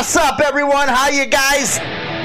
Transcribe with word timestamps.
What's 0.00 0.16
up, 0.16 0.40
everyone? 0.40 0.88
How 0.88 1.10
you 1.10 1.26
guys 1.26 1.76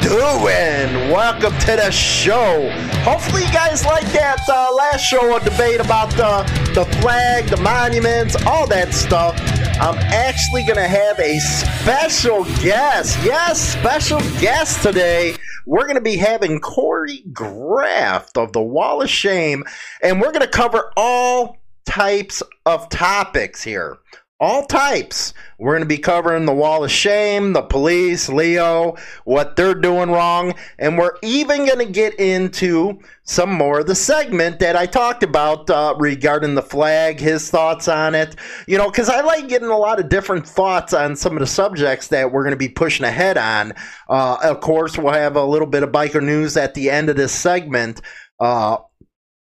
doing? 0.02 1.12
Welcome 1.12 1.52
to 1.60 1.76
the 1.76 1.92
show. 1.92 2.70
Hopefully, 3.04 3.42
you 3.44 3.52
guys 3.52 3.86
like 3.86 4.06
that 4.14 4.40
uh, 4.48 4.74
last 4.74 5.02
show, 5.02 5.36
a 5.36 5.42
debate 5.42 5.82
about 5.82 6.10
the 6.12 6.72
the 6.74 6.86
flag, 7.02 7.48
the 7.48 7.58
monuments, 7.58 8.38
all 8.46 8.66
that 8.68 8.94
stuff. 8.94 9.38
I'm 9.82 9.98
actually 9.98 10.64
gonna 10.64 10.88
have 10.88 11.20
a 11.20 11.38
special 11.40 12.46
guest. 12.64 13.20
Yes, 13.26 13.60
special 13.60 14.22
guest 14.40 14.82
today. 14.82 15.36
We're 15.66 15.86
gonna 15.86 16.00
be 16.00 16.16
having 16.16 16.62
Corey 16.62 17.26
Graff 17.34 18.30
of 18.38 18.54
the 18.54 18.62
Wall 18.62 19.02
of 19.02 19.10
Shame, 19.10 19.66
and 20.02 20.22
we're 20.22 20.32
gonna 20.32 20.48
cover 20.48 20.94
all 20.96 21.58
types 21.86 22.42
of 22.66 22.88
topics 22.88 23.62
here 23.62 23.98
all 24.40 24.66
types. 24.66 25.34
We're 25.58 25.74
going 25.74 25.84
to 25.84 25.88
be 25.88 25.98
covering 25.98 26.46
the 26.46 26.54
wall 26.54 26.84
of 26.84 26.92
shame, 26.92 27.54
the 27.54 27.62
police, 27.62 28.28
Leo, 28.28 28.96
what 29.24 29.56
they're 29.56 29.74
doing 29.74 30.12
wrong, 30.12 30.54
and 30.78 30.98
we're 30.98 31.16
even 31.24 31.66
going 31.66 31.80
to 31.80 31.92
get 31.92 32.20
into 32.20 33.00
some 33.24 33.52
more 33.54 33.80
of 33.80 33.88
the 33.88 33.96
segment 33.96 34.60
that 34.60 34.76
I 34.76 34.86
talked 34.86 35.24
about 35.24 35.70
uh, 35.70 35.96
regarding 35.98 36.56
the 36.56 36.62
flag, 36.62 37.20
his 37.20 37.50
thoughts 37.50 37.88
on 37.88 38.14
it. 38.14 38.36
You 38.68 38.78
know, 38.78 38.90
because 38.90 39.08
I 39.08 39.22
like 39.22 39.48
getting 39.48 39.70
a 39.70 39.78
lot 39.78 40.00
of 40.00 40.10
different 40.10 40.46
thoughts 40.46 40.94
on 40.94 41.16
some 41.16 41.34
of 41.34 41.40
the 41.40 41.48
subjects 41.48 42.10
that 42.10 42.32
we're 42.32 42.44
going 42.44 42.52
to 42.52 42.58
be 42.58 42.70
pushing 42.70 43.06
ahead 43.06 43.38
on. 43.38 43.74
Uh, 44.10 44.38
of 44.44 44.60
course, 44.60 44.98
we'll 44.98 45.14
have 45.14 45.38
a 45.38 45.46
little 45.46 45.68
bit 45.68 45.84
of 45.84 45.92
biker 45.92 46.22
news 46.22 46.58
at 46.58 46.74
the 46.74 46.90
end 46.90 47.10
of 47.10 47.16
this 47.16 47.32
segment. 47.32 48.02
Uh, 48.40 48.78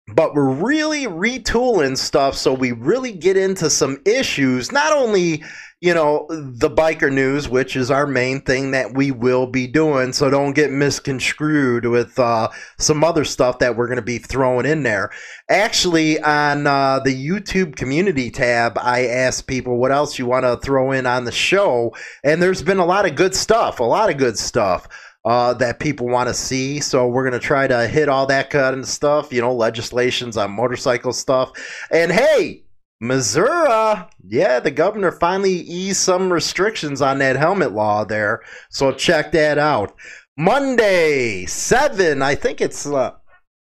but 0.08 0.34
we're 0.34 0.52
really 0.52 1.06
retooling 1.06 1.96
stuff 1.96 2.36
so 2.36 2.52
we 2.52 2.72
really 2.72 3.12
get 3.12 3.36
into 3.36 3.70
some 3.70 3.98
issues 4.04 4.70
not 4.70 4.92
only 4.92 5.42
you 5.80 5.92
know 5.92 6.26
the 6.30 6.70
biker 6.70 7.12
news 7.12 7.48
which 7.48 7.74
is 7.74 7.90
our 7.90 8.06
main 8.06 8.40
thing 8.40 8.70
that 8.70 8.94
we 8.94 9.10
will 9.10 9.46
be 9.46 9.66
doing 9.66 10.12
so 10.12 10.28
don't 10.28 10.54
get 10.54 10.70
misconstrued 10.70 11.86
with 11.86 12.18
uh, 12.18 12.48
some 12.78 13.02
other 13.02 13.24
stuff 13.24 13.58
that 13.58 13.76
we're 13.76 13.86
going 13.86 13.96
to 13.96 14.02
be 14.02 14.16
throwing 14.18 14.64
in 14.64 14.82
there. 14.82 15.10
Actually 15.50 16.20
on 16.20 16.66
uh, 16.66 17.00
the 17.00 17.28
youtube 17.28 17.76
community 17.76 18.30
tab 18.30 18.78
i 18.78 19.06
asked 19.06 19.46
people 19.46 19.78
what 19.78 19.92
else 19.92 20.18
you 20.18 20.26
want 20.26 20.44
to 20.44 20.56
throw 20.58 20.90
in 20.92 21.06
on 21.06 21.24
the 21.24 21.32
show 21.32 21.94
and 22.22 22.42
there's 22.42 22.62
been 22.62 22.78
a 22.78 22.86
lot 22.86 23.06
of 23.06 23.14
good 23.14 23.34
stuff 23.34 23.80
a 23.80 23.84
lot 23.84 24.10
of 24.10 24.16
good 24.16 24.38
stuff 24.38 24.88
uh, 25.24 25.54
that 25.54 25.80
people 25.80 26.06
want 26.06 26.28
to 26.28 26.34
see. 26.34 26.80
So 26.80 27.08
we're 27.08 27.28
going 27.28 27.40
to 27.40 27.46
try 27.46 27.66
to 27.66 27.86
hit 27.86 28.08
all 28.08 28.26
that 28.26 28.50
kind 28.50 28.80
of 28.80 28.86
stuff, 28.86 29.32
you 29.32 29.40
know, 29.40 29.54
legislations 29.54 30.36
on 30.36 30.50
motorcycle 30.50 31.12
stuff. 31.12 31.52
And 31.90 32.12
hey, 32.12 32.64
Missouri, 33.00 34.04
yeah, 34.26 34.60
the 34.60 34.70
governor 34.70 35.12
finally 35.12 35.52
eased 35.52 36.00
some 36.00 36.32
restrictions 36.32 37.02
on 37.02 37.18
that 37.18 37.36
helmet 37.36 37.72
law 37.72 38.04
there. 38.04 38.42
So 38.70 38.92
check 38.92 39.32
that 39.32 39.58
out. 39.58 39.94
Monday, 40.36 41.46
7, 41.46 42.20
I 42.20 42.34
think 42.34 42.60
it's 42.60 42.86
uh, 42.86 43.12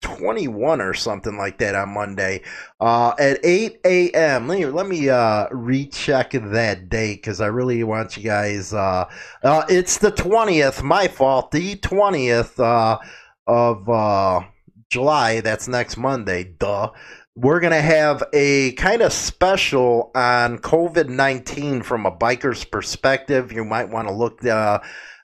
21 0.00 0.80
or 0.80 0.94
something 0.94 1.36
like 1.36 1.58
that 1.58 1.74
on 1.74 1.92
Monday 1.92 2.42
uh, 2.80 3.14
at 3.18 3.38
8 3.44 3.80
a.m. 3.84 4.48
Let 4.48 4.58
me, 4.58 4.66
let 4.66 4.86
me 4.86 5.08
uh, 5.08 5.48
recheck 5.50 6.30
that 6.32 6.88
date 6.88 7.16
because 7.16 7.40
I 7.40 7.46
really 7.46 7.82
want 7.84 8.16
you 8.16 8.22
guys. 8.22 8.72
Uh, 8.72 9.08
uh, 9.42 9.64
it's 9.68 9.98
the 9.98 10.12
20th, 10.12 10.82
my 10.82 11.08
fault, 11.08 11.50
the 11.50 11.76
20th 11.76 12.58
uh, 12.60 12.98
of 13.46 13.88
uh, 13.88 14.40
July. 14.90 15.40
That's 15.40 15.68
next 15.68 15.96
Monday, 15.96 16.54
duh. 16.58 16.90
We're 17.34 17.60
going 17.60 17.72
to 17.72 17.80
have 17.80 18.24
a 18.32 18.72
kind 18.72 19.00
of 19.00 19.12
special 19.12 20.10
on 20.14 20.58
COVID 20.58 21.08
19 21.08 21.82
from 21.82 22.04
a 22.04 22.10
biker's 22.10 22.64
perspective. 22.64 23.52
You 23.52 23.64
might 23.64 23.88
want 23.88 24.08
to 24.08 24.14
look. 24.14 24.40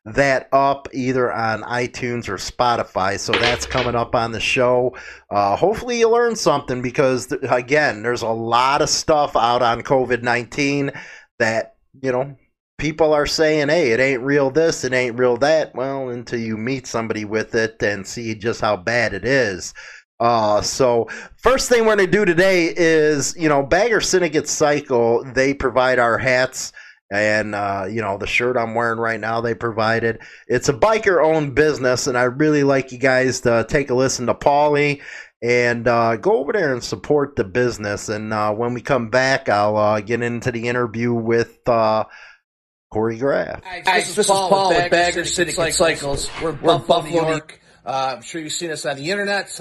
That 0.06 0.48
up 0.52 0.88
either 0.92 1.33
on 1.33 1.62
iTunes 1.62 2.28
or 2.28 2.37
Spotify. 2.37 3.19
So 3.19 3.32
that's 3.32 3.65
coming 3.65 3.94
up 3.94 4.15
on 4.15 4.32
the 4.32 4.41
show. 4.41 4.94
Uh, 5.31 5.56
hopefully, 5.56 5.98
you 5.98 6.10
learn 6.10 6.37
something 6.37 6.82
because, 6.82 7.32
again, 7.48 8.03
there's 8.03 8.22
a 8.22 8.28
lot 8.28 8.82
of 8.82 8.91
stuff 8.91 9.34
out 9.34 9.62
on 9.62 9.82
COVID 9.82 10.22
19 10.22 10.92
that, 11.38 11.76
you 12.03 12.12
know, 12.12 12.37
people 12.78 13.15
are 13.15 13.26
saying, 13.26 13.69
hey, 13.69 13.92
it 13.92 14.00
ain't 14.00 14.22
real 14.22 14.50
this, 14.50 14.84
it 14.84 14.92
ain't 14.92 15.19
real 15.19 15.37
that. 15.38 15.75
Well, 15.75 16.10
until 16.10 16.41
you 16.41 16.56
meet 16.56 16.86
somebody 16.86 17.25
with 17.25 17.54
it 17.54 17.82
and 17.82 18.06
see 18.06 18.34
just 18.34 18.60
how 18.60 18.76
bad 18.76 19.15
it 19.15 19.25
is. 19.25 19.72
Uh, 20.21 20.60
so 20.60 21.09
first 21.36 21.69
thing 21.69 21.86
we're 21.86 21.97
to 21.97 22.06
do 22.06 22.25
today 22.25 22.72
is, 22.76 23.34
you 23.36 23.48
know, 23.48 23.62
Bagger 23.62 24.00
Syndicate 24.00 24.48
Cycle, 24.48 25.25
they 25.32 25.54
provide 25.54 25.98
our 25.98 26.19
hats 26.19 26.72
and 27.14 27.54
uh, 27.54 27.86
you 27.88 28.00
know 28.00 28.19
the 28.19 28.26
shirt 28.26 28.56
I'm 28.56 28.75
wearing 28.75 28.98
right 28.98 29.20
now 29.20 29.41
they 29.41 29.54
provided. 29.54 30.19
It's 30.48 30.69
a 30.69 30.72
biker 30.72 31.25
owned 31.25 31.54
business, 31.54 32.08
and 32.08 32.19
I 32.19 32.25
really 32.25 32.64
like 32.64 32.91
you 32.91 32.98
guys 32.98 33.42
to 33.42 33.64
take 33.69 33.91
a 33.91 33.94
listen 33.94 34.26
to 34.26 34.34
Paulie 34.34 35.00
and 35.41 35.86
uh, 35.86 36.16
go 36.16 36.38
over 36.38 36.53
there 36.53 36.72
and 36.72 36.82
support 36.82 37.36
the 37.36 37.44
business. 37.44 38.08
And 38.08 38.32
uh, 38.32 38.53
when 38.53 38.74
we 38.74 38.80
come 38.80 39.10
back, 39.10 39.48
I'll 39.48 39.76
uh, 39.76 40.00
get 40.00 40.22
into 40.22 40.50
the 40.50 40.66
interview 40.69 41.12
with 41.12 41.56
uh, 41.69 42.04
Corey 42.91 43.19
Graff. 43.19 43.62
Hi, 43.64 43.82
this, 44.00 44.16
this 44.16 44.19
is 44.19 44.26
Paul, 44.26 44.48
Paul 44.48 44.69
with 44.70 44.91
Bagger 44.91 45.24
Syndicate 45.24 45.74
Cycles. 45.74 46.28
We're, 46.42 46.50
We're 46.53 46.78
Buffalo, 46.78 47.03
Buffalo, 47.03 47.22
New 47.22 47.28
York. 47.28 47.60
Uh, 47.86 48.14
I'm 48.16 48.22
sure 48.22 48.41
you've 48.41 48.53
seen 48.53 48.70
us 48.72 48.86
on 48.86 48.97
the 48.97 49.10
internet, 49.10 49.60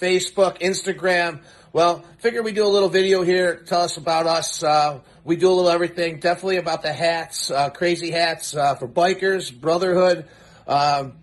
Facebook, 0.00 0.60
Instagram. 0.60 1.40
Well, 1.72 2.04
figure 2.18 2.42
we 2.42 2.50
do 2.52 2.66
a 2.66 2.68
little 2.68 2.88
video 2.88 3.22
here. 3.22 3.56
Tell 3.56 3.82
us 3.82 3.96
about 3.96 4.26
us. 4.26 4.62
Uh, 4.62 5.00
we 5.24 5.34
do 5.36 5.48
a 5.48 5.54
little 5.54 5.70
everything. 5.70 6.20
Definitely 6.20 6.58
about 6.58 6.82
the 6.82 6.92
hats, 6.92 7.50
uh, 7.50 7.70
crazy 7.70 8.10
hats 8.10 8.54
uh, 8.54 8.74
for 8.74 8.86
bikers, 8.86 9.50
brotherhood. 9.52 10.28
Um, 10.66 11.14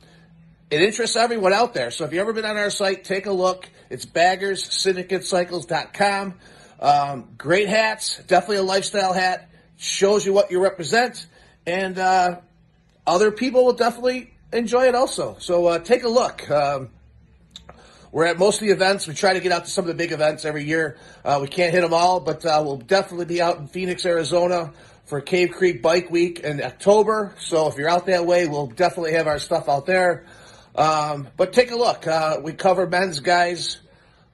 it 0.70 0.82
interests 0.82 1.16
everyone 1.16 1.54
out 1.54 1.74
there. 1.74 1.90
So 1.92 2.04
if 2.06 2.14
you've 2.14 2.22
ever 2.22 2.34
been 2.34 2.46
on 2.46 2.58
our 2.58 2.70
site, 2.70 3.04
take 3.04 3.28
a 3.28 3.34
look. 3.34 3.68
It's 3.90 4.06
baggerssyndicatecycles.com. 4.06 6.34
Um, 6.80 7.30
great 7.38 7.68
hats. 7.68 8.22
Definitely 8.28 8.58
a 8.58 8.64
lifestyle 8.64 9.14
hat. 9.14 9.50
Shows 9.78 10.26
you 10.26 10.34
what 10.34 10.52
you 10.52 10.62
represent. 10.64 11.26
And 11.68 12.00
uh, 12.00 12.40
other 13.06 13.32
people 13.32 13.66
will 13.66 13.74
definitely 13.74 14.34
enjoy 14.54 14.88
it 14.88 14.96
also. 14.96 15.36
So 15.40 15.66
uh, 15.68 15.80
take 15.80 16.04
a 16.04 16.10
look. 16.10 16.50
Um, 16.50 16.90
we're 18.12 18.26
at 18.26 18.38
most 18.38 18.62
of 18.62 18.68
the 18.68 18.74
events. 18.74 19.08
We 19.08 19.14
try 19.14 19.34
to 19.34 19.40
get 19.40 19.54
out 19.54 19.66
to 19.66 19.72
some 19.72 19.86
of 19.86 19.88
the 19.88 19.94
big 19.94 20.12
events 20.12 20.44
every 20.44 20.66
year. 20.66 20.98
Uh, 21.24 21.40
we 21.42 21.48
can't 21.48 21.74
hit 21.74 21.80
them 21.82 21.94
all, 21.94 22.20
but 22.20 22.46
uh, 22.46 22.62
we'll 22.64 22.78
definitely 22.78 23.26
be 23.26 23.42
out 23.42 23.58
in 23.58 23.68
Phoenix, 23.68 24.06
Arizona 24.06 24.74
for 25.06 25.22
Cave 25.22 25.52
Creek 25.52 25.82
Bike 25.82 26.12
Week 26.12 26.42
in 26.42 26.62
October. 26.62 27.34
So 27.40 27.68
if 27.68 27.78
you're 27.78 27.90
out 27.90 28.08
that 28.08 28.26
way, 28.26 28.48
we'll 28.48 28.68
definitely 28.68 29.14
have 29.14 29.28
our 29.28 29.40
stuff 29.40 29.70
out 29.70 29.86
there. 29.86 30.26
Um, 30.76 31.30
but 31.38 31.54
take 31.54 31.72
a 31.72 31.76
look. 31.78 32.06
Uh, 32.06 32.40
we 32.44 32.52
cover 32.52 32.86
men's, 32.86 33.22
guys, 33.22 33.80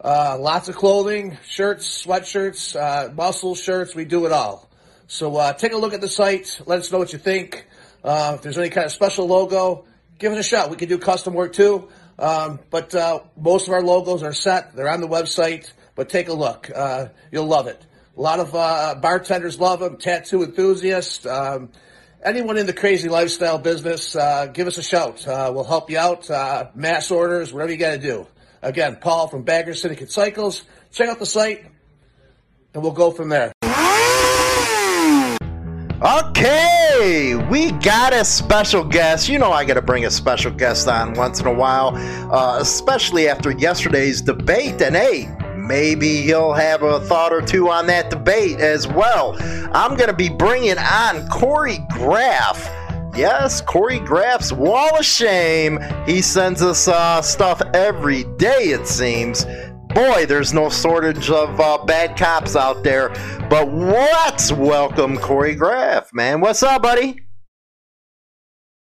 uh, 0.04 0.38
lots 0.40 0.70
of 0.70 0.76
clothing, 0.76 1.38
shirts, 1.48 2.04
sweatshirts, 2.04 2.76
uh, 2.76 3.14
muscle 3.14 3.54
shirts. 3.54 3.94
We 3.94 4.06
do 4.06 4.26
it 4.26 4.32
all. 4.32 4.68
So 5.06 5.36
uh, 5.36 5.54
take 5.54 5.74
a 5.74 5.78
look 5.78 5.94
at 5.94 6.02
the 6.02 6.10
site. 6.10 6.62
Let 6.66 6.80
us 6.80 6.92
know 6.92 6.98
what 6.98 7.14
you 7.14 7.20
think. 7.20 7.68
if 8.04 8.42
there's 8.42 8.58
any 8.58 8.70
kind 8.70 8.86
of 8.86 8.92
special 8.92 9.28
logo, 9.28 9.86
give 10.18 10.32
it 10.32 10.40
a 10.40 10.44
shot. 10.44 10.72
We 10.72 10.78
can 10.78 10.90
do 10.90 10.98
custom 10.98 11.36
work 11.36 11.54
too. 11.54 11.90
Um, 12.20 12.60
but 12.70 12.94
uh, 12.96 13.20
most 13.38 13.68
of 13.68 13.74
our 13.74 13.82
logos 13.82 14.24
are 14.24 14.34
set. 14.34 14.76
They're 14.76 14.90
on 14.90 15.02
the 15.02 15.08
website. 15.08 15.72
But 15.98 16.10
take 16.10 16.30
a 16.30 16.34
look. 16.34 16.70
Uh, 16.74 17.08
you'll 17.32 17.48
love 17.48 17.66
it. 17.66 17.84
A 18.16 18.22
lot 18.22 18.40
of 18.40 18.54
uh, 18.54 18.96
bartenders 19.02 19.60
love 19.60 19.80
them. 19.80 19.98
Tattoo 19.98 20.44
enthusiasts. 20.44 21.26
Um, 21.26 21.70
anyone 22.24 22.58
in 22.58 22.68
the 22.68 22.74
crazy 22.74 23.10
lifestyle 23.10 23.58
business, 23.58 24.16
uh, 24.16 24.46
give 24.46 24.68
us 24.68 24.78
a 24.78 24.84
shout. 24.84 25.28
Uh, 25.28 25.52
we'll 25.54 25.64
help 25.64 25.90
you 25.90 25.98
out. 25.98 26.30
Uh, 26.30 26.70
mass 26.76 27.10
orders, 27.10 27.52
whatever 27.52 27.72
you 27.72 27.78
got 27.80 27.92
to 27.92 27.98
do. 27.98 28.28
Again, 28.62 28.98
Paul 29.02 29.28
from 29.28 29.42
Bagger 29.42 29.74
Syndicate 29.74 30.12
Cycles. 30.12 30.64
Check 30.92 31.10
out 31.10 31.18
the 31.18 31.26
site, 31.26 31.66
and 32.74 32.84
we'll 32.84 32.92
go 32.92 33.10
from 33.12 33.30
there. 33.30 33.57
Okay, 36.00 37.34
we 37.50 37.72
got 37.72 38.14
a 38.14 38.24
special 38.24 38.84
guest. 38.84 39.28
You 39.28 39.40
know, 39.40 39.52
I 39.52 39.66
got 39.66 39.74
to 39.74 39.82
bring 39.82 40.06
a 40.06 40.12
special 40.12 40.52
guest 40.52 40.88
on 40.88 41.14
once 41.14 41.40
in 41.40 41.48
a 41.48 41.54
while, 41.54 41.96
uh, 42.32 42.60
especially 42.60 43.28
after 43.28 43.50
yesterday's 43.50 44.22
debate. 44.22 44.80
And 44.80 44.96
hey, 44.96 45.28
maybe 45.56 46.22
he'll 46.22 46.54
have 46.54 46.84
a 46.84 47.00
thought 47.00 47.34
or 47.34 47.42
two 47.42 47.72
on 47.72 47.88
that 47.88 48.12
debate 48.12 48.60
as 48.60 48.88
well. 48.88 49.36
I'm 49.74 49.98
going 49.98 50.10
to 50.10 50.16
be 50.16 50.30
bringing 50.30 50.78
on 50.78 51.28
Corey 51.30 51.80
Graff. 51.90 52.64
Yes, 53.16 53.60
Corey 53.60 53.98
Graff's 53.98 54.52
Wall 54.52 55.00
of 55.00 55.04
Shame. 55.04 55.80
He 56.06 56.22
sends 56.22 56.62
us 56.62 56.88
uh, 56.88 57.24
stuff 57.24 57.60
every 57.74 58.26
day, 58.38 58.66
it 58.66 58.86
seems 58.86 59.48
boy, 59.98 60.28
there's 60.28 60.54
no 60.54 60.70
shortage 60.70 61.32
of 61.32 61.60
uh, 61.60 61.84
bad 61.84 62.16
cops 62.16 62.56
out 62.56 62.84
there. 62.84 63.10
But 63.50 63.74
let's 63.74 64.52
welcome 64.52 65.18
Corey 65.18 65.56
Graff, 65.56 66.14
man. 66.14 66.40
What's 66.40 66.62
up, 66.62 66.84
buddy? 66.84 67.22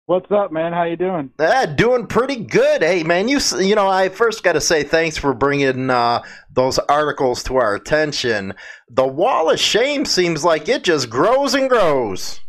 What's 0.06 0.32
up, 0.32 0.52
man? 0.52 0.72
How 0.72 0.84
you 0.84 0.98
doing? 0.98 1.32
Uh, 1.40 1.66
doing 1.66 2.06
pretty 2.06 2.36
good. 2.36 2.84
Hey, 2.84 3.02
man, 3.02 3.28
you 3.28 3.40
you 3.60 3.74
know, 3.74 3.88
I 3.88 4.10
first 4.10 4.44
got 4.44 4.54
to 4.54 4.62
say 4.62 4.84
thanks 4.84 5.18
for 5.18 5.34
bringing 5.34 5.90
uh, 5.90 6.22
those 6.54 6.78
articles 6.78 7.42
to 7.44 7.56
our 7.58 7.74
attention. 7.74 8.54
The 8.88 9.08
wall 9.08 9.50
of 9.50 9.60
shame 9.60 10.06
seems 10.06 10.44
like 10.44 10.70
it 10.70 10.84
just 10.84 11.10
grows 11.10 11.56
and 11.56 11.70
grows. 11.70 12.40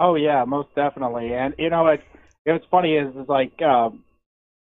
Oh 0.00 0.16
yeah, 0.16 0.44
most 0.44 0.74
definitely. 0.74 1.32
And 1.34 1.54
you 1.56 1.70
know, 1.70 1.86
it's 1.86 2.02
what's 2.44 2.66
funny 2.68 2.96
is 2.96 3.14
is 3.14 3.28
like 3.28 3.62
um, 3.62 4.02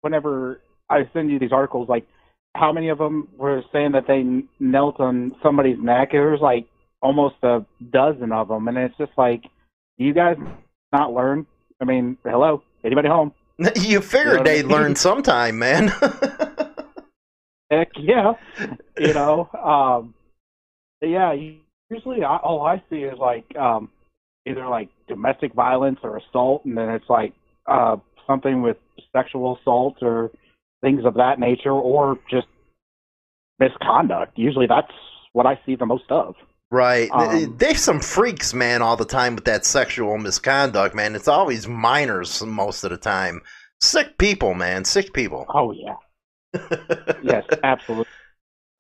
whenever 0.02 0.62
I 0.90 1.10
send 1.14 1.30
you 1.32 1.38
these 1.40 1.52
articles, 1.52 1.90
like 1.90 2.06
how 2.56 2.72
many 2.72 2.90
of 2.90 2.98
them 2.98 3.28
were 3.38 3.64
saying 3.72 3.94
that 3.94 4.08
they 4.08 4.24
knelt 4.60 5.00
on 5.00 5.36
somebody's 5.42 5.78
neck? 5.82 6.10
It 6.14 6.22
was 6.22 6.40
like 6.42 6.68
almost 7.02 7.36
a 7.44 7.66
dozen 7.92 8.32
of 8.32 8.48
them, 8.48 8.68
and 8.68 8.78
it's 8.78 8.98
just 8.98 9.12
like, 9.18 9.44
you 9.98 10.14
guys 10.14 10.38
not 10.92 11.14
learn? 11.14 11.46
I 11.82 11.86
mean, 11.86 12.18
hello, 12.24 12.64
anybody 12.84 13.08
home? 13.08 13.34
You 13.76 14.02
figured 14.02 14.34
You 14.40 14.44
know 14.44 14.44
they'd 14.44 14.66
mean? 14.66 14.72
learn 14.72 14.96
sometime, 14.96 15.60
man. 15.60 15.88
Heck 17.72 17.90
yeah, 17.98 18.34
you 18.98 19.14
know. 19.14 19.50
Um, 19.54 20.14
yeah, 21.02 21.34
usually 21.90 22.24
I, 22.24 22.38
all 22.38 22.62
I 22.66 22.84
see 22.90 22.98
is 23.04 23.18
like 23.20 23.46
um, 23.56 23.90
either 24.46 24.68
like 24.68 24.90
domestic 25.08 25.54
violence 25.54 26.00
or 26.04 26.18
assault, 26.18 26.66
and 26.66 26.78
then 26.78 26.90
it's 26.90 27.10
like 27.10 27.34
uh, 27.68 27.98
something 28.28 28.62
with 28.62 28.78
sexual 29.16 29.58
assault 29.58 29.98
or 30.02 30.32
things 30.84 31.06
of 31.06 31.16
that 31.16 31.40
nature, 31.40 31.72
or 31.72 32.20
just 32.30 32.48
misconduct. 33.60 34.38
Usually, 34.38 34.68
that's 34.68 34.92
what 35.32 35.48
I 35.48 35.60
see 35.66 35.76
the 35.76 35.86
most 35.86 36.12
of. 36.12 36.36
right. 36.70 37.10
Um, 37.12 37.56
There's 37.58 37.82
some 37.82 38.00
freaks, 38.00 38.54
man, 38.54 38.82
all 38.84 38.98
the 38.98 39.06
time 39.06 39.36
with 39.36 39.46
that 39.46 39.66
sexual 39.66 40.18
misconduct, 40.18 40.94
man. 40.94 41.16
It's 41.16 41.28
always 41.28 41.68
minors 41.68 42.44
most 42.44 42.84
of 42.84 42.92
the 42.92 42.98
time. 42.98 43.42
Sick 43.82 44.18
people, 44.18 44.54
man. 44.54 44.86
Sick 44.86 45.14
people. 45.14 45.46
Oh 45.50 45.72
yeah, 45.72 45.96
yes, 47.24 47.44
absolutely. 47.64 48.06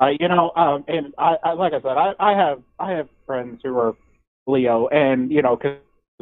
Uh, 0.02 0.10
you 0.20 0.28
know, 0.28 0.52
um, 0.56 0.84
and 0.88 1.14
I, 1.18 1.36
I, 1.44 1.54
like 1.54 1.74
I 1.74 1.82
said, 1.82 1.98
I, 1.98 2.14
I 2.20 2.38
have 2.38 2.62
I 2.80 2.92
have 2.92 3.08
friends 3.26 3.62
who 3.64 3.78
are 3.78 3.96
Leo, 4.48 4.88
and 4.88 5.32
you 5.32 5.42
know, 5.42 5.56
because 5.56 5.80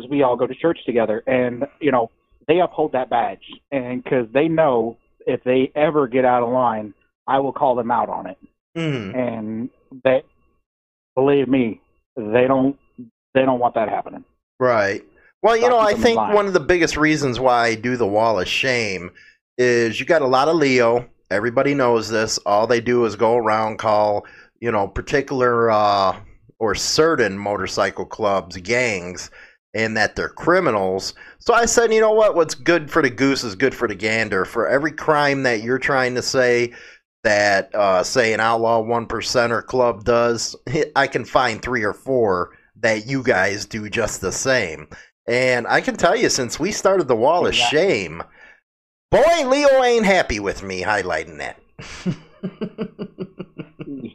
we 0.09 0.21
all 0.23 0.35
go 0.35 0.45
to 0.45 0.53
church 0.55 0.79
together, 0.85 1.23
and 1.25 1.65
you 1.79 1.91
know, 1.91 2.11
they 2.47 2.59
uphold 2.59 2.91
that 2.91 3.09
badge, 3.09 3.43
and 3.71 4.03
because 4.03 4.27
they 4.33 4.47
know 4.47 4.97
if 5.27 5.43
they 5.43 5.71
ever 5.75 6.07
get 6.07 6.25
out 6.25 6.43
of 6.43 6.49
line, 6.49 6.93
I 7.27 7.39
will 7.39 7.53
call 7.53 7.75
them 7.75 7.91
out 7.91 8.09
on 8.09 8.27
it, 8.27 8.37
Mm. 8.77 9.15
and 9.15 9.69
they 10.03 10.23
believe 11.15 11.47
me, 11.47 11.81
they 12.15 12.47
don't 12.47 12.77
they 13.33 13.45
don't 13.45 13.59
want 13.59 13.75
that 13.75 13.87
happening. 13.89 14.23
Right. 14.59 15.03
Well, 15.41 15.55
you 15.55 15.63
Stop 15.63 15.71
know, 15.71 15.79
I 15.79 15.93
think 15.93 16.17
alive. 16.17 16.35
one 16.35 16.47
of 16.47 16.53
the 16.53 16.59
biggest 16.59 16.97
reasons 16.97 17.39
why 17.39 17.67
I 17.67 17.75
do 17.75 17.95
the 17.97 18.05
wall 18.07 18.39
of 18.39 18.47
shame 18.47 19.11
is 19.57 19.99
you 19.99 20.05
got 20.05 20.21
a 20.21 20.27
lot 20.27 20.47
of 20.49 20.55
Leo. 20.57 21.07
Everybody 21.31 21.73
knows 21.73 22.09
this. 22.09 22.37
All 22.39 22.67
they 22.67 22.81
do 22.81 23.05
is 23.05 23.15
go 23.15 23.37
around 23.37 23.77
call, 23.77 24.25
you 24.59 24.71
know, 24.71 24.87
particular 24.87 25.71
uh, 25.71 26.17
or 26.59 26.75
certain 26.75 27.37
motorcycle 27.37 28.05
clubs 28.05 28.57
gangs 28.57 29.31
and 29.73 29.95
that 29.95 30.15
they're 30.15 30.29
criminals. 30.29 31.13
So 31.39 31.53
I 31.53 31.65
said, 31.65 31.93
you 31.93 32.01
know 32.01 32.13
what? 32.13 32.35
What's 32.35 32.55
good 32.55 32.91
for 32.91 33.01
the 33.01 33.09
goose 33.09 33.43
is 33.43 33.55
good 33.55 33.73
for 33.73 33.87
the 33.87 33.95
gander. 33.95 34.45
For 34.45 34.67
every 34.67 34.91
crime 34.91 35.43
that 35.43 35.63
you're 35.63 35.79
trying 35.79 36.15
to 36.15 36.21
say 36.21 36.73
that, 37.23 37.73
uh, 37.73 38.03
say, 38.03 38.33
an 38.33 38.39
outlaw 38.39 38.81
one 38.81 39.05
percenter 39.07 39.65
club 39.65 40.03
does, 40.03 40.55
I 40.95 41.07
can 41.07 41.25
find 41.25 41.61
three 41.61 41.83
or 41.83 41.93
four 41.93 42.57
that 42.77 43.05
you 43.05 43.23
guys 43.23 43.65
do 43.65 43.89
just 43.89 44.21
the 44.21 44.31
same. 44.31 44.87
And 45.27 45.67
I 45.67 45.81
can 45.81 45.95
tell 45.95 46.15
you, 46.15 46.29
since 46.29 46.59
we 46.59 46.71
started 46.71 47.07
the 47.07 47.15
wall 47.15 47.47
of 47.47 47.55
shame, 47.55 48.23
boy, 49.11 49.47
Leo 49.47 49.83
ain't 49.83 50.05
happy 50.05 50.39
with 50.39 50.63
me 50.63 50.81
highlighting 50.81 51.37
that. 51.37 51.59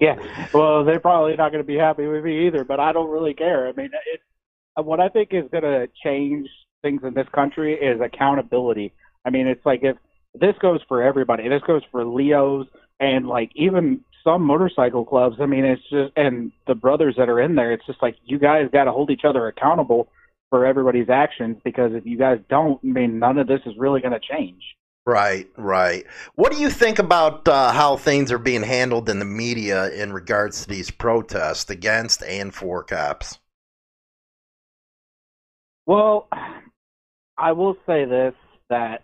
Yeah, 0.00 0.16
well, 0.52 0.84
they're 0.84 1.00
probably 1.00 1.36
not 1.36 1.52
going 1.52 1.62
to 1.62 1.66
be 1.66 1.76
happy 1.76 2.06
with 2.06 2.24
me 2.24 2.46
either, 2.46 2.64
but 2.64 2.80
I 2.80 2.92
don't 2.92 3.10
really 3.10 3.34
care. 3.34 3.68
I 3.68 3.72
mean, 3.72 3.90
it, 4.12 4.20
what 4.84 5.00
I 5.00 5.08
think 5.08 5.30
is 5.32 5.44
going 5.50 5.64
to 5.64 5.88
change 6.04 6.48
things 6.82 7.02
in 7.04 7.14
this 7.14 7.28
country 7.34 7.74
is 7.74 8.00
accountability. 8.00 8.92
I 9.24 9.30
mean, 9.30 9.46
it's 9.46 9.64
like 9.64 9.80
if 9.82 9.96
this 10.34 10.54
goes 10.60 10.80
for 10.88 11.02
everybody, 11.02 11.48
this 11.48 11.62
goes 11.66 11.82
for 11.90 12.04
Leos 12.04 12.66
and 13.00 13.26
like 13.26 13.50
even 13.54 14.04
some 14.22 14.42
motorcycle 14.42 15.04
clubs. 15.04 15.36
I 15.40 15.46
mean, 15.46 15.64
it's 15.64 15.82
just 15.90 16.12
and 16.16 16.52
the 16.66 16.74
brothers 16.74 17.14
that 17.18 17.28
are 17.28 17.40
in 17.40 17.54
there. 17.54 17.72
It's 17.72 17.86
just 17.86 18.02
like 18.02 18.16
you 18.24 18.38
guys 18.38 18.68
got 18.72 18.84
to 18.84 18.92
hold 18.92 19.10
each 19.10 19.24
other 19.24 19.46
accountable 19.46 20.08
for 20.50 20.66
everybody's 20.66 21.08
actions 21.08 21.56
because 21.64 21.92
if 21.94 22.06
you 22.06 22.18
guys 22.18 22.38
don't, 22.48 22.80
I 22.84 22.86
mean, 22.86 23.18
none 23.18 23.38
of 23.38 23.46
this 23.46 23.60
is 23.66 23.74
really 23.78 24.00
going 24.00 24.12
to 24.12 24.20
change. 24.20 24.62
Right, 25.04 25.46
right. 25.56 26.04
What 26.34 26.50
do 26.50 26.58
you 26.58 26.68
think 26.68 26.98
about 26.98 27.46
uh, 27.46 27.70
how 27.70 27.96
things 27.96 28.32
are 28.32 28.38
being 28.38 28.64
handled 28.64 29.08
in 29.08 29.20
the 29.20 29.24
media 29.24 29.88
in 29.90 30.12
regards 30.12 30.62
to 30.62 30.68
these 30.68 30.90
protests 30.90 31.70
against 31.70 32.24
and 32.24 32.52
for 32.52 32.82
cops? 32.82 33.38
Well, 35.86 36.28
I 37.38 37.52
will 37.52 37.76
say 37.86 38.04
this 38.04 38.34
that 38.68 39.02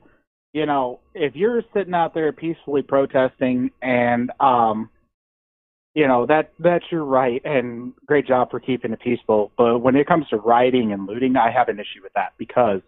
you 0.52 0.66
know, 0.66 1.00
if 1.14 1.34
you're 1.34 1.62
sitting 1.74 1.94
out 1.94 2.12
there 2.12 2.30
peacefully 2.32 2.82
protesting 2.82 3.70
and 3.80 4.30
um 4.40 4.90
you 5.94 6.08
know, 6.08 6.24
that 6.26 6.52
that's 6.58 6.84
your 6.90 7.04
right 7.04 7.42
and 7.44 7.92
great 8.06 8.26
job 8.26 8.50
for 8.50 8.58
keeping 8.60 8.92
it 8.92 9.00
peaceful, 9.00 9.52
but 9.58 9.80
when 9.80 9.94
it 9.94 10.06
comes 10.06 10.26
to 10.28 10.38
rioting 10.38 10.92
and 10.92 11.06
looting, 11.06 11.36
I 11.36 11.50
have 11.50 11.68
an 11.68 11.78
issue 11.78 12.02
with 12.02 12.14
that 12.14 12.32
because 12.38 12.80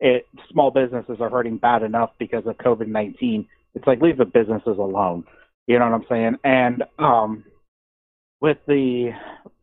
it 0.00 0.26
small 0.50 0.70
businesses 0.70 1.18
are 1.20 1.30
hurting 1.30 1.58
bad 1.58 1.82
enough 1.82 2.10
because 2.18 2.46
of 2.46 2.56
COVID-19. 2.58 3.46
It's 3.74 3.86
like 3.86 4.00
leave 4.00 4.18
the 4.18 4.24
businesses 4.24 4.78
alone. 4.78 5.24
You 5.66 5.78
know 5.78 5.90
what 5.90 5.94
I'm 5.94 6.06
saying? 6.08 6.36
And 6.44 6.84
um 6.98 7.44
with 8.40 8.58
the 8.68 9.10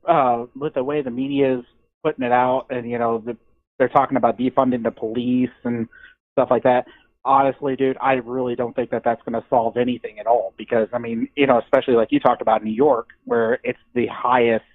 uh 0.07 0.45
with 0.55 0.73
the 0.73 0.83
way 0.83 1.01
the 1.01 1.11
media 1.11 1.59
is 1.59 1.65
putting 2.03 2.25
it 2.25 2.31
out 2.31 2.67
and 2.71 2.89
you 2.89 2.97
know 2.97 3.19
the 3.19 3.37
they're 3.81 3.89
talking 3.89 4.15
about 4.15 4.37
defunding 4.37 4.83
the 4.83 4.91
police 4.91 5.49
and 5.63 5.89
stuff 6.33 6.49
like 6.51 6.61
that. 6.61 6.85
Honestly, 7.25 7.75
dude, 7.75 7.97
I 7.99 8.13
really 8.13 8.55
don't 8.55 8.75
think 8.75 8.91
that 8.91 9.01
that's 9.03 9.21
going 9.23 9.41
to 9.41 9.47
solve 9.49 9.75
anything 9.75 10.19
at 10.19 10.27
all 10.27 10.53
because 10.55 10.87
I 10.93 10.99
mean, 10.99 11.27
you 11.35 11.47
know, 11.47 11.57
especially 11.57 11.95
like 11.95 12.11
you 12.11 12.19
talked 12.19 12.43
about 12.43 12.63
New 12.63 12.73
York, 12.73 13.07
where 13.25 13.59
it's 13.63 13.79
the 13.95 14.05
highest 14.05 14.65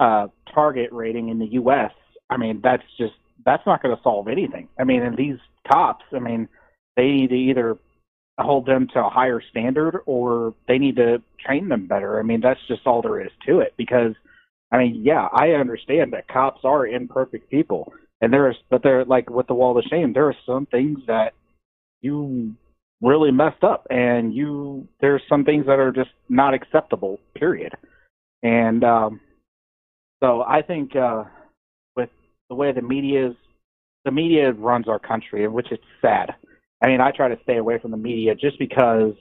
uh, 0.00 0.26
target 0.52 0.90
rating 0.90 1.28
in 1.28 1.38
the 1.38 1.52
U.S. 1.52 1.92
I 2.30 2.36
mean, 2.36 2.60
that's 2.64 2.82
just 2.98 3.14
that's 3.44 3.64
not 3.64 3.80
going 3.80 3.94
to 3.96 4.02
solve 4.02 4.26
anything. 4.26 4.68
I 4.76 4.82
mean, 4.82 5.02
and 5.02 5.16
these 5.16 5.38
cops, 5.70 6.04
I 6.12 6.18
mean, 6.18 6.48
they 6.96 7.06
need 7.12 7.28
to 7.28 7.36
either 7.36 7.78
hold 8.38 8.66
them 8.66 8.88
to 8.94 9.04
a 9.04 9.08
higher 9.08 9.40
standard 9.50 10.00
or 10.06 10.52
they 10.66 10.78
need 10.78 10.96
to 10.96 11.22
train 11.46 11.68
them 11.68 11.86
better. 11.86 12.18
I 12.18 12.22
mean, 12.22 12.40
that's 12.40 12.60
just 12.66 12.86
all 12.86 13.02
there 13.02 13.20
is 13.20 13.30
to 13.46 13.60
it 13.60 13.74
because 13.76 14.14
I 14.72 14.78
mean, 14.78 15.02
yeah, 15.04 15.28
I 15.32 15.50
understand 15.50 16.12
that 16.12 16.26
cops 16.26 16.62
are 16.64 16.86
imperfect 16.86 17.50
people, 17.50 17.92
and 18.22 18.32
there's, 18.32 18.56
but 18.70 18.82
they're 18.82 19.04
like 19.04 19.28
with 19.28 19.48
the 19.48 19.54
wall 19.54 19.76
of 19.76 19.84
shame. 19.90 20.12
There 20.12 20.28
are 20.28 20.36
some 20.46 20.64
things 20.66 21.00
that 21.08 21.34
you 22.00 22.54
really 23.02 23.32
messed 23.32 23.64
up, 23.64 23.86
and 23.90 24.32
you 24.32 24.86
there's 25.00 25.22
some 25.28 25.44
things 25.44 25.66
that 25.66 25.80
are 25.80 25.90
just 25.90 26.10
not 26.28 26.54
acceptable. 26.54 27.18
Period. 27.34 27.72
And 28.44 28.84
um, 28.84 29.20
so 30.22 30.42
I 30.42 30.62
think 30.62 30.94
uh, 30.94 31.24
with 31.96 32.10
the 32.48 32.54
way 32.54 32.72
the 32.72 32.80
media 32.80 33.30
is, 33.30 33.34
the 34.04 34.12
media 34.12 34.52
runs 34.52 34.88
our 34.88 35.00
country, 35.00 35.46
which 35.48 35.72
is 35.72 35.80
sad. 36.00 36.30
I 36.80 36.86
mean, 36.86 37.00
I 37.00 37.10
try 37.10 37.28
to 37.28 37.38
stay 37.42 37.56
away 37.56 37.78
from 37.80 37.90
the 37.90 37.96
media 37.96 38.36
just 38.36 38.58
because 38.58 39.14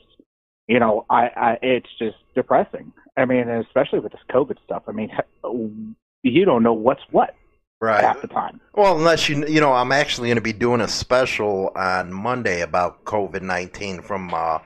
you 0.67 0.79
know, 0.79 1.05
I, 1.09 1.29
I 1.35 1.57
it's 1.63 1.89
just 1.97 2.17
depressing. 2.35 2.93
I 3.17 3.25
mean, 3.25 3.49
especially 3.49 3.99
with 3.99 4.11
this 4.11 4.21
COVID 4.31 4.57
stuff. 4.63 4.83
I 4.87 4.91
mean, 4.91 5.09
you 6.23 6.45
don't 6.45 6.61
know 6.61 6.73
what's 6.73 7.01
what 7.09 7.33
Right. 7.81 8.03
half 8.03 8.21
the 8.21 8.27
time. 8.27 8.61
Well, 8.75 8.95
unless 8.95 9.27
you, 9.27 9.45
you 9.47 9.59
know, 9.59 9.73
I'm 9.73 9.91
actually 9.91 10.27
going 10.27 10.35
to 10.35 10.41
be 10.41 10.53
doing 10.53 10.81
a 10.81 10.87
special 10.87 11.71
on 11.75 12.13
Monday 12.13 12.61
about 12.61 13.03
COVID 13.05 13.41
19 13.41 14.03
from 14.03 14.31
uh, 14.33 14.59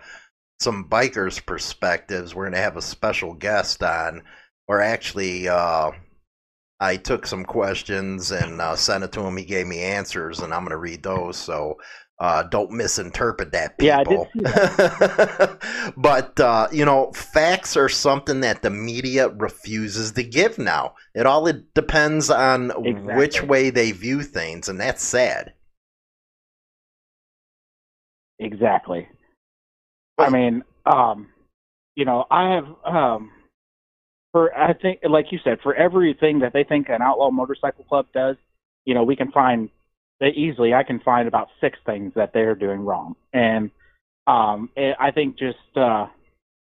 some 0.59 0.89
bikers' 0.89 1.43
perspectives. 1.43 2.35
We're 2.35 2.43
going 2.43 2.55
to 2.55 2.59
have 2.59 2.75
a 2.75 2.81
special 2.81 3.33
guest 3.33 3.81
on, 3.81 4.23
or 4.67 4.81
actually, 4.81 5.47
uh, 5.47 5.91
I 6.81 6.97
took 6.97 7.25
some 7.25 7.45
questions 7.45 8.31
and 8.31 8.59
uh, 8.59 8.75
sent 8.75 9.05
it 9.05 9.13
to 9.13 9.21
him. 9.21 9.37
He 9.37 9.45
gave 9.45 9.65
me 9.65 9.79
answers, 9.79 10.41
and 10.41 10.53
I'm 10.53 10.61
going 10.61 10.71
to 10.71 10.77
read 10.77 11.01
those. 11.01 11.37
So 11.37 11.77
uh, 12.19 12.43
don't 12.43 12.71
misinterpret 12.71 13.51
that, 13.51 13.77
Yeah, 13.79 13.99
I 13.99 14.03
did 14.03 14.21
people. 14.21 14.31
see 14.33 14.47
but 15.97 16.39
uh, 16.39 16.67
you 16.71 16.85
know, 16.85 17.11
facts 17.13 17.75
are 17.77 17.89
something 17.89 18.41
that 18.41 18.61
the 18.61 18.69
media 18.69 19.29
refuses 19.29 20.13
to 20.13 20.23
give 20.23 20.57
now. 20.57 20.95
It 21.13 21.25
all 21.25 21.47
it 21.47 21.73
depends 21.73 22.29
on 22.29 22.71
Exactly. 22.83 23.15
which 23.15 23.43
way 23.43 23.69
they 23.69 23.91
view 23.91 24.23
things, 24.23 24.69
and 24.69 24.79
that's 24.79 25.03
sad. 25.03 25.53
Exactly. 28.39 29.07
I 30.17 30.29
mean, 30.29 30.63
um, 30.85 31.29
you 31.95 32.05
know, 32.05 32.25
I 32.31 32.53
have 32.55 32.65
um, 32.85 33.31
for 34.31 34.55
I 34.57 34.73
think, 34.73 34.99
like 35.09 35.27
you 35.31 35.39
said, 35.43 35.59
for 35.63 35.73
everything 35.75 36.39
that 36.39 36.53
they 36.53 36.63
think 36.63 36.89
an 36.89 37.01
outlaw 37.01 37.31
motorcycle 37.31 37.85
club 37.85 38.07
does, 38.13 38.35
you 38.85 38.93
know, 38.93 39.03
we 39.03 39.15
can 39.15 39.31
find 39.31 39.69
easily. 40.21 40.73
I 40.73 40.83
can 40.83 40.99
find 40.99 41.27
about 41.27 41.49
six 41.61 41.77
things 41.85 42.13
that 42.15 42.33
they're 42.33 42.55
doing 42.55 42.81
wrong, 42.81 43.15
and 43.33 43.71
um, 44.27 44.69
it, 44.75 44.95
I 44.99 45.11
think 45.11 45.37
just 45.37 45.57
uh, 45.75 46.07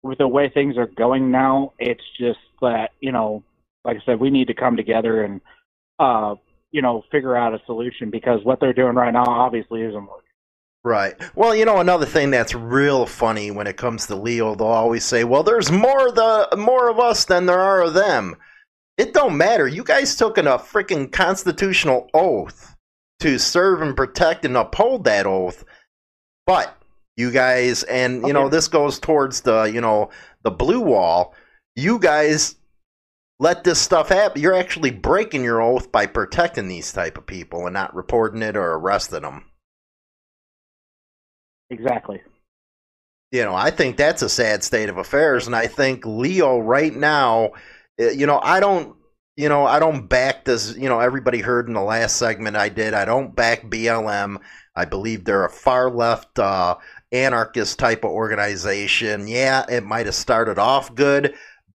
with 0.03 0.17
the 0.17 0.27
way 0.27 0.49
things 0.49 0.77
are 0.77 0.87
going 0.87 1.31
now, 1.31 1.73
it's 1.79 2.03
just 2.19 2.39
that 2.61 2.91
you 2.99 3.11
know, 3.11 3.43
like 3.85 3.97
I 3.97 4.05
said, 4.05 4.19
we 4.19 4.29
need 4.29 4.47
to 4.47 4.53
come 4.53 4.75
together 4.75 5.23
and 5.23 5.41
uh, 5.99 6.35
you 6.71 6.81
know, 6.81 7.03
figure 7.11 7.35
out 7.35 7.53
a 7.53 7.61
solution 7.65 8.09
because 8.09 8.43
what 8.43 8.59
they're 8.59 8.73
doing 8.73 8.95
right 8.95 9.13
now 9.13 9.25
obviously 9.25 9.81
isn't 9.81 9.95
working. 9.95 10.23
Right. 10.83 11.15
Well, 11.35 11.53
you 11.53 11.65
know, 11.65 11.79
another 11.79 12.05
thing 12.05 12.31
that's 12.31 12.55
real 12.55 13.05
funny 13.05 13.51
when 13.51 13.67
it 13.67 13.75
comes 13.75 14.07
to 14.07 14.15
Leo, 14.15 14.55
they'll 14.55 14.67
always 14.67 15.03
say, 15.03 15.25
"Well, 15.25 15.43
there's 15.43 15.71
more 15.71 16.11
the 16.11 16.47
more 16.57 16.89
of 16.89 16.99
us 16.99 17.25
than 17.25 17.45
there 17.45 17.59
are 17.59 17.81
of 17.81 17.93
them." 17.93 18.35
It 18.97 19.13
don't 19.13 19.37
matter. 19.37 19.67
You 19.67 19.83
guys 19.83 20.15
took 20.15 20.37
an 20.37 20.47
a 20.47 20.57
freaking 20.57 21.11
constitutional 21.11 22.09
oath 22.13 22.75
to 23.19 23.37
serve 23.37 23.81
and 23.81 23.95
protect 23.95 24.45
and 24.45 24.55
uphold 24.57 25.03
that 25.03 25.25
oath. 25.25 25.63
But 26.45 26.75
you 27.17 27.31
guys, 27.31 27.83
and 27.83 28.17
you 28.17 28.23
okay. 28.23 28.33
know, 28.33 28.49
this 28.49 28.67
goes 28.67 28.99
towards 28.99 29.41
the 29.41 29.63
you 29.63 29.81
know 29.81 30.09
the 30.43 30.51
blue 30.51 30.79
wall. 30.79 31.33
You 31.75 31.99
guys 31.99 32.55
let 33.39 33.63
this 33.63 33.79
stuff 33.79 34.09
happen. 34.09 34.41
You're 34.41 34.53
actually 34.53 34.91
breaking 34.91 35.43
your 35.43 35.61
oath 35.61 35.91
by 35.91 36.05
protecting 36.05 36.67
these 36.67 36.91
type 36.91 37.17
of 37.17 37.25
people 37.25 37.65
and 37.65 37.73
not 37.73 37.95
reporting 37.95 38.41
it 38.41 38.57
or 38.57 38.73
arresting 38.73 39.21
them. 39.21 39.45
Exactly. 41.69 42.21
You 43.31 43.43
know, 43.43 43.53
I 43.53 43.69
think 43.69 43.95
that's 43.95 44.21
a 44.21 44.29
sad 44.29 44.63
state 44.63 44.89
of 44.89 44.97
affairs, 44.97 45.45
and 45.45 45.55
I 45.55 45.67
think 45.67 46.05
Leo 46.05 46.59
right 46.59 46.93
now, 46.93 47.51
eh, 47.99 48.11
you 48.11 48.25
know, 48.25 48.39
I 48.41 48.59
don't, 48.59 48.95
you 49.39 49.47
know, 49.47 49.65
I 49.65 49.79
don't 49.79 50.05
back 50.09 50.43
this. 50.43 50.75
You 50.75 50.89
know, 50.89 50.99
everybody 50.99 51.39
heard 51.39 51.69
in 51.69 51.73
the 51.73 51.81
last 51.81 52.17
segment 52.17 52.57
I 52.57 52.67
did. 52.67 52.93
I 52.93 53.05
don't 53.05 53.33
back 53.33 53.63
BLM. 53.63 54.41
I 54.75 54.83
believe 54.83 55.23
they're 55.23 55.45
a 55.45 55.49
far 55.49 55.89
left 55.89 56.37
uh, 56.37 56.75
anarchist 57.13 57.79
type 57.79 58.03
of 58.03 58.11
organization. 58.11 59.29
Yeah, 59.29 59.65
it 59.69 59.85
might 59.85 60.07
have 60.07 60.15
started 60.15 60.59
off 60.59 60.93
good, 60.93 61.35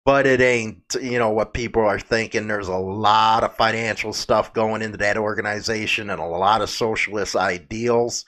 but 0.06 0.26
it 0.26 0.40
ain't, 0.40 0.96
you 1.02 1.20
know, 1.20 1.32
what 1.32 1.54
people 1.54 1.82
are 1.82 2.00
thinking. 2.00 2.48
There's 2.48 2.70
a 2.70 2.78
lot 2.78 3.44
of 3.44 3.58
financial 3.58 4.14
stuff 4.14 4.54
going 4.54 4.82
into 4.82 4.98
that 5.00 5.18
organization 5.18 6.10
and 6.10 6.22
a 6.22 6.26
lot 6.26 6.62
of 6.62 6.70
socialist 6.70 7.36
ideals 7.36 8.24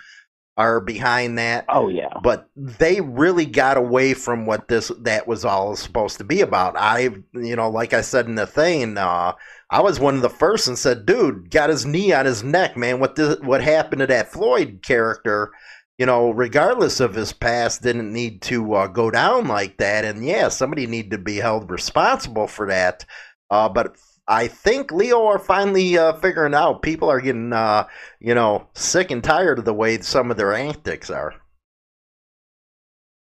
are 0.62 0.80
behind 0.80 1.39
that. 1.39 1.65
Oh 1.70 1.89
yeah. 1.89 2.13
But 2.22 2.48
they 2.56 3.01
really 3.01 3.46
got 3.48 3.77
away 3.77 4.13
from 4.13 4.46
what 4.46 4.68
this 4.68 4.91
that 5.00 5.27
was 5.27 5.44
all 5.44 5.75
supposed 5.75 6.20
to 6.20 6.24
be 6.24 6.41
about. 6.41 6.75
I 6.77 7.10
you 7.34 7.56
know, 7.56 7.70
like 7.70 7.94
I 7.94 8.01
said 8.01 8.27
in 8.27 8.36
the 8.36 8.46
thing, 8.46 8.98
uh, 8.98 9.34
I 9.72 9.82
was 9.82 10.00
one 10.00 10.15
of 10.15 10.22
the 10.22 10.30
first 10.30 10.68
and 10.68 10.77
said, 10.77 11.06
dude, 11.06 11.50
got 11.50 11.72
his 11.72 11.86
knee 11.86 12.13
on 12.13 12.25
his 12.25 12.44
neck, 12.44 12.77
man. 12.77 13.00
What 13.00 13.15
this, 13.15 13.39
what 13.39 13.63
happened 13.63 14.01
to 14.01 14.08
that 14.08 14.32
Floyd 14.32 14.82
character? 14.84 15.51
You 15.98 16.06
know, 16.06 16.32
regardless 16.32 17.00
of 17.00 17.15
his 17.15 17.34
past, 17.34 17.82
didn't 17.82 18.13
need 18.13 18.41
to 18.44 18.74
uh, 18.74 18.88
go 18.88 19.10
down 19.10 19.48
like 19.48 19.77
that. 19.77 20.06
And 20.06 20.24
yeah, 20.24 20.50
somebody 20.50 20.86
needed 20.88 21.12
to 21.12 21.18
be 21.18 21.38
held 21.38 21.72
responsible 21.72 22.48
for 22.48 22.68
that. 22.68 23.06
Uh, 23.50 23.70
but 23.70 23.96
I 24.31 24.47
think 24.47 24.93
Leo 24.93 25.25
are 25.25 25.38
finally 25.38 25.97
uh, 25.97 26.13
figuring 26.13 26.53
out. 26.53 26.81
People 26.81 27.09
are 27.09 27.19
getting, 27.19 27.51
uh, 27.51 27.85
you 28.21 28.33
know, 28.33 28.65
sick 28.73 29.11
and 29.11 29.21
tired 29.21 29.59
of 29.59 29.65
the 29.65 29.73
way 29.73 30.00
some 30.00 30.31
of 30.31 30.38
their 30.38 30.53
antics 30.53 31.09
are. 31.09 31.33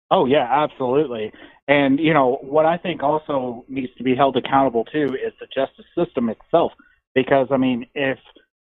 Oh 0.09 0.25
yeah, 0.25 0.47
absolutely. 0.49 1.31
And 1.67 1.99
you 1.99 2.15
know 2.15 2.39
what 2.41 2.65
I 2.65 2.77
think 2.77 3.03
also 3.03 3.63
needs 3.69 3.93
to 3.97 4.03
be 4.03 4.15
held 4.15 4.37
accountable 4.37 4.85
too 4.85 5.15
is 5.23 5.33
the 5.39 5.45
justice 5.53 5.85
system 5.95 6.29
itself. 6.29 6.71
Because 7.13 7.47
I 7.51 7.57
mean, 7.57 7.85
if 7.93 8.17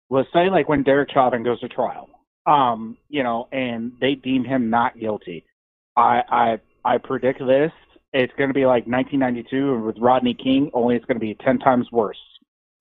let's 0.09 0.29
say 0.31 0.49
like 0.49 0.69
when 0.69 0.83
Derek 0.83 1.11
Chauvin 1.11 1.43
goes 1.43 1.59
to 1.59 1.67
trial, 1.67 2.07
um, 2.45 2.95
you 3.09 3.23
know, 3.23 3.49
and 3.51 3.91
they 3.99 4.15
deem 4.15 4.45
him 4.45 4.69
not 4.69 4.97
guilty, 4.97 5.43
I 5.97 6.21
I 6.29 6.59
I 6.85 6.99
predict 6.99 7.39
this 7.39 7.73
it's 8.13 8.34
going 8.38 8.50
to 8.50 8.53
be 8.53 8.65
like 8.65 8.86
1992 8.86 9.79
with 9.79 9.98
Rodney 9.98 10.34
King, 10.34 10.70
only 10.74 10.96
it's 10.96 11.05
going 11.05 11.15
to 11.15 11.25
be 11.25 11.36
10 11.36 11.60
times 11.60 11.91
worse. 11.91 12.20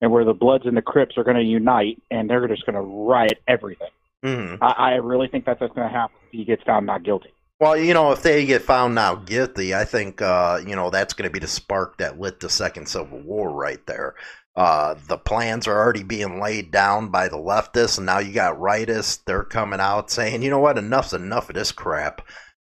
And 0.01 0.11
where 0.11 0.25
the 0.25 0.33
Bloods 0.33 0.65
and 0.65 0.75
the 0.75 0.81
Crips 0.81 1.17
are 1.17 1.23
going 1.23 1.37
to 1.37 1.43
unite 1.43 2.01
and 2.11 2.29
they're 2.29 2.47
just 2.47 2.65
going 2.65 2.75
to 2.75 2.81
riot 2.81 3.41
everything. 3.47 3.87
Mm-hmm. 4.23 4.63
I, 4.63 4.71
I 4.71 4.91
really 4.95 5.27
think 5.27 5.45
that's 5.45 5.59
what's 5.61 5.73
going 5.73 5.87
to 5.87 5.93
happen 5.93 6.15
if 6.25 6.31
he 6.31 6.45
gets 6.45 6.63
found 6.63 6.85
not 6.85 7.03
guilty. 7.03 7.29
Well, 7.59 7.77
you 7.77 7.93
know, 7.93 8.11
if 8.11 8.21
they 8.21 8.45
get 8.45 8.61
found 8.61 8.95
now 8.95 9.15
guilty, 9.15 9.73
I 9.73 9.85
think, 9.85 10.21
uh, 10.21 10.59
you 10.65 10.75
know, 10.75 10.89
that's 10.89 11.13
going 11.13 11.29
to 11.29 11.33
be 11.33 11.39
the 11.39 11.47
spark 11.47 11.97
that 11.97 12.19
lit 12.19 12.39
the 12.39 12.49
Second 12.49 12.87
Civil 12.87 13.19
War 13.21 13.51
right 13.51 13.85
there. 13.87 14.15
Uh, 14.55 14.95
the 15.07 15.17
plans 15.17 15.67
are 15.67 15.79
already 15.79 16.03
being 16.03 16.39
laid 16.39 16.71
down 16.71 17.07
by 17.07 17.27
the 17.27 17.37
leftists, 17.37 17.97
and 17.97 18.05
now 18.05 18.19
you 18.19 18.33
got 18.33 18.59
rightists. 18.59 19.19
They're 19.25 19.43
coming 19.43 19.79
out 19.79 20.11
saying, 20.11 20.43
you 20.43 20.49
know 20.49 20.59
what, 20.59 20.77
enough's 20.77 21.13
enough 21.13 21.49
of 21.49 21.55
this 21.55 21.71
crap. 21.71 22.21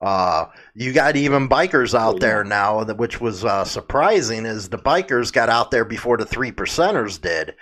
Uh, 0.00 0.46
you 0.74 0.92
got 0.92 1.16
even 1.16 1.48
bikers 1.48 1.98
out 1.98 2.20
there 2.20 2.42
now, 2.42 2.82
which 2.94 3.20
was 3.20 3.44
uh, 3.44 3.64
surprising. 3.64 4.46
Is 4.46 4.68
the 4.68 4.78
bikers 4.78 5.32
got 5.32 5.48
out 5.48 5.70
there 5.70 5.84
before 5.84 6.16
the 6.16 6.24
three 6.24 6.50
percenters 6.50 7.20
did, 7.20 7.54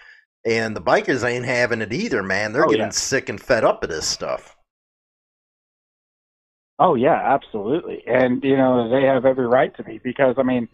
and 0.45 0.76
the 0.76 0.80
bikers 0.80 1.28
ain't 1.28 1.45
having 1.45 1.80
it 1.80 1.92
either, 1.92 2.23
man. 2.23 2.52
They're 2.52 2.64
oh, 2.64 2.71
getting 2.71 2.87
yeah. 2.87 2.90
sick 2.90 3.28
and 3.28 3.40
fed 3.40 3.64
up 3.64 3.83
of 3.83 3.90
this 3.90 4.07
stuff. 4.07 4.57
Oh 6.78 6.95
yeah, 6.95 7.21
absolutely, 7.35 8.04
and 8.07 8.42
you 8.45 8.57
know 8.57 8.88
they 8.88 9.04
have 9.04 9.25
every 9.25 9.49
right 9.49 9.76
to 9.76 9.83
be 9.83 9.99
because 9.99 10.37
I 10.38 10.45
mean, 10.45 10.68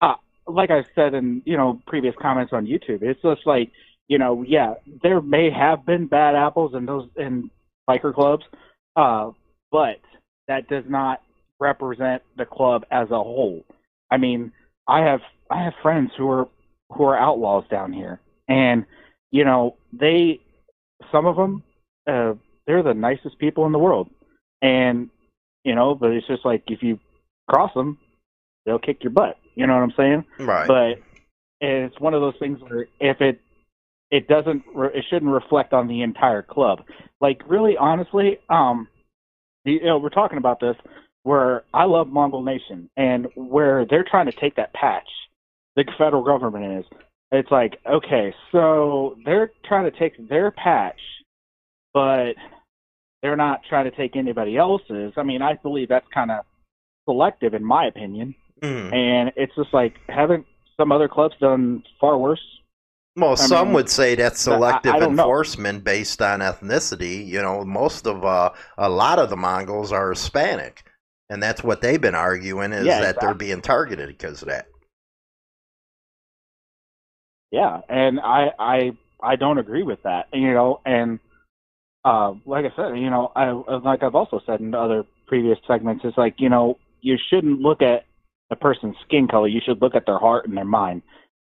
uh, 0.00 0.14
like 0.46 0.70
I 0.70 0.84
said 0.94 1.14
in 1.14 1.42
you 1.44 1.56
know 1.56 1.80
previous 1.88 2.14
comments 2.20 2.52
on 2.52 2.64
YouTube, 2.64 3.02
it's 3.02 3.20
just 3.22 3.44
like 3.44 3.72
you 4.08 4.18
know, 4.18 4.42
yeah, 4.42 4.74
there 5.02 5.20
may 5.20 5.50
have 5.50 5.84
been 5.84 6.06
bad 6.06 6.34
apples 6.34 6.74
in 6.74 6.86
those 6.86 7.08
in 7.16 7.50
biker 7.88 8.12
clubs, 8.14 8.44
uh, 8.96 9.30
but 9.70 10.00
that 10.48 10.68
does 10.68 10.84
not 10.88 11.22
represent 11.60 12.22
the 12.36 12.44
club 12.44 12.84
as 12.90 13.10
a 13.10 13.22
whole. 13.22 13.64
I 14.10 14.16
mean, 14.16 14.52
I 14.88 15.00
have 15.00 15.20
I 15.50 15.62
have 15.64 15.74
friends 15.82 16.10
who 16.16 16.28
are 16.30 16.48
who 16.90 17.04
are 17.04 17.18
outlaws 17.18 17.64
down 17.70 17.92
here, 17.92 18.20
and 18.48 18.84
you 19.30 19.44
know 19.44 19.76
they 19.92 20.40
some 21.12 21.26
of 21.26 21.36
them 21.36 21.62
uh, 22.06 22.34
they're 22.66 22.82
the 22.82 22.94
nicest 22.94 23.38
people 23.38 23.66
in 23.66 23.72
the 23.72 23.78
world, 23.78 24.10
and 24.62 25.10
you 25.64 25.74
know, 25.74 25.94
but 25.94 26.10
it's 26.10 26.26
just 26.26 26.44
like 26.44 26.62
if 26.68 26.82
you 26.82 26.98
cross 27.48 27.72
them, 27.74 27.98
they'll 28.64 28.78
kick 28.78 29.02
your 29.04 29.10
butt. 29.10 29.38
You 29.54 29.66
know 29.66 29.74
what 29.74 29.82
I'm 29.82 29.92
saying? 29.96 30.24
Right. 30.38 30.66
But 30.66 31.02
it's 31.60 31.98
one 32.00 32.14
of 32.14 32.20
those 32.20 32.36
things 32.38 32.60
where 32.60 32.86
if 33.00 33.20
it 33.20 33.40
it 34.10 34.28
doesn't 34.28 34.62
it 34.94 35.04
shouldn't 35.10 35.32
reflect 35.32 35.72
on 35.72 35.88
the 35.88 36.02
entire 36.02 36.42
club. 36.42 36.84
Like 37.20 37.42
really 37.46 37.76
honestly, 37.76 38.38
um 38.48 38.88
you 39.64 39.84
know, 39.84 39.98
we're 39.98 40.08
talking 40.08 40.38
about 40.38 40.60
this 40.60 40.76
where 41.22 41.64
I 41.74 41.84
love 41.84 42.08
Mongol 42.08 42.42
Nation 42.42 42.88
and 42.96 43.26
where 43.34 43.84
they're 43.88 44.06
trying 44.08 44.26
to 44.26 44.40
take 44.40 44.56
that 44.56 44.72
patch, 44.72 45.08
the 45.76 45.84
federal 45.98 46.24
government 46.24 46.80
is. 46.80 46.84
It's 47.30 47.50
like, 47.50 47.78
okay, 47.86 48.34
so 48.52 49.16
they're 49.24 49.52
trying 49.66 49.90
to 49.90 49.98
take 49.98 50.28
their 50.28 50.50
patch, 50.50 51.00
but 51.92 52.32
they're 53.22 53.36
not 53.36 53.60
trying 53.68 53.84
to 53.84 53.96
take 53.96 54.16
anybody 54.16 54.56
else's. 54.56 55.12
I 55.16 55.22
mean, 55.22 55.42
I 55.42 55.54
believe 55.62 55.88
that's 55.88 56.06
kind 56.14 56.30
of 56.30 56.44
selective, 57.04 57.52
in 57.52 57.64
my 57.64 57.86
opinion. 57.86 58.34
Mm. 58.62 58.94
And 58.94 59.32
it's 59.36 59.54
just 59.56 59.74
like, 59.74 59.94
haven't 60.08 60.46
some 60.78 60.92
other 60.92 61.08
clubs 61.08 61.34
done 61.40 61.82
far 62.00 62.16
worse? 62.16 62.40
Well, 63.18 63.32
I 63.32 63.34
some 63.34 63.68
mean, 63.68 63.74
would 63.74 63.88
say 63.90 64.14
that's 64.14 64.40
selective 64.40 64.94
I, 64.94 64.98
I 64.98 65.06
enforcement 65.08 65.78
know. 65.78 65.84
based 65.84 66.22
on 66.22 66.40
ethnicity. 66.40 67.26
You 67.26 67.42
know, 67.42 67.64
most 67.64 68.06
of 68.06 68.24
uh, 68.24 68.50
a 68.76 68.88
lot 68.88 69.18
of 69.18 69.28
the 69.30 69.36
Mongols 69.36 69.92
are 69.92 70.10
Hispanic, 70.10 70.84
and 71.28 71.42
that's 71.42 71.64
what 71.64 71.80
they've 71.80 72.00
been 72.00 72.14
arguing 72.14 72.72
is 72.72 72.86
yeah, 72.86 73.00
that 73.00 73.16
exactly. 73.16 73.26
they're 73.26 73.34
being 73.34 73.60
targeted 73.60 74.08
because 74.08 74.42
of 74.42 74.48
that. 74.48 74.66
Yeah, 77.50 77.80
and 77.88 78.20
I 78.20 78.52
I 78.58 78.92
I 79.20 79.36
don't 79.36 79.58
agree 79.58 79.82
with 79.82 80.02
that. 80.04 80.26
You 80.32 80.52
know, 80.52 80.80
and 80.84 81.18
uh, 82.04 82.34
like 82.46 82.66
I 82.66 82.76
said, 82.76 82.98
you 82.98 83.10
know, 83.10 83.32
I 83.34 83.50
like 83.78 84.02
I've 84.02 84.14
also 84.14 84.40
said 84.46 84.60
in 84.60 84.74
other 84.74 85.04
previous 85.26 85.58
segments, 85.66 86.04
it's 86.04 86.18
like 86.18 86.34
you 86.38 86.48
know 86.48 86.78
you 87.00 87.16
shouldn't 87.30 87.60
look 87.60 87.82
at 87.82 88.04
a 88.50 88.56
person's 88.56 88.96
skin 89.06 89.26
color. 89.26 89.48
You 89.48 89.60
should 89.64 89.82
look 89.82 89.94
at 89.94 90.06
their 90.06 90.18
heart 90.18 90.46
and 90.46 90.56
their 90.56 90.64
mind, 90.64 91.02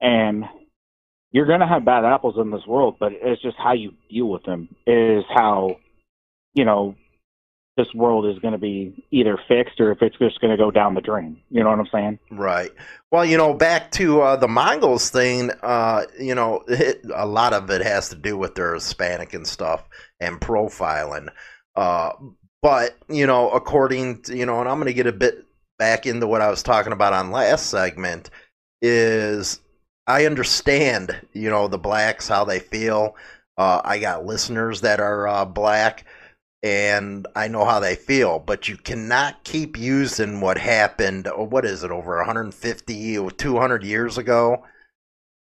and 0.01 0.45
you're 1.37 1.45
going 1.45 1.61
to 1.61 1.67
have 1.67 1.85
bad 1.85 2.07
apples 2.07 2.37
in 2.39 2.51
this 2.51 2.67
world, 2.67 2.97
but 2.99 3.13
it's 3.13 3.43
just 3.43 3.59
how 3.59 3.75
you 3.75 3.93
deal 4.09 4.27
with 4.27 4.43
them 4.45 4.75
is 4.87 5.23
how, 5.29 5.77
you 6.55 6.65
know, 6.65 6.95
this 7.77 7.93
world 7.93 8.25
is 8.25 8.39
going 8.39 8.53
to 8.53 8.59
be 8.59 9.05
either 9.11 9.39
fixed 9.47 9.79
or 9.79 9.93
if 9.93 10.01
it's 10.01 10.17
just 10.17 10.41
going 10.41 10.51
to 10.51 10.57
go 10.57 10.71
down 10.71 10.95
the 10.95 11.03
drain. 11.03 11.39
You 11.51 11.63
know 11.63 11.69
what 11.69 11.79
I'm 11.79 11.89
saying? 11.93 12.19
Right. 12.31 12.71
Well, 13.13 13.27
you 13.27 13.37
know, 13.37 13.53
back 13.53 13.91
to 13.91 14.23
uh, 14.23 14.37
the 14.37 14.49
Mongols 14.49 15.11
thing, 15.11 15.51
uh, 15.63 16.05
you 16.19 16.35
know, 16.35 16.65
it, 16.69 17.03
a 17.15 17.27
lot 17.27 17.53
of 17.53 17.69
it 17.69 17.83
has 17.83 18.09
to 18.09 18.17
do 18.17 18.39
with 18.39 18.55
their 18.55 18.73
Hispanic 18.73 19.35
and 19.35 19.47
stuff 19.47 19.87
and 20.21 20.41
profiling. 20.41 21.29
Uh, 21.75 22.13
but, 22.63 22.97
you 23.11 23.27
know, 23.27 23.51
according 23.51 24.23
to, 24.23 24.35
you 24.35 24.47
know, 24.47 24.61
and 24.61 24.71
I'm 24.71 24.79
going 24.79 24.87
to 24.87 24.95
get 24.95 25.07
a 25.07 25.13
bit 25.13 25.45
back 25.79 26.07
into 26.07 26.27
what 26.27 26.41
I 26.41 26.49
was 26.49 26.63
talking 26.63 26.95
about 26.95 27.13
on 27.13 27.31
last 27.31 27.67
segment, 27.67 28.31
is 28.81 29.61
I 30.07 30.27
understand, 30.27 31.21
you 31.33 31.51
know, 31.51 31.69
the 31.69 31.79
blacks 31.79 32.29
how 32.29 32.45
they 32.45 32.61
feel. 32.61 33.17
Uh, 33.59 33.81
I 33.85 33.99
got 33.99 34.27
listeners 34.27 34.83
that 34.83 35.01
are 35.01 35.27
uh, 35.27 35.45
black, 35.45 36.05
and 36.63 37.27
I 37.35 37.49
know 37.49 37.65
how 37.65 37.81
they 37.81 37.97
feel. 37.97 38.39
But 38.39 38.69
you 38.69 38.77
cannot 38.77 39.43
keep 39.45 39.79
using 39.79 40.41
what 40.41 40.59
happened. 40.59 41.27
Oh, 41.27 41.45
what 41.45 41.65
is 41.65 41.83
it 41.83 41.91
over 41.91 42.17
150 42.17 43.19
or 43.19 43.31
200 43.31 43.83
years 43.83 44.19
ago, 44.19 44.65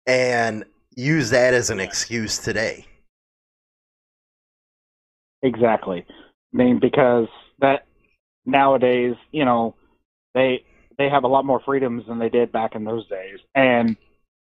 and 0.07 0.65
use 0.95 1.31
that 1.31 1.55
as 1.55 1.71
an 1.71 1.81
excuse 1.81 2.39
today. 2.39 2.87
Exactly. 5.43 6.05
I 6.09 6.57
mean, 6.57 6.79
because 6.81 7.29
that 7.61 7.87
nowadays, 8.47 9.15
you 9.33 9.45
know, 9.45 9.75
they 10.35 10.65
they 10.99 11.09
have 11.09 11.25
a 11.25 11.29
lot 11.29 11.45
more 11.45 11.61
freedoms 11.65 12.05
than 12.09 12.19
they 12.19 12.31
did 12.31 12.53
back 12.53 12.75
in 12.75 12.85
those 12.85 13.07
days. 13.09 13.39
And 13.55 13.97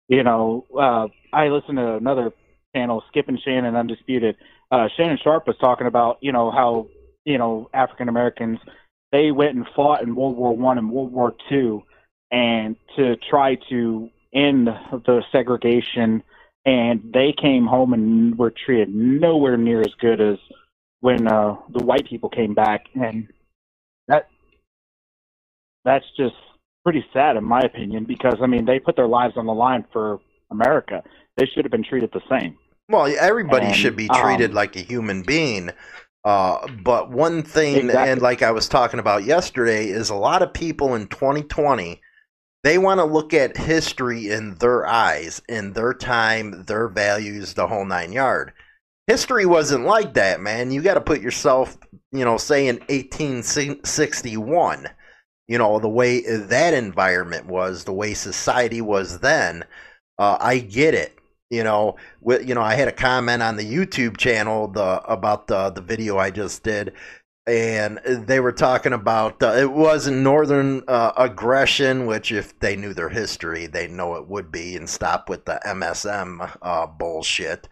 you 0.09 0.23
know, 0.23 0.67
uh, 0.79 1.09
I 1.33 1.49
listened 1.49 1.79
to 1.79 1.97
another 1.97 2.33
channel, 2.75 3.03
Skip 3.09 3.29
and 3.29 3.41
Shannon 3.41 3.77
Undisputed. 3.77 4.37
Uh, 4.71 4.89
Shannon 4.97 5.19
Sharpe 5.23 5.47
was 5.47 5.57
talking 5.59 5.87
about, 5.87 6.19
you 6.21 6.33
know, 6.33 6.51
how 6.51 6.89
you 7.25 7.39
know 7.39 7.71
African 7.73 8.09
Americans 8.09 8.59
they 9.13 9.31
went 9.31 9.55
and 9.55 9.67
fought 9.77 10.03
in 10.03 10.17
World 10.17 10.37
War 10.37 10.57
One 10.57 10.77
and 10.77 10.91
World 10.91 11.13
War 11.13 11.35
Two, 11.49 11.85
and 12.31 12.77
to 12.97 13.17
try 13.31 13.57
to 13.71 14.11
end 14.35 14.67
the 14.67 15.23
segregation. 15.31 16.23
And 16.67 17.13
they 17.13 17.35
came 17.39 17.67
home 17.67 17.93
and 17.93 18.39
were 18.39 18.51
treated 18.51 18.89
nowhere 18.89 19.59
near 19.59 19.81
as 19.81 19.93
good 20.01 20.19
as 20.21 20.39
when 21.01 21.29
uh, 21.29 21.57
the 21.69 21.85
white 21.85 22.09
people 22.09 22.31
came 22.31 22.55
back, 22.55 22.87
and 22.95 23.29
that 24.09 24.29
that's 25.85 26.07
just 26.17 26.35
pretty 26.85 27.05
sad 27.13 27.37
in 27.37 27.45
my 27.45 27.61
opinion 27.61 28.05
because 28.05 28.37
I 28.43 28.47
mean 28.47 28.65
they 28.65 28.79
put 28.79 28.97
their 28.97 29.09
lives 29.09 29.35
on 29.37 29.47
the 29.47 29.55
line 29.55 29.85
for 29.93 30.21
America. 30.51 31.03
They 31.37 31.47
should 31.47 31.65
have 31.65 31.73
been 31.73 31.85
treated 31.85 32.11
the 32.13 32.21
same. 32.31 32.57
Well, 32.89 33.13
everybody 33.19 33.67
And, 33.67 33.77
should 33.77 33.97
be 33.97 34.09
treated 34.09 34.51
um, 34.51 34.57
like 34.57 34.77
a 34.77 34.81
human 34.81 35.23
being. 35.23 35.71
Uh, 36.25 36.67
but 36.83 37.11
one 37.11 37.43
thing, 37.43 37.87
Exactly. 37.87 38.13
and 38.13 38.23
like 38.23 38.43
I 38.43 38.51
was 38.51 38.69
talking 38.69 39.01
about 39.01 39.25
yesterday, 39.25 39.89
is 39.89 40.11
a 40.11 40.15
lot 40.15 40.43
of 40.43 40.53
people 40.53 40.95
in 40.95 41.07
2020 41.09 42.01
they 42.65 42.79
want 42.79 42.99
to 42.99 43.05
look 43.05 43.35
at 43.35 43.59
history 43.59 44.31
in 44.31 44.55
their 44.55 44.87
eyes, 44.87 45.43
in 45.51 45.75
their 45.75 45.93
time, 45.93 46.65
their 46.65 46.89
values, 46.89 47.53
the 47.53 47.67
whole 47.67 47.85
nine 47.85 48.11
yard. 48.11 48.55
History 49.07 49.45
wasn't 49.45 49.85
like 49.85 50.15
that, 50.15 50.41
man. 50.41 50.71
You 50.71 50.81
got 50.81 50.95
to 50.95 51.03
put 51.03 51.21
yourself, 51.21 51.77
you 52.11 52.25
know, 52.25 52.39
say 52.39 52.69
in 52.69 52.77
1861, 52.89 54.89
you 55.49 55.59
know, 55.59 55.79
the 55.79 55.89
way 55.89 56.21
that 56.21 56.75
environment 56.75 57.47
was, 57.47 57.85
the 57.85 57.93
way 57.93 58.15
society 58.15 58.81
was 58.81 59.21
then. 59.21 59.65
Uh, 60.19 60.37
I 60.41 60.59
get 60.59 60.95
it. 60.95 61.19
You 61.51 61.63
know, 61.65 61.97
with, 62.21 62.49
you 62.49 62.55
know, 62.55 62.63
I 62.63 62.75
had 62.75 62.89
a 62.89 62.93
comment 62.93 63.43
on 63.43 63.57
the 63.57 63.65
YouTube 63.65 64.17
channel 64.17 64.69
the 64.69 65.03
about 65.05 65.47
the 65.47 65.71
the 65.71 65.83
video 65.83 66.19
I 66.19 66.31
just 66.31 66.63
did, 66.65 66.95
and 67.47 68.01
they 68.05 68.41
were 68.41 68.53
talking 68.53 68.93
about 68.95 69.43
uh, 69.43 69.53
it 69.53 69.71
wasn't 69.71 70.19
northern 70.19 70.83
uh, 70.89 71.13
aggression, 71.17 72.07
which 72.07 72.33
if 72.33 72.59
they 72.61 72.75
knew 72.77 72.95
their 72.95 73.11
history, 73.11 73.67
they 73.67 73.87
know 73.87 74.15
it 74.17 74.27
would 74.27 74.51
be, 74.51 74.75
and 74.77 74.89
stop 74.89 75.29
with 75.29 75.45
the 75.45 75.61
MSM 75.67 76.57
uh, 76.63 76.87
bullshit. 76.87 77.69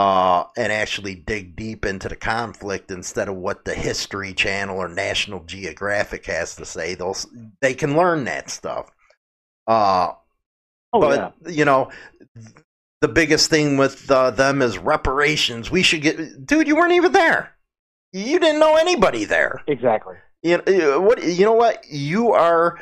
Uh, 0.00 0.46
and 0.56 0.72
actually 0.72 1.14
dig 1.14 1.56
deep 1.56 1.84
into 1.84 2.08
the 2.08 2.16
conflict 2.16 2.90
instead 2.90 3.28
of 3.28 3.36
what 3.36 3.64
the 3.66 3.74
History 3.74 4.32
Channel 4.32 4.78
or 4.78 4.88
National 4.88 5.40
Geographic 5.44 6.24
has 6.26 6.54
to 6.56 6.64
say. 6.64 6.94
They'll 6.94 7.16
they 7.60 7.74
can 7.74 7.96
learn 7.96 8.24
that 8.24 8.48
stuff. 8.48 8.90
Uh, 9.66 10.12
Oh 10.92 11.00
but 11.00 11.34
yeah, 11.44 11.50
you 11.50 11.64
know, 11.64 11.90
the 13.00 13.08
biggest 13.08 13.48
thing 13.48 13.76
with 13.76 14.10
uh, 14.10 14.30
them 14.30 14.60
is 14.60 14.78
reparations. 14.78 15.70
We 15.70 15.82
should 15.82 16.02
get, 16.02 16.46
dude. 16.46 16.66
You 16.66 16.76
weren't 16.76 16.92
even 16.92 17.12
there. 17.12 17.54
You 18.12 18.40
didn't 18.40 18.60
know 18.60 18.76
anybody 18.76 19.24
there. 19.24 19.62
exactly. 19.66 20.16
You 20.42 20.62
know, 20.66 21.00
what? 21.00 21.22
You 21.22 21.44
know 21.44 21.52
what? 21.52 21.84
You 21.88 22.32
are 22.32 22.80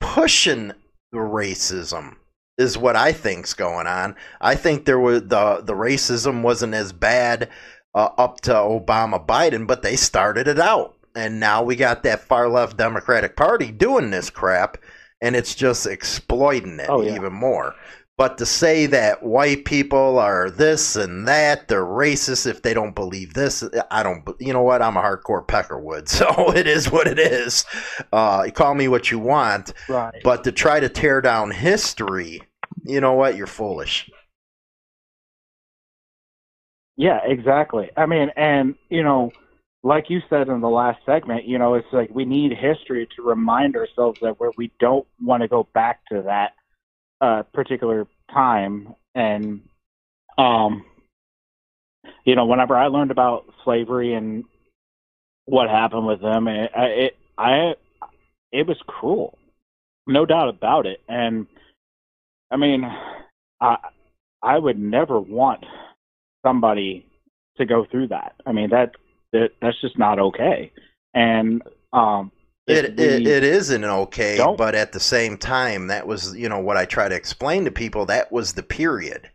pushing 0.00 0.72
the 1.12 1.18
racism. 1.18 2.16
Is 2.58 2.76
what 2.76 2.94
I 2.96 3.12
think's 3.12 3.54
going 3.54 3.86
on. 3.86 4.16
I 4.40 4.54
think 4.54 4.84
there 4.84 5.00
was 5.00 5.22
the 5.22 5.62
the 5.64 5.72
racism 5.72 6.42
wasn't 6.42 6.74
as 6.74 6.92
bad 6.92 7.48
uh, 7.94 8.10
up 8.18 8.42
to 8.42 8.52
Obama 8.52 9.24
Biden, 9.24 9.66
but 9.66 9.82
they 9.82 9.96
started 9.96 10.46
it 10.46 10.58
out, 10.58 10.94
and 11.14 11.40
now 11.40 11.62
we 11.62 11.74
got 11.74 12.02
that 12.02 12.20
far 12.20 12.48
left 12.48 12.76
Democratic 12.76 13.34
Party 13.34 13.72
doing 13.72 14.10
this 14.10 14.28
crap, 14.28 14.76
and 15.22 15.34
it's 15.34 15.54
just 15.54 15.86
exploiting 15.86 16.78
it 16.80 16.86
Oh, 16.90 17.00
yeah. 17.00 17.14
even 17.14 17.32
more. 17.32 17.74
But 18.18 18.36
to 18.36 18.44
say 18.44 18.84
that 18.84 19.22
white 19.22 19.64
people 19.64 20.18
are 20.18 20.50
this 20.50 20.94
and 20.96 21.26
that, 21.26 21.68
they're 21.68 21.86
racist 21.86 22.46
if 22.46 22.60
they 22.60 22.74
don't 22.74 22.94
believe 22.94 23.32
this, 23.32 23.64
I 23.90 24.02
don't. 24.02 24.22
You 24.38 24.52
know 24.52 24.60
what? 24.62 24.82
I'm 24.82 24.98
a 24.98 25.00
hardcore 25.00 25.46
Peckerwood, 25.46 26.06
so 26.10 26.52
it 26.54 26.66
is 26.66 26.92
what 26.92 27.06
it 27.06 27.18
is. 27.18 27.64
Uh, 28.12 28.42
you 28.44 28.52
call 28.52 28.74
me 28.74 28.88
what 28.88 29.10
you 29.10 29.18
want, 29.18 29.72
Right. 29.88 30.20
but 30.22 30.44
to 30.44 30.52
try 30.52 30.80
to 30.80 30.90
tear 30.90 31.22
down 31.22 31.50
history, 31.50 32.42
you 32.84 33.00
know 33.00 33.14
what? 33.14 33.36
You're 33.36 33.46
foolish. 33.46 34.10
Yeah, 36.96 37.20
exactly. 37.24 37.90
I 37.96 38.06
mean, 38.06 38.30
and 38.36 38.74
you 38.88 39.02
know, 39.02 39.32
like 39.82 40.10
you 40.10 40.20
said 40.28 40.48
in 40.48 40.60
the 40.60 40.68
last 40.68 41.00
segment, 41.06 41.46
you 41.46 41.58
know, 41.58 41.74
it's 41.74 41.86
like 41.92 42.10
we 42.10 42.24
need 42.24 42.52
history 42.52 43.08
to 43.16 43.22
remind 43.22 43.76
ourselves 43.76 44.18
that 44.20 44.38
where 44.38 44.50
we 44.56 44.70
don't 44.78 45.06
want 45.22 45.42
to 45.42 45.48
go 45.48 45.66
back 45.72 46.00
to 46.12 46.22
that 46.22 46.52
uh, 47.20 47.42
particular 47.54 48.06
time. 48.32 48.94
And 49.14 49.62
um, 50.36 50.84
you 52.24 52.34
know, 52.34 52.46
whenever 52.46 52.76
I 52.76 52.88
learned 52.88 53.10
about 53.10 53.46
slavery 53.64 54.14
and 54.14 54.44
what 55.46 55.68
happened 55.68 56.06
with 56.06 56.20
them, 56.20 56.48
it, 56.48 56.70
it, 56.74 57.16
I, 57.36 57.74
it 58.52 58.66
was 58.66 58.76
cruel, 58.86 59.38
no 60.06 60.26
doubt 60.26 60.48
about 60.48 60.86
it. 60.86 61.00
And 61.08 61.46
I 62.50 62.56
mean, 62.56 62.84
I, 63.60 63.76
I 64.42 64.58
would 64.58 64.78
never 64.78 65.20
want 65.20 65.64
somebody 66.44 67.06
to 67.58 67.66
go 67.66 67.84
through 67.90 68.08
that. 68.08 68.34
I 68.46 68.52
mean 68.52 68.70
that 68.70 68.92
that 69.32 69.50
that's 69.60 69.80
just 69.80 69.98
not 69.98 70.18
okay. 70.18 70.72
And 71.14 71.62
um 71.92 72.32
It, 72.66 72.98
it 72.98 73.26
it 73.26 73.44
isn't 73.44 73.84
okay, 73.84 74.36
don't- 74.38 74.56
but 74.56 74.74
at 74.74 74.92
the 74.92 75.00
same 75.00 75.36
time, 75.36 75.88
that 75.88 76.06
was 76.06 76.34
you 76.36 76.48
know 76.48 76.58
what 76.60 76.76
I 76.76 76.84
try 76.86 77.08
to 77.08 77.14
explain 77.14 77.64
to 77.66 77.70
people. 77.70 78.06
That 78.06 78.32
was 78.32 78.54
the 78.54 78.62
period, 78.62 79.30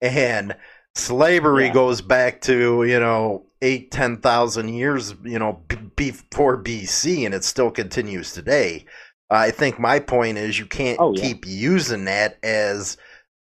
and 0.00 0.56
slavery 0.94 1.66
Yeah. 1.66 1.72
goes 1.74 2.00
back 2.00 2.40
to 2.42 2.84
you 2.84 3.00
know 3.00 3.46
eight 3.62 3.90
ten 3.90 4.18
thousand 4.18 4.68
years 4.68 5.14
you 5.24 5.38
know 5.38 5.62
before 5.96 6.62
BC, 6.62 7.26
and 7.26 7.34
it 7.34 7.44
still 7.44 7.70
continues 7.70 8.32
today. 8.32 8.86
I 9.30 9.50
think 9.50 9.78
my 9.78 9.98
point 10.00 10.38
is 10.38 10.58
you 10.58 10.66
can't 10.66 11.00
Oh, 11.00 11.12
yeah. 11.14 11.22
keep 11.22 11.46
using 11.46 12.04
that 12.06 12.38
as 12.42 12.96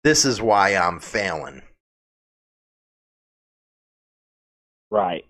this 0.04 0.26
is 0.26 0.42
why 0.42 0.76
I'm 0.76 1.00
failing. 1.00 1.62
right. 4.92 5.26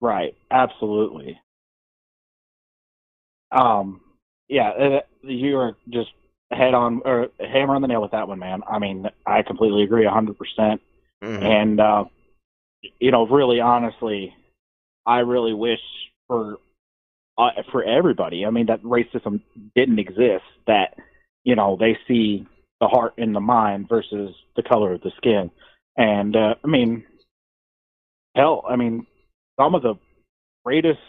Right, 0.00 0.34
absolutely. 0.50 1.38
Um 3.52 4.00
yeah, 4.48 4.70
uh, 4.70 5.00
you 5.22 5.56
are 5.58 5.76
just 5.88 6.10
head 6.52 6.74
on 6.74 7.02
or 7.04 7.28
hammer 7.40 7.74
on 7.74 7.82
the 7.82 7.88
nail 7.88 8.02
with 8.02 8.12
that 8.12 8.28
one, 8.28 8.38
man. 8.38 8.62
I 8.70 8.78
mean, 8.78 9.06
I 9.26 9.42
completely 9.42 9.82
agree 9.82 10.04
a 10.04 10.08
100%. 10.08 10.80
Mhm. 11.22 11.42
and 11.42 11.80
uh, 11.80 12.04
you 13.00 13.10
know, 13.10 13.26
really, 13.26 13.60
honestly, 13.60 14.34
I 15.06 15.20
really 15.20 15.54
wish 15.54 15.80
for 16.28 16.58
uh, 17.38 17.50
for 17.70 17.84
everybody. 17.84 18.44
I 18.44 18.50
mean, 18.50 18.66
that 18.66 18.82
racism 18.82 19.40
didn't 19.74 19.98
exist. 19.98 20.44
That 20.66 20.94
you 21.44 21.54
know, 21.54 21.76
they 21.78 21.98
see 22.08 22.46
the 22.80 22.88
heart 22.88 23.14
in 23.16 23.32
the 23.32 23.40
mind 23.40 23.88
versus 23.88 24.34
the 24.56 24.62
color 24.62 24.92
of 24.94 25.00
the 25.02 25.12
skin. 25.16 25.50
And 25.96 26.36
uh, 26.36 26.54
I 26.62 26.66
mean, 26.66 27.04
hell, 28.34 28.64
I 28.68 28.76
mean, 28.76 29.06
some 29.58 29.74
of 29.74 29.82
the 29.82 29.94
greatest 30.64 31.00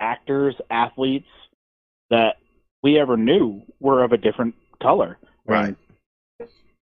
actors, 0.00 0.54
athletes 0.70 1.28
that 2.10 2.36
we 2.82 2.98
ever 2.98 3.16
knew 3.16 3.62
were 3.80 4.02
of 4.02 4.12
a 4.12 4.16
different 4.16 4.54
color. 4.82 5.18
Right. 5.46 5.76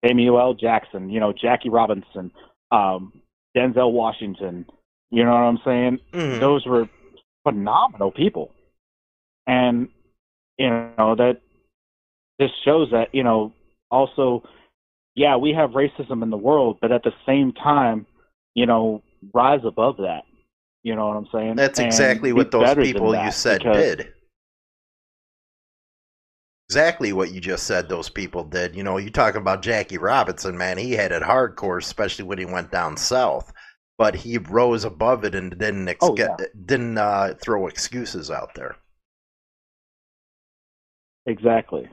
Samuel 0.05 0.41
L. 0.41 0.55
Jackson, 0.55 1.11
you 1.11 1.21
know, 1.21 1.33
Jackie 1.33 1.69
Robinson, 1.69 2.33
um, 2.71 3.13
Denzel 3.57 3.93
Washington. 3.93 4.65
You 5.11 5.25
know 5.25 5.33
what 5.33 5.39
I'm 5.39 5.59
saying? 5.65 5.99
Mhm. 6.13 6.41
Those 6.41 6.65
were 6.67 6.89
phenomenal 7.53 8.11
people, 8.11 8.51
and 9.47 9.89
you 10.59 10.69
know 10.71 11.15
that 11.17 11.41
this 12.39 12.51
shows 12.65 12.91
that 12.93 13.15
you 13.15 13.23
know 13.23 13.53
also, 13.91 14.43
yeah, 15.15 15.37
we 15.37 15.53
have 15.53 15.71
racism 15.71 16.23
in 16.23 16.31
the 16.31 16.37
world, 16.37 16.79
but 16.81 16.93
at 16.93 17.03
the 17.03 17.13
same 17.27 17.53
time, 17.53 18.07
you 18.55 18.67
know, 18.67 19.03
rise 19.35 19.61
above 19.65 19.97
that. 19.99 20.23
You 20.83 20.97
know 20.97 21.09
what 21.09 21.17
I'm 21.17 21.29
saying? 21.33 21.57
That's 21.57 21.79
And 21.79 21.87
exactly 21.87 22.33
what 22.33 22.51
those 22.51 22.75
people 22.75 23.15
you 23.15 23.31
said 23.31 23.63
did. 23.63 24.15
Exactly 26.71 27.13
what 27.13 27.33
you 27.33 27.41
just 27.41 27.67
said 27.67 27.89
those 27.89 28.09
people 28.09 28.45
did. 28.45 28.77
You 28.77 28.85
know, 28.85 28.97
you 28.97 29.11
talk 29.11 29.35
about 29.35 29.61
Jackie 29.61 29.99
Robinson, 29.99 30.57
man, 30.57 30.79
he 30.79 30.93
had 30.93 31.11
it 31.11 31.23
hardcore, 31.23 31.83
especially 31.83 32.25
when 32.25 32.39
he 32.39 32.45
went 32.45 32.71
down 32.71 32.97
south. 32.97 33.53
But 34.01 34.17
he 34.17 34.39
rose 34.39 34.85
above 34.85 35.25
it 35.25 35.35
and 35.35 35.51
didn't 35.51 35.89
ex- 35.89 35.99
Oh, 36.01 36.17
yeah. 36.17 36.35
didn't 36.65 36.97
uh, 36.97 37.35
throw 37.39 37.67
excuses 37.67 38.31
out 38.31 38.55
there. 38.55 38.77
Exactly. 41.27 41.87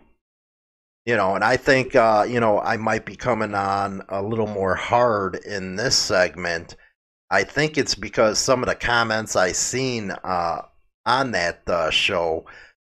You 1.05 1.17
know, 1.17 1.35
and 1.35 1.43
I 1.43 1.57
think 1.57 1.95
uh, 1.95 2.25
you 2.27 2.39
know 2.39 2.59
I 2.59 2.77
might 2.77 3.05
be 3.05 3.15
coming 3.15 3.53
on 3.53 4.01
a 4.09 4.21
little 4.23 4.47
more 4.47 4.75
hard 4.75 5.35
in 5.35 5.75
this 5.75 5.97
segment 5.97 6.75
I 7.29 7.43
think 7.43 7.77
it's 7.77 7.95
because 7.95 8.39
some 8.39 8.63
of 8.63 8.69
the 8.69 8.75
comments 8.75 9.35
I 9.35 9.51
seen 9.51 10.11
uh, 10.11 10.61
on 11.05 11.31
that 11.31 11.61
uh, 11.67 11.89
show 11.89 12.45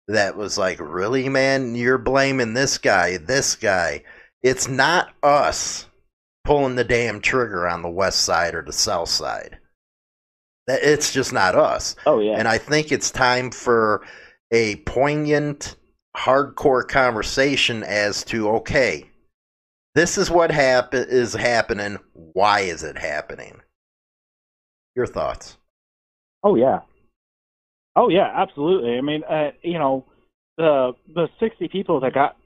that 0.08 0.36
was 0.36 0.56
like, 0.56 0.78
really, 0.80 1.28
man, 1.28 1.74
you're 1.74 1.98
blaming 1.98 2.54
this 2.54 2.78
guy, 2.78 3.18
this 3.18 3.54
guy. 3.54 4.02
It's 4.42 4.66
not 4.66 5.12
us 5.22 5.86
pulling 6.44 6.76
the 6.76 6.84
damn 6.84 7.20
trigger 7.20 7.68
on 7.68 7.82
the 7.82 7.90
west 7.90 8.22
side 8.22 8.54
or 8.54 8.62
the 8.62 8.72
south 8.72 9.08
side. 9.08 9.58
It's 10.66 11.12
just 11.12 11.32
not 11.32 11.56
us. 11.56 11.96
Oh 12.06 12.20
yeah. 12.20 12.36
And 12.38 12.46
I 12.46 12.58
think 12.58 12.92
it's 12.92 13.10
time 13.10 13.50
for 13.50 14.02
a 14.52 14.76
poignant, 14.76 15.76
hardcore 16.16 16.86
conversation 16.86 17.82
as 17.82 18.24
to 18.24 18.48
okay, 18.50 19.10
this 19.94 20.16
is 20.16 20.30
what 20.30 20.50
happen 20.50 21.06
is 21.08 21.34
happening. 21.34 21.98
Why 22.12 22.60
is 22.60 22.82
it 22.84 22.96
happening? 22.96 23.60
Your 24.94 25.06
thoughts? 25.06 25.56
Oh 26.42 26.54
yeah. 26.54 26.80
Oh 27.96 28.08
yeah, 28.08 28.30
absolutely. 28.34 28.96
I 28.96 29.00
mean, 29.00 29.24
uh, 29.24 29.50
you 29.62 29.78
know, 29.78 30.04
the 30.56 30.92
the 31.14 31.28
sixty 31.40 31.68
people 31.68 32.00
that 32.00 32.14
got 32.14 32.36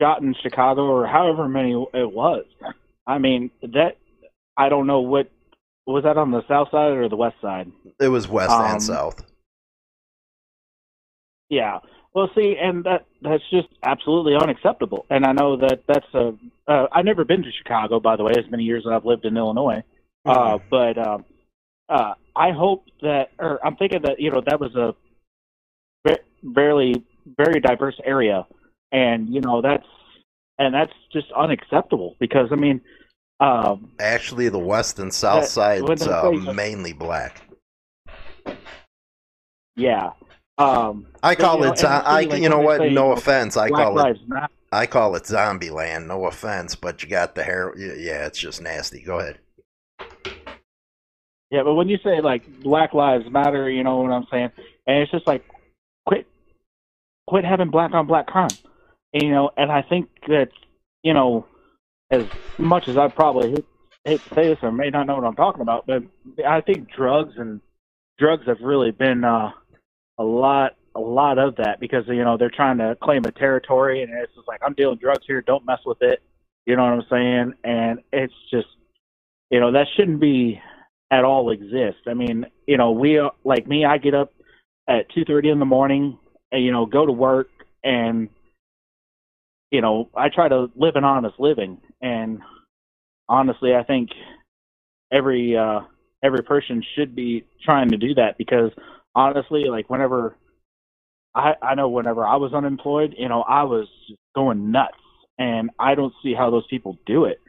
got 0.00 0.22
in 0.22 0.34
Chicago 0.42 0.82
or 0.82 1.06
however 1.06 1.48
many 1.48 1.72
it 1.72 2.12
was. 2.12 2.44
I 3.08 3.18
mean, 3.18 3.50
that 3.62 3.96
I 4.56 4.68
don't 4.68 4.86
know 4.86 5.00
what 5.00 5.30
was 5.86 6.04
that 6.04 6.18
on 6.18 6.30
the 6.30 6.42
south 6.46 6.68
side 6.70 6.92
or 6.92 7.08
the 7.08 7.16
west 7.16 7.36
side. 7.40 7.72
It 7.98 8.08
was 8.08 8.28
west 8.28 8.50
Um, 8.50 8.66
and 8.66 8.82
south. 8.82 9.24
Yeah. 11.48 11.78
Well, 12.14 12.30
see, 12.34 12.56
and 12.60 12.84
that 12.84 13.06
that's 13.22 13.42
just 13.50 13.68
absolutely 13.82 14.34
unacceptable. 14.34 15.06
And 15.08 15.24
I 15.24 15.32
know 15.32 15.56
that 15.56 15.82
that's 15.86 16.06
a. 16.14 16.34
Uh, 16.66 16.86
I've 16.92 17.04
never 17.04 17.24
been 17.24 17.42
to 17.42 17.50
Chicago, 17.52 18.00
by 18.00 18.16
the 18.16 18.24
way, 18.24 18.32
as 18.36 18.50
many 18.50 18.64
years 18.64 18.84
as 18.86 18.92
I've 18.92 19.06
lived 19.06 19.24
in 19.24 19.36
Illinois. 19.36 19.82
Uh, 20.26 20.58
but 20.70 20.98
um, 20.98 21.24
uh, 21.88 22.14
I 22.36 22.50
hope 22.50 22.84
that, 23.00 23.30
or 23.38 23.64
I'm 23.64 23.76
thinking 23.76 24.02
that 24.02 24.20
you 24.20 24.30
know 24.30 24.42
that 24.46 24.60
was 24.60 24.74
a 24.74 24.94
very 26.42 27.02
very 27.36 27.60
diverse 27.60 27.98
area, 28.04 28.46
and 28.92 29.32
you 29.32 29.40
know 29.40 29.62
that's 29.62 29.86
and 30.58 30.74
that's 30.74 30.92
just 31.12 31.30
unacceptable 31.32 32.16
because 32.18 32.48
I 32.50 32.56
mean, 32.56 32.80
um, 33.40 33.92
Actually, 34.00 34.48
the 34.48 34.58
west 34.58 34.98
and 34.98 35.12
south 35.12 35.42
that- 35.42 35.48
side's 35.50 36.06
uh, 36.06 36.52
mainly 36.54 36.92
black. 36.92 37.42
yeah. 39.76 40.10
Um, 40.58 41.06
I 41.22 41.36
call 41.36 41.60
know, 41.60 41.70
it. 41.72 41.78
zo- 41.78 41.86
I, 41.86 42.24
like, 42.24 42.42
you 42.42 42.48
know 42.48 42.58
what? 42.58 42.78
say, 42.80 42.90
No 42.90 43.12
offense. 43.12 43.56
I 43.56 43.68
call 43.70 43.98
it. 44.00 44.18
Matter. 44.26 44.48
I 44.72 44.86
call 44.86 45.14
it 45.14 45.24
Zombie 45.24 45.70
Land. 45.70 46.08
No 46.08 46.26
offense, 46.26 46.74
but 46.74 47.02
you 47.02 47.08
got 47.08 47.36
the 47.36 47.44
hair. 47.44 47.72
Yeah, 47.78 48.26
it's 48.26 48.38
just 48.40 48.60
nasty. 48.60 49.00
Go 49.02 49.20
ahead. 49.20 49.38
Yeah, 51.50 51.62
but 51.62 51.74
when 51.74 51.88
you 51.88 51.96
say 52.04 52.20
like 52.20 52.60
Black 52.60 52.92
Lives 52.92 53.30
Matter, 53.30 53.70
you 53.70 53.84
know 53.84 53.98
what 54.02 54.10
I'm 54.10 54.26
saying, 54.30 54.50
and 54.86 54.98
it's 54.98 55.10
just 55.12 55.26
like 55.28 55.44
quit, 56.06 56.26
quit 57.28 57.44
having 57.44 57.70
black 57.70 57.92
on 57.94 58.06
black 58.06 58.26
crime, 58.26 58.50
and, 59.12 59.22
you 59.22 59.30
know. 59.30 59.50
And 59.56 59.70
I 59.70 59.82
think 59.82 60.08
that 60.28 60.50
you 61.02 61.14
know, 61.14 61.46
as 62.10 62.24
much 62.58 62.88
as 62.88 62.96
I 62.96 63.08
probably 63.08 63.50
hate, 63.50 63.66
hate 64.04 64.20
to 64.28 64.34
say 64.34 64.48
this 64.48 64.58
or 64.62 64.72
may 64.72 64.90
not 64.90 65.06
know 65.06 65.16
what 65.16 65.24
I'm 65.24 65.36
talking 65.36 65.62
about, 65.62 65.86
but 65.86 66.02
I 66.46 66.60
think 66.60 66.90
drugs 66.90 67.34
and 67.36 67.60
drugs 68.18 68.46
have 68.46 68.60
really 68.60 68.90
been 68.90 69.24
uh, 69.24 69.50
a 70.18 70.22
lot, 70.22 70.76
a 70.94 71.00
lot 71.00 71.38
of 71.38 71.56
that 71.56 71.80
because 71.80 72.04
you 72.08 72.24
know 72.24 72.36
they're 72.36 72.50
trying 72.50 72.78
to 72.78 72.96
claim 73.02 73.24
a 73.24 73.32
territory, 73.32 74.02
and 74.02 74.12
it's 74.12 74.34
just 74.34 74.48
like 74.48 74.60
I'm 74.64 74.74
dealing 74.74 74.98
drugs 74.98 75.24
here, 75.26 75.40
don't 75.40 75.66
mess 75.66 75.80
with 75.86 76.02
it. 76.02 76.22
You 76.66 76.76
know 76.76 76.84
what 76.84 76.92
I'm 76.92 77.04
saying? 77.08 77.54
And 77.64 78.00
it's 78.12 78.34
just, 78.50 78.66
you 79.50 79.58
know, 79.58 79.72
that 79.72 79.86
shouldn't 79.96 80.20
be 80.20 80.60
at 81.10 81.24
all 81.24 81.50
exist. 81.50 81.98
I 82.06 82.12
mean, 82.12 82.44
you 82.66 82.76
know, 82.76 82.90
we 82.90 83.18
uh, 83.18 83.30
like 83.44 83.66
me. 83.66 83.84
I 83.84 83.98
get 83.98 84.14
up 84.14 84.32
at 84.88 85.08
two 85.14 85.24
thirty 85.24 85.48
in 85.48 85.58
the 85.58 85.64
morning, 85.64 86.18
and 86.52 86.62
you 86.62 86.72
know, 86.72 86.84
go 86.84 87.06
to 87.06 87.12
work, 87.12 87.48
and 87.84 88.28
you 89.70 89.80
know, 89.80 90.08
I 90.16 90.28
try 90.28 90.48
to 90.48 90.70
live 90.76 90.96
an 90.96 91.04
honest 91.04 91.38
living. 91.38 91.78
And 92.00 92.40
honestly, 93.28 93.74
I 93.74 93.82
think 93.82 94.10
every 95.12 95.56
uh, 95.56 95.80
every 96.22 96.42
person 96.42 96.82
should 96.96 97.14
be 97.14 97.44
trying 97.64 97.90
to 97.90 97.96
do 97.96 98.14
that 98.14 98.38
because 98.38 98.70
honestly, 99.14 99.64
like 99.70 99.90
whenever 99.90 100.36
I 101.34 101.54
I 101.62 101.74
know 101.74 101.88
whenever 101.88 102.26
I 102.26 102.36
was 102.36 102.52
unemployed, 102.54 103.14
you 103.18 103.28
know, 103.28 103.42
I 103.42 103.64
was 103.64 103.88
going 104.34 104.70
nuts, 104.70 104.94
and 105.38 105.70
I 105.78 105.94
don't 105.94 106.14
see 106.22 106.34
how 106.34 106.50
those 106.50 106.66
people 106.68 106.98
do 107.06 107.24
it 107.24 107.40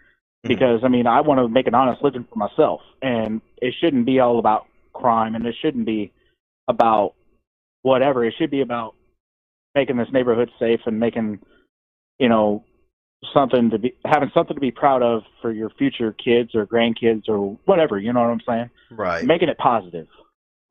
because 0.44 0.82
I 0.84 0.88
mean 0.88 1.08
I 1.08 1.22
want 1.22 1.40
to 1.40 1.48
make 1.48 1.68
an 1.68 1.76
honest 1.76 2.04
living 2.04 2.26
for 2.32 2.38
myself, 2.38 2.82
and 3.02 3.42
it 3.62 3.74
shouldn't 3.80 4.06
be 4.06 4.20
all 4.20 4.40
about 4.40 4.68
crime, 4.94 5.36
and 5.36 5.46
it 5.46 5.56
shouldn't 5.62 5.86
be 5.86 6.12
about 6.68 7.14
whatever. 7.82 8.26
It 8.26 8.34
should 8.38 8.52
be 8.52 8.62
about 8.62 8.96
making 9.76 9.98
this 9.98 10.08
neighborhood 10.12 10.50
safe 10.60 10.82
and 10.86 11.00
making 11.00 11.40
you 12.20 12.30
know 12.30 12.64
something 13.34 13.70
to 13.70 13.80
be 13.80 13.96
having 14.06 14.32
something 14.34 14.56
to 14.56 14.62
be 14.62 14.72
proud 14.72 15.04
of 15.04 15.24
for 15.42 15.52
your 15.52 15.70
future 15.72 16.14
kids 16.14 16.56
or 16.56 16.66
grandkids 16.66 17.28
or 17.28 17.58
whatever. 17.66 18.00
You 18.00 18.14
know 18.14 18.22
what 18.22 18.30
I'm 18.30 18.42
saying? 18.48 18.70
Right. 18.92 19.26
Making 19.26 19.50
it 19.50 19.58
positive. 19.58 20.08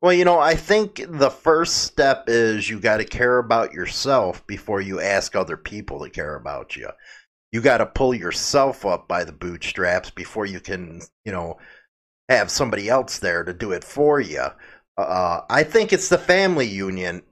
Well, 0.01 0.13
you 0.13 0.23
know, 0.23 0.39
I 0.39 0.55
think 0.55 1.03
the 1.09 1.29
first 1.29 1.83
step 1.83 2.25
is 2.27 2.69
you 2.69 2.79
got 2.79 2.97
to 2.97 3.05
care 3.05 3.37
about 3.37 3.73
yourself 3.73 4.45
before 4.47 4.79
you 4.79 5.01
ask 5.01 5.35
other 5.35 5.57
people 5.57 5.99
to 5.99 6.09
care 6.09 6.35
about 6.35 6.75
you. 6.75 6.87
You 7.51 7.61
got 7.61 7.79
to 7.79 7.85
pull 7.85 8.13
yourself 8.13 8.85
up 8.85 9.07
by 9.07 9.25
the 9.25 9.33
bootstraps 9.33 10.09
before 10.09 10.45
you 10.45 10.61
can, 10.61 11.01
you 11.25 11.33
know, 11.33 11.57
have 12.29 12.49
somebody 12.49 12.87
else 12.87 13.19
there 13.19 13.43
to 13.43 13.53
do 13.53 13.71
it 13.71 13.83
for 13.83 14.21
you. 14.21 14.45
Uh, 14.97 15.41
I 15.49 15.63
think 15.63 15.91
it's 15.91 16.09
the 16.09 16.17
family 16.17 16.67
union. 16.67 17.23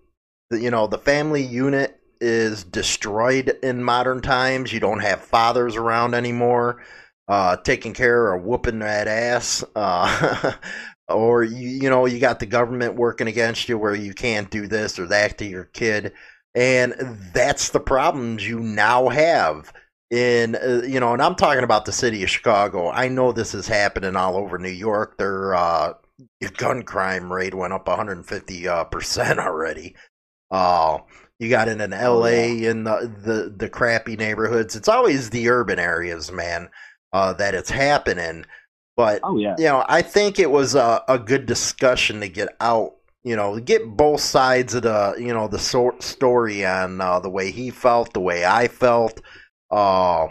You 0.52 0.72
know, 0.72 0.88
the 0.88 0.98
family 0.98 1.44
unit 1.44 2.02
is 2.22 2.64
destroyed 2.64 3.58
in 3.64 3.84
modern 3.84 4.22
times. 4.22 4.74
You 4.74 4.80
don't 4.80 5.02
have 5.02 5.22
fathers 5.22 5.76
around 5.76 6.14
anymore 6.14 6.82
uh, 7.28 7.58
taking 7.58 7.94
care 7.94 8.34
of 8.34 8.44
whooping 8.44 8.80
that 8.80 9.08
ass. 9.08 9.64
Uh, 9.76 10.54
or 11.10 11.44
you 11.44 11.70
you 11.70 11.90
know 11.90 12.06
you 12.06 12.20
got 12.20 12.40
the 12.40 12.46
government 12.46 12.96
working 12.96 13.28
against 13.28 13.70
you 13.70 13.78
where 13.78 13.96
you 13.96 14.14
can't 14.14 14.52
do 14.52 14.68
this 14.68 15.00
or 15.00 15.08
that 15.08 15.38
to 15.38 15.46
your 15.46 15.66
kid 15.66 16.12
and 16.54 16.94
that's 17.34 17.70
the 17.70 17.80
problems 17.80 18.46
you 18.46 18.60
now 18.60 19.08
have 19.08 19.72
in 20.12 20.56
uh, 20.56 20.82
you 20.86 21.00
know 21.00 21.14
and 21.14 21.22
i'm 21.22 21.36
talking 21.36 21.64
about 21.64 21.86
the 21.86 21.92
city 21.92 22.24
of 22.24 22.30
chicago 22.30 22.90
i 22.92 23.08
know 23.08 23.32
this 23.32 23.54
is 23.54 23.68
happening 23.68 24.18
all 24.18 24.36
over 24.36 24.58
new 24.58 24.68
york 24.68 25.18
their 25.18 25.56
uh 25.56 25.94
gun 26.58 26.84
crime 26.84 27.32
rate 27.32 27.54
went 27.56 27.72
up 27.72 27.88
150 27.88 28.68
uh, 28.68 28.84
percent 28.86 29.40
already 29.40 29.96
uh 30.52 31.00
you 31.40 31.50
got 31.50 31.68
it 31.68 31.80
in 31.80 31.92
la 31.92 31.98
Oh, 32.06 32.26
yeah. 32.26 32.54
in 32.72 32.84
the, 32.84 33.12
the 33.24 33.54
the 33.58 33.70
crappy 33.70 34.16
neighborhoods 34.16 34.76
it's 34.76 34.88
always 34.88 35.30
the 35.30 35.50
urban 35.50 35.80
areas 35.80 36.32
man 36.32 36.70
uh 37.14 37.34
that 37.34 37.54
it's 37.56 37.70
happening 37.70 38.46
but 38.96 39.24
Oh 39.24 39.38
yeah. 39.38 39.56
you 39.58 39.66
know, 39.66 39.86
I 39.88 40.02
think 40.02 40.40
it 40.40 40.50
was 40.52 40.76
a, 40.76 41.04
a 41.08 41.20
good 41.20 41.46
discussion 41.46 42.20
to 42.22 42.30
get 42.30 42.50
out. 42.60 42.94
You 43.24 43.36
know, 43.36 43.60
get 43.60 43.86
both 43.98 44.22
sides 44.22 44.74
of 44.74 44.84
the 44.84 45.16
you 45.20 45.34
know 45.34 45.48
the 45.48 45.60
sort 45.60 46.02
story 46.02 46.66
on 46.66 47.02
uh, 47.02 47.20
the 47.20 47.30
way 47.30 47.52
he 47.52 47.70
felt, 47.70 48.14
the 48.14 48.22
way 48.22 48.46
I 48.46 48.68
felt. 48.68 49.22
Uh, 49.70 50.28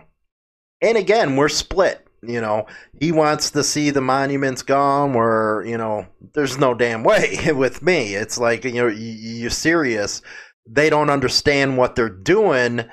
and 0.82 0.96
again, 0.98 1.36
we're 1.36 1.48
split. 1.48 2.05
You 2.28 2.40
know, 2.40 2.66
he 3.00 3.12
wants 3.12 3.50
to 3.52 3.62
see 3.64 3.90
the 3.90 4.00
monuments 4.00 4.62
gone. 4.62 5.12
Where 5.14 5.62
you 5.66 5.76
know, 5.78 6.06
there's 6.34 6.58
no 6.58 6.74
damn 6.74 7.02
way 7.04 7.38
with 7.52 7.82
me. 7.82 8.14
It's 8.14 8.38
like 8.38 8.64
you 8.64 8.72
know, 8.74 8.88
you, 8.88 9.12
you're 9.12 9.50
serious. 9.50 10.22
They 10.68 10.90
don't 10.90 11.10
understand 11.10 11.76
what 11.78 11.94
they're 11.96 12.08
doing. 12.08 12.84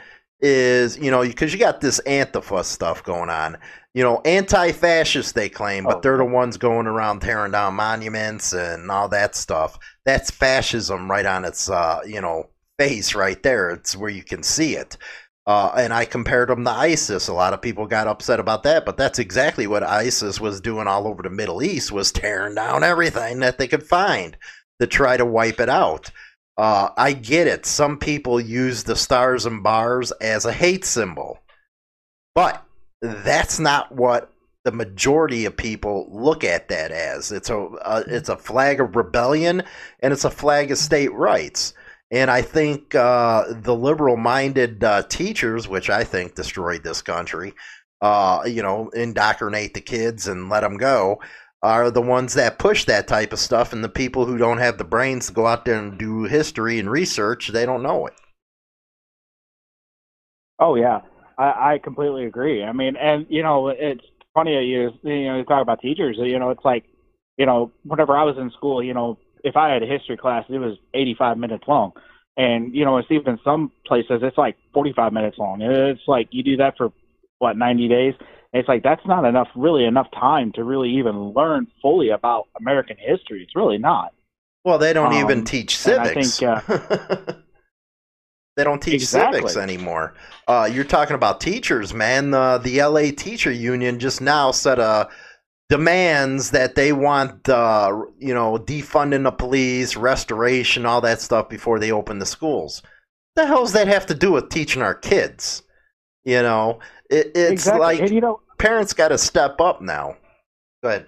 Is 0.41 0.97
you 0.97 1.09
know 1.09 1.21
because 1.21 1.53
you 1.53 1.59
got 1.59 1.79
this 1.81 2.01
Antifa 2.05 2.65
stuff 2.65 3.03
going 3.03 3.29
on 3.29 3.57
you 3.93 4.01
know, 4.03 4.21
anti-fascist 4.25 5.35
they 5.35 5.49
claim, 5.49 5.83
but 5.83 5.97
Oh. 5.97 5.99
they're 6.01 6.17
the 6.17 6.25
ones 6.25 6.57
going 6.57 6.87
around 6.87 7.21
tearing 7.21 7.51
down 7.51 7.75
monuments 7.75 8.51
and 8.51 8.89
all 8.89 9.07
that 9.09 9.35
stuff. 9.35 9.77
That's 10.05 10.31
fascism 10.31 11.09
right 11.09 11.25
on 11.25 11.45
its, 11.45 11.69
uh, 11.69 11.99
you 12.05 12.19
know, 12.19 12.49
face 12.79 13.13
right 13.13 13.41
there. 13.43 13.69
It's 13.69 13.95
where 13.95 14.09
you 14.09 14.23
can 14.23 14.41
see 14.41 14.75
it. 14.75 14.97
Uh, 15.45 15.73
and 15.77 15.93
I 15.93 16.05
compared 16.05 16.49
them 16.49 16.63
to 16.63 16.71
ISIS. 16.71 17.27
A 17.27 17.33
lot 17.33 17.53
of 17.53 17.61
people 17.61 17.85
got 17.85 18.07
upset 18.07 18.39
about 18.39 18.63
that, 18.63 18.85
but 18.85 18.95
that's 18.95 19.19
exactly 19.19 19.67
what 19.67 19.83
ISIS 19.83 20.39
was 20.39 20.61
doing 20.61 20.87
all 20.87 21.05
over 21.05 21.21
the 21.21 21.29
Middle 21.29 21.61
East 21.61 21.91
was 21.91 22.13
tearing 22.13 22.55
down 22.55 22.83
everything 22.83 23.39
that 23.39 23.57
they 23.57 23.67
could 23.67 23.83
find 23.83 24.37
to 24.79 24.87
try 24.87 25.17
to 25.17 25.25
wipe 25.25 25.59
it 25.59 25.69
out. 25.69 26.09
Uh, 26.57 26.89
I 26.95 27.13
get 27.13 27.47
it. 27.47 27.65
Some 27.65 27.97
people 27.97 28.39
use 28.39 28.83
the 28.83 28.95
stars 28.95 29.45
and 29.45 29.63
bars 29.63 30.11
as 30.13 30.45
a 30.45 30.53
hate 30.53 30.85
symbol, 30.85 31.39
but 32.35 32.63
that's 33.01 33.59
not 33.59 33.91
what 33.91 34.31
the 34.63 34.71
majority 34.71 35.45
of 35.45 35.57
people 35.57 36.07
look 36.11 36.43
at 36.43 36.69
that 36.69 36.91
as. 36.91 37.31
It's 37.31 37.49
a 37.49 37.57
uh, 37.57 38.03
it's 38.07 38.29
a 38.29 38.37
flag 38.37 38.79
of 38.79 38.95
rebellion 38.95 39.63
and 39.99 40.13
it's 40.13 40.23
a 40.23 40.31
flag 40.31 40.71
of 40.71 40.77
state 40.77 41.11
rights. 41.13 41.73
And 42.13 42.29
I 42.29 42.43
think 42.43 42.93
uh, 42.93 43.45
the 43.49 43.75
liberal-minded 43.75 44.83
uh, 44.83 45.01
teachers, 45.09 45.67
which 45.67 45.89
I 45.89 46.03
think 46.03 46.35
destroyed 46.35 46.83
this 46.83 47.01
country, 47.01 47.55
uh, 48.01 48.43
you 48.45 48.61
know, 48.61 48.89
indoctrinate 48.89 49.73
the 49.73 49.81
kids 49.81 50.27
and 50.27 50.47
let 50.47 50.61
them 50.61 50.77
go. 50.77 51.19
are 51.63 51.89
the 51.89 52.01
ones 52.01 52.35
that 52.35 52.59
push 52.59 52.85
that 52.85 53.07
type 53.07 53.33
of 53.33 53.39
stuff, 53.39 53.73
and 53.73 53.83
the 53.83 53.89
people 53.89 54.25
who 54.25 54.37
don't 54.37 54.59
have 54.59 54.77
the 54.77 54.83
brains 54.83 55.27
to 55.27 55.33
go 55.33 55.47
out 55.47 55.65
there 55.65 55.79
and 55.79 55.97
do 55.97 56.25
history 56.25 56.77
and 56.77 56.91
research, 56.91 57.47
they 57.47 57.65
don't 57.65 57.81
know 57.81 58.05
it. 58.05 58.13
Oh 60.59 60.75
yeah, 60.75 60.99
I, 61.39 61.73
I 61.73 61.79
completely 61.83 62.25
agree. 62.25 62.63
I 62.63 62.73
mean, 62.73 62.95
and 62.95 63.25
you 63.27 63.41
know, 63.41 63.69
it's 63.69 64.05
funny 64.35 64.51
you 64.65 64.91
you 65.01 65.25
know 65.25 65.37
you 65.37 65.45
talk 65.45 65.63
about 65.63 65.81
teachers. 65.81 66.17
You 66.19 66.37
know, 66.37 66.51
it's 66.51 66.63
like 66.63 66.83
you 67.37 67.47
know, 67.47 67.71
whenever 67.83 68.15
I 68.15 68.23
was 68.23 68.37
in 68.37 68.51
school, 68.51 68.83
you 68.83 68.93
know, 68.93 69.17
if 69.43 69.55
I 69.57 69.71
had 69.71 69.83
a 69.83 69.85
history 69.85 70.17
class, 70.17 70.45
it 70.49 70.57
was 70.57 70.77
85 70.93 71.37
minutes 71.37 71.65
long. 71.67 71.91
And, 72.35 72.73
you 72.73 72.83
know, 72.83 72.97
it's 72.97 73.11
even 73.11 73.37
some 73.43 73.71
places, 73.85 74.21
it's 74.23 74.37
like 74.37 74.57
45 74.73 75.13
minutes 75.13 75.37
long. 75.37 75.61
It's 75.61 76.01
like 76.07 76.29
you 76.31 76.41
do 76.43 76.57
that 76.57 76.75
for, 76.77 76.91
what, 77.37 77.57
90 77.57 77.87
days? 77.87 78.13
It's 78.53 78.67
like 78.67 78.83
that's 78.83 79.05
not 79.05 79.25
enough, 79.25 79.47
really 79.55 79.85
enough 79.85 80.07
time 80.11 80.51
to 80.53 80.63
really 80.63 80.89
even 80.89 81.33
learn 81.33 81.67
fully 81.81 82.09
about 82.09 82.47
American 82.59 82.97
history. 82.99 83.41
It's 83.41 83.55
really 83.55 83.79
not. 83.79 84.13
Well, 84.63 84.77
they 84.77 84.93
don't 84.93 85.13
um, 85.13 85.25
even 85.25 85.43
teach 85.43 85.75
civics. 85.75 86.37
Think, 86.37 86.61
uh, 86.69 87.17
they 88.55 88.63
don't 88.63 88.81
teach 88.81 88.93
exactly. 88.93 89.39
civics 89.39 89.57
anymore. 89.57 90.13
Uh, 90.47 90.69
you're 90.71 90.83
talking 90.83 91.15
about 91.15 91.41
teachers, 91.41 91.95
man. 91.95 92.29
The 92.29 92.61
the 92.63 92.81
LA 92.83 93.09
Teacher 93.15 93.51
Union 93.51 93.97
just 93.97 94.21
now 94.21 94.51
said 94.51 94.77
a 94.77 95.09
demands 95.73 96.51
that 96.51 96.75
they 96.75 96.93
want, 96.93 97.49
uh, 97.49 97.91
you 98.19 98.31
know, 98.31 98.59
defunding 98.59 99.23
the 99.23 99.31
police, 99.31 99.95
restoration, 99.95 100.85
all 100.85 101.01
that 101.01 101.19
stuff 101.19 101.49
before 101.49 101.79
they 101.79 101.91
open 101.91 102.19
the 102.19 102.27
schools. 102.27 102.83
What 103.33 103.41
the 103.41 103.47
hell 103.47 103.63
does 103.63 103.73
that 103.73 103.87
have 103.87 104.05
to 104.05 104.13
do 104.13 104.33
with 104.33 104.49
teaching 104.49 104.83
our 104.83 104.93
kids? 104.93 105.63
You 106.25 106.43
know, 106.43 106.77
it, 107.09 107.31
it's 107.33 107.51
exactly. 107.51 107.81
like 107.81 107.99
and, 108.01 108.11
you 108.11 108.21
know, 108.21 108.39
parents 108.59 108.93
got 108.93 109.07
to 109.07 109.17
step 109.17 109.59
up 109.59 109.81
now. 109.81 110.15
Go 110.83 110.89
ahead. 110.89 111.07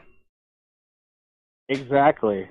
Exactly. 1.70 2.50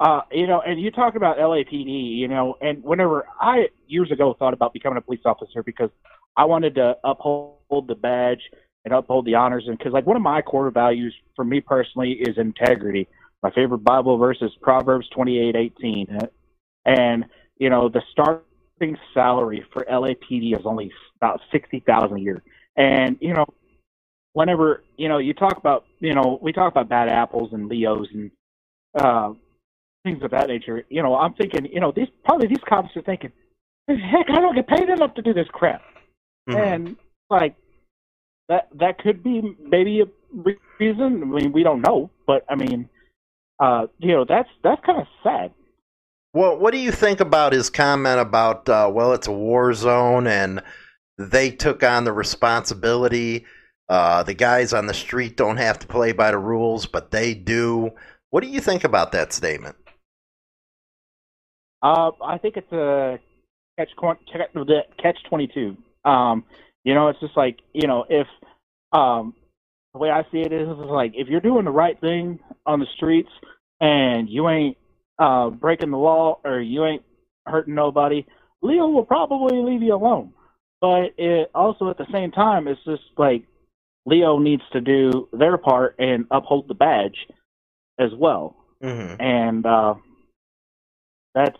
Uh, 0.00 0.22
you 0.32 0.48
know, 0.48 0.62
and 0.66 0.80
you 0.80 0.90
talk 0.90 1.14
about 1.14 1.38
LAPD, 1.38 2.16
you 2.18 2.26
know, 2.26 2.56
and 2.60 2.82
whenever 2.82 3.24
I 3.40 3.68
years 3.86 4.10
ago 4.10 4.34
thought 4.36 4.52
about 4.52 4.72
becoming 4.72 4.98
a 4.98 5.00
police 5.00 5.20
officer 5.24 5.62
because 5.62 5.90
I 6.36 6.44
wanted 6.44 6.74
to 6.74 6.96
uphold 7.04 7.86
the 7.86 7.94
badge 7.94 8.40
and 8.84 8.94
uphold 8.94 9.26
the 9.26 9.34
honors. 9.34 9.64
And 9.66 9.78
because 9.78 9.92
like 9.92 10.06
one 10.06 10.16
of 10.16 10.22
my 10.22 10.42
core 10.42 10.70
values 10.70 11.14
for 11.36 11.44
me 11.44 11.60
personally 11.60 12.12
is 12.12 12.38
integrity. 12.38 13.08
My 13.42 13.50
favorite 13.50 13.84
Bible 13.84 14.18
verse 14.18 14.38
is 14.40 14.50
Proverbs 14.60 15.08
twenty 15.08 15.38
eight 15.38 15.56
eighteen, 15.56 16.06
and 16.84 17.24
you 17.58 17.70
know 17.70 17.88
the 17.88 18.02
starting 18.12 18.96
salary 19.14 19.64
for 19.72 19.84
LAPD 19.90 20.56
is 20.56 20.64
only 20.64 20.92
about 21.16 21.40
sixty 21.50 21.80
thousand 21.80 22.18
a 22.18 22.20
year. 22.20 22.42
And 22.76 23.16
you 23.20 23.34
know, 23.34 23.46
whenever 24.32 24.84
you 24.96 25.08
know 25.08 25.18
you 25.18 25.34
talk 25.34 25.56
about 25.58 25.84
you 26.00 26.14
know 26.14 26.38
we 26.40 26.52
talk 26.52 26.70
about 26.70 26.88
bad 26.88 27.08
apples 27.08 27.52
and 27.52 27.68
Leos 27.68 28.06
and 28.12 28.30
uh, 28.98 29.32
things 30.04 30.22
of 30.22 30.30
that 30.30 30.48
nature. 30.48 30.84
You 30.88 31.02
know, 31.02 31.16
I'm 31.16 31.34
thinking 31.34 31.66
you 31.66 31.80
know 31.80 31.92
these 31.94 32.08
probably 32.24 32.48
these 32.48 32.62
cops 32.68 32.96
are 32.96 33.02
thinking, 33.02 33.32
heck, 33.88 34.30
I 34.30 34.40
don't 34.40 34.54
get 34.54 34.68
paid 34.68 34.88
enough 34.88 35.14
to 35.14 35.22
do 35.22 35.32
this 35.32 35.48
crap. 35.52 35.82
Mm-hmm. 36.48 36.58
And 36.58 36.96
like 37.30 37.56
that 38.48 38.68
that 38.74 38.98
could 38.98 39.22
be 39.22 39.56
maybe 39.60 40.00
a 40.00 40.06
reason. 40.78 41.22
I 41.22 41.26
mean, 41.26 41.52
we 41.52 41.62
don't 41.62 41.80
know, 41.80 42.10
but 42.26 42.44
I 42.48 42.54
mean, 42.54 42.88
uh, 43.58 43.86
you 43.98 44.12
know, 44.12 44.24
that's 44.28 44.48
that's 44.62 44.84
kind 44.84 45.00
of 45.00 45.06
sad. 45.22 45.52
Well, 46.34 46.58
what 46.58 46.72
do 46.72 46.78
you 46.78 46.92
think 46.92 47.20
about 47.20 47.52
his 47.52 47.70
comment 47.70 48.20
about 48.20 48.68
uh, 48.68 48.90
well, 48.92 49.12
it's 49.12 49.26
a 49.26 49.32
war 49.32 49.72
zone 49.74 50.26
and 50.26 50.62
they 51.18 51.50
took 51.50 51.82
on 51.82 52.04
the 52.04 52.12
responsibility. 52.12 53.44
Uh, 53.88 54.22
the 54.22 54.34
guys 54.34 54.72
on 54.72 54.86
the 54.86 54.94
street 54.94 55.36
don't 55.36 55.58
have 55.58 55.78
to 55.78 55.86
play 55.86 56.12
by 56.12 56.30
the 56.30 56.38
rules, 56.38 56.86
but 56.86 57.10
they 57.10 57.34
do. 57.34 57.90
What 58.30 58.42
do 58.42 58.48
you 58.48 58.60
think 58.60 58.84
about 58.84 59.12
that 59.12 59.32
statement? 59.32 59.76
Uh, 61.82 62.12
I 62.24 62.38
think 62.38 62.56
it's 62.56 62.72
a 62.72 63.18
catch 63.78 63.90
catch 65.02 65.16
twenty 65.28 65.48
two. 65.48 65.76
Um, 66.04 66.44
you 66.84 66.94
know, 66.94 67.08
it's 67.08 67.20
just 67.20 67.36
like 67.36 67.60
you 67.72 67.86
know, 67.86 68.04
if 68.08 68.26
um, 68.92 69.34
the 69.92 69.98
way 69.98 70.10
I 70.10 70.22
see 70.32 70.40
it 70.40 70.52
is, 70.52 70.68
is 70.68 70.76
like 70.76 71.12
if 71.14 71.28
you're 71.28 71.40
doing 71.40 71.64
the 71.64 71.70
right 71.70 72.00
thing 72.00 72.40
on 72.66 72.80
the 72.80 72.86
streets 72.96 73.30
and 73.80 74.28
you 74.28 74.48
ain't 74.48 74.76
uh, 75.18 75.50
breaking 75.50 75.90
the 75.90 75.98
law 75.98 76.38
or 76.44 76.60
you 76.60 76.84
ain't 76.84 77.02
hurting 77.46 77.74
nobody, 77.74 78.24
Leo 78.62 78.88
will 78.88 79.04
probably 79.04 79.58
leave 79.58 79.82
you 79.82 79.94
alone. 79.94 80.32
But 80.80 81.14
it 81.16 81.50
also 81.54 81.90
at 81.90 81.98
the 81.98 82.06
same 82.12 82.32
time, 82.32 82.66
it's 82.66 82.80
just 82.84 83.02
like 83.16 83.44
Leo 84.04 84.38
needs 84.38 84.62
to 84.72 84.80
do 84.80 85.28
their 85.32 85.56
part 85.58 85.96
and 85.98 86.26
uphold 86.30 86.68
the 86.68 86.74
badge 86.74 87.16
as 87.98 88.10
well. 88.16 88.56
Mm-hmm. 88.82 89.20
And 89.20 89.66
uh, 89.66 89.94
that's 91.34 91.58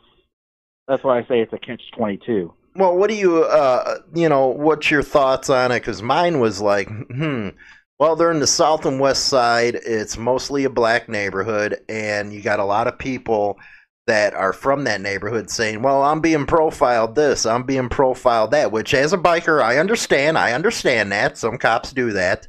that's 0.89 1.05
why 1.05 1.19
I 1.19 1.23
say 1.23 1.41
it's 1.41 1.53
a 1.53 1.59
catch 1.59 1.83
twenty 1.97 2.19
two. 2.27 2.53
Well, 2.75 2.97
what 2.97 3.11
do 3.11 3.17
you, 3.17 3.45
uh, 3.45 3.99
you 4.15 4.29
know, 4.29 4.47
what's 4.47 4.91
your 4.91 5.03
thoughts 5.03 5.51
on 5.51 5.73
it? 5.73 5.81
Because 5.81 6.03
mine 6.03 6.41
was 6.41 6.61
like, 6.61 6.89
hmm. 6.89 7.51
Well, 7.99 8.17
they're 8.17 8.33
in 8.33 8.41
the 8.41 8.49
south 8.49 8.85
and 8.85 8.99
west 8.99 9.27
side. 9.29 9.77
It's 9.77 10.19
mostly 10.19 10.65
a 10.65 10.71
black 10.71 11.09
neighborhood, 11.09 11.81
and 11.89 12.33
you 12.33 12.43
got 12.43 12.59
a 12.59 12.65
lot 12.65 12.89
of 12.89 12.99
people 12.99 13.61
that 14.09 14.35
are 14.35 14.53
from 14.53 14.83
that 14.85 15.01
neighborhood 15.01 15.51
saying, 15.51 15.83
"Well, 15.83 16.03
I'm 16.03 16.21
being 16.21 16.45
profiled 16.45 17.15
this, 17.15 17.47
I'm 17.47 17.63
being 17.63 17.89
profiled 17.89 18.51
that." 18.51 18.73
Which, 18.73 18.93
as 18.93 19.13
a 19.13 19.19
biker, 19.19 19.63
I 19.63 19.79
understand. 19.79 20.37
I 20.37 20.53
understand 20.53 21.13
that 21.13 21.39
some 21.39 21.59
cops 21.59 21.93
do 21.93 22.11
that, 22.13 22.49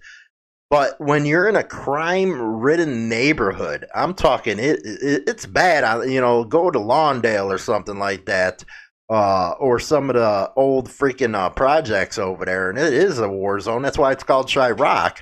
but 0.72 0.96
when 1.00 1.24
you're 1.28 1.48
in 1.48 1.56
a 1.56 1.64
crime-ridden 1.64 3.08
neighborhood, 3.08 3.86
I'm 3.94 4.16
talking 4.16 4.58
it, 4.58 4.80
it 4.84 5.24
it's 5.28 5.46
bad. 5.46 5.84
I, 5.84 6.06
You 6.06 6.22
know, 6.22 6.46
go 6.46 6.72
to 6.72 6.80
Lawndale 6.80 7.54
or 7.54 7.60
something 7.60 8.00
like 8.00 8.26
that 8.26 8.66
uh, 9.14 9.52
or 9.60 9.80
some 9.80 10.10
of 10.10 10.16
the 10.16 10.52
old 10.56 10.90
freaking 10.90 11.36
uh, 11.36 11.48
projects 11.52 12.18
over 12.18 12.46
there, 12.46 12.72
and 12.72 12.80
it 12.80 12.92
is 12.92 13.20
a 13.20 13.30
war 13.30 13.60
zone. 13.60 13.84
That's 13.84 13.98
why 13.98 14.12
it's 14.12 14.24
called 14.24 14.48
Chiraq, 14.48 15.22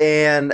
and 0.00 0.52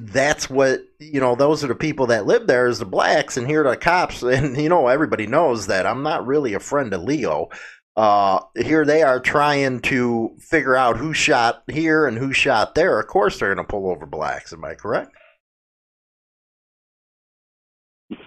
that's 0.00 0.48
what 0.48 0.82
you 1.00 1.18
know. 1.18 1.34
Those 1.34 1.64
are 1.64 1.66
the 1.66 1.74
people 1.74 2.06
that 2.06 2.26
live 2.26 2.46
there 2.46 2.68
is 2.68 2.78
the 2.78 2.84
blacks, 2.84 3.36
and 3.36 3.48
here 3.48 3.66
are 3.66 3.70
the 3.70 3.76
cops, 3.76 4.22
and 4.22 4.56
you 4.56 4.68
know 4.68 4.86
everybody 4.86 5.26
knows 5.26 5.66
that 5.66 5.84
I'm 5.84 6.04
not 6.04 6.24
really 6.24 6.54
a 6.54 6.60
friend 6.60 6.94
of 6.94 7.02
Leo. 7.02 7.48
Uh, 7.96 8.38
here 8.56 8.84
they 8.84 9.02
are 9.02 9.18
trying 9.18 9.80
to 9.80 10.36
figure 10.38 10.76
out 10.76 10.96
who 10.96 11.12
shot 11.12 11.64
here 11.68 12.06
and 12.06 12.18
who 12.18 12.32
shot 12.32 12.76
there. 12.76 13.00
Of 13.00 13.08
course, 13.08 13.40
they're 13.40 13.52
going 13.52 13.66
to 13.66 13.70
pull 13.70 13.90
over 13.90 14.06
blacks. 14.06 14.52
Am 14.52 14.64
I 14.64 14.74
correct? 14.74 15.10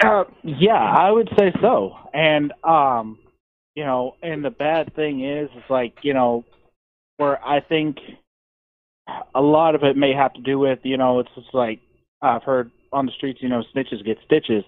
Uh, 0.02 0.26
yeah, 0.44 0.74
I 0.74 1.12
would 1.12 1.30
say 1.38 1.54
so. 1.62 1.94
And 2.14 2.54
um, 2.66 3.20
you 3.78 3.86
know, 3.86 4.16
and 4.24 4.44
the 4.44 4.50
bad 4.50 4.92
thing 4.96 5.24
is, 5.24 5.52
is 5.56 5.64
like, 5.70 5.94
you 6.02 6.12
know, 6.12 6.44
where 7.18 7.40
I 7.46 7.60
think 7.60 7.98
a 9.36 9.40
lot 9.40 9.76
of 9.76 9.84
it 9.84 9.96
may 9.96 10.14
have 10.14 10.34
to 10.34 10.42
do 10.42 10.58
with, 10.58 10.80
you 10.82 10.98
know, 10.98 11.20
it's 11.20 11.30
just 11.36 11.54
like 11.54 11.80
I've 12.20 12.42
heard 12.42 12.72
on 12.92 13.06
the 13.06 13.12
streets, 13.12 13.38
you 13.40 13.50
know, 13.50 13.62
snitches 13.76 14.04
get 14.04 14.18
stitches. 14.26 14.64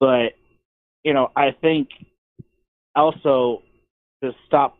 But, 0.00 0.32
you 1.04 1.14
know, 1.14 1.30
I 1.36 1.52
think 1.60 1.90
also 2.96 3.62
to 4.24 4.32
stop 4.48 4.74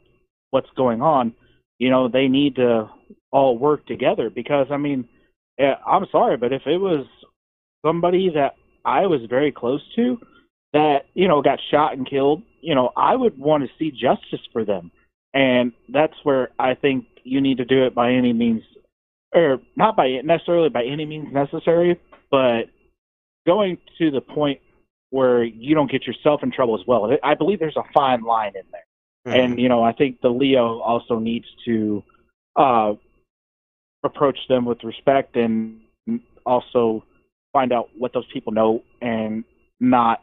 what's 0.51 0.71
going 0.77 1.01
on, 1.01 1.33
you 1.79 1.89
know, 1.89 2.09
they 2.09 2.27
need 2.27 2.57
to 2.57 2.91
all 3.31 3.57
work 3.57 3.87
together 3.87 4.29
because, 4.29 4.67
I 4.73 4.77
mean, 4.77 5.09
eh, 5.61 5.75
I'm 5.87 6.07
sorry, 6.11 6.37
but 6.37 6.53
if 6.53 6.63
it 6.67 6.79
was 6.79 7.07
somebody 7.87 8.29
that 8.35 8.57
I 8.85 9.07
was 9.07 9.21
very 9.31 9.53
close 9.53 9.83
to 9.95 10.19
that, 10.73 11.07
you 11.15 11.29
know, 11.29 11.43
got 11.43 11.61
shot 11.71 11.97
and 11.97 12.09
killed 12.09 12.43
you 12.63 12.75
know, 12.75 12.93
I 12.97 13.15
would 13.15 13.39
want 13.39 13.65
to 13.65 13.71
see 13.79 13.91
justice 13.91 14.41
for 14.53 14.65
them. 14.65 14.91
And 15.35 15.73
that's 15.89 16.15
where 16.23 16.51
I 16.59 16.75
think 16.75 17.07
you 17.25 17.41
need 17.41 17.59
to 17.59 17.65
do 17.65 17.85
it 17.85 17.95
by 17.95 18.13
any 18.13 18.33
means, 18.33 18.63
or 19.35 19.61
not 19.77 19.97
by 19.97 20.21
necessarily 20.25 20.69
by 20.69 20.85
any 20.85 21.05
means 21.05 21.33
necessary, 21.33 22.01
but 22.31 22.63
going 23.47 23.79
to 23.99 24.11
the 24.11 24.21
point 24.21 24.61
where 25.11 25.43
you 25.43 25.75
don't 25.75 25.91
get 25.91 26.07
yourself 26.07 26.43
in 26.43 26.53
trouble 26.53 26.79
as 26.79 26.87
well. 26.87 27.11
I 27.23 27.35
believe 27.35 27.59
there's 27.59 27.77
a 27.77 27.93
fine 27.93 28.23
line 28.23 28.53
in 28.55 28.63
there. 28.71 28.85
Mm-hmm. 29.27 29.53
And, 29.53 29.61
you 29.61 29.69
know, 29.69 29.83
I 29.83 29.93
think 29.93 30.21
the 30.21 30.29
Leo 30.29 30.81
also 30.81 31.19
needs 31.19 31.47
to 31.65 32.03
uh, 32.57 32.93
approach 34.05 34.39
them 34.49 34.65
with 34.65 34.83
respect 34.85 35.37
and 35.37 35.81
also 36.47 37.05
find 37.53 37.73
out 37.73 37.89
what 37.97 38.13
those 38.13 38.27
people 38.33 38.53
know 38.53 38.83
and 39.01 39.45
not 39.81 40.23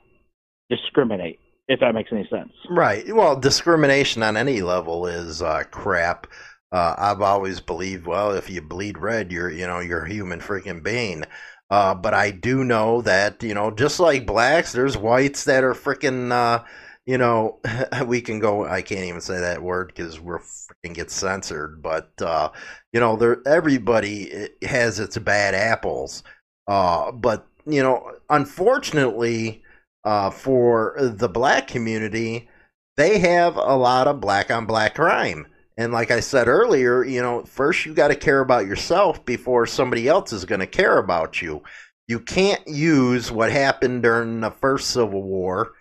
discriminate 0.70 1.40
if 1.70 1.80
that 1.80 1.94
makes 1.94 2.12
any 2.12 2.28
sense. 2.30 2.52
Right. 2.68 3.16
Well, 3.16 3.40
discrimination 3.40 4.24
on 4.24 4.36
any 4.36 4.62
level 4.62 5.06
is 5.06 5.42
uh, 5.42 5.64
crap. 5.70 6.28
Uh, 6.72 6.96
I've 6.98 7.22
always 7.22 7.60
believed, 7.60 8.06
well, 8.06 8.32
if 8.32 8.50
you 8.50 8.62
bleed 8.62 8.98
red, 8.98 9.32
you're 9.32 9.50
you 9.50 9.66
know 9.66 9.80
you're 9.80 10.06
a 10.06 10.10
human 10.10 10.40
freaking 10.40 10.84
being. 10.84 11.24
Uh, 11.70 11.94
but 11.94 12.16
I 12.16 12.32
do 12.32 12.64
know 12.64 13.02
that 13.04 13.42
you 13.44 13.54
know 13.54 13.72
just 13.72 14.00
like 14.00 14.26
blacks, 14.26 14.72
there's 14.72 14.98
whites 14.98 15.46
that 15.46 15.64
are 15.64 15.74
freaking. 15.74 16.32
Uh, 16.32 16.64
you 17.06 17.18
know, 17.18 17.60
we 18.06 18.22
can 18.22 18.40
go. 18.40 18.66
I 18.66 18.82
can't 18.82 19.06
even 19.06 19.22
say 19.22 19.40
that 19.40 19.64
word 19.64 19.88
because 19.88 20.20
we're 20.20 20.40
freaking 20.40 20.94
get 20.94 21.12
censored. 21.12 21.82
But 21.82 22.12
uh, 22.22 22.50
you 22.94 23.00
know, 23.00 23.16
there 23.16 23.42
everybody 23.48 24.50
has 24.64 25.00
its 25.00 25.18
bad 25.18 25.56
apples. 25.56 26.24
Uh, 26.68 27.12
but 27.12 27.48
you 27.66 27.82
know, 27.82 28.12
unfortunately, 28.30 29.64
uh, 30.04 30.30
for 30.30 30.96
the 31.00 31.30
black 31.30 31.68
community, 31.68 32.50
they 32.98 33.20
have 33.20 33.58
a 33.58 33.76
lot 33.76 34.08
of 34.08 34.20
black 34.20 34.52
on 34.52 34.66
black 34.66 34.96
crime. 34.96 35.48
And 35.78 35.94
like 35.94 36.12
I 36.12 36.20
said 36.20 36.48
earlier, 36.48 37.06
you 37.06 37.22
know, 37.22 37.44
first 37.46 37.86
you 37.86 37.94
got 37.94 38.10
to 38.10 38.16
care 38.16 38.42
about 38.42 38.66
yourself 38.66 39.24
before 39.24 39.66
somebody 39.66 40.08
else 40.10 40.34
is 40.34 40.44
going 40.44 40.60
to 40.60 40.68
care 40.68 40.98
about 40.98 41.42
you. 41.42 41.64
You 42.08 42.20
can't 42.20 42.68
use 42.68 43.32
what 43.32 43.52
happened 43.52 44.04
during 44.04 44.42
the 44.42 44.52
first 44.52 44.90
Civil 44.90 45.24
War 45.24 45.72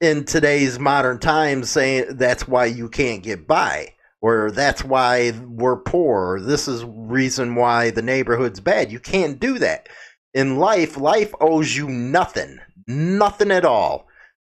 in 0.00 0.24
today's 0.24 0.78
modern 0.78 1.18
times 1.18 1.70
saying 1.70 2.16
that's 2.16 2.48
why 2.48 2.66
you 2.66 2.88
can't 2.88 3.22
get 3.22 3.46
by 3.46 3.94
or 4.24 4.50
that's 4.50 4.82
why 4.82 5.32
we're 5.48 5.76
poor 5.76 6.36
or 6.36 6.40
this 6.40 6.66
is 6.66 6.84
reason 6.86 7.56
why 7.56 7.90
the 7.90 8.00
neighborhood's 8.00 8.60
bad. 8.60 8.90
You 8.90 9.00
can't 9.00 9.38
do 9.38 9.58
that. 9.58 9.88
In 10.32 10.56
life, 10.56 10.96
life 10.96 11.34
owes 11.42 11.76
you 11.76 11.88
nothing. 11.88 12.58
Nothing 12.86 13.50
at 13.50 13.64
all. 13.64 14.06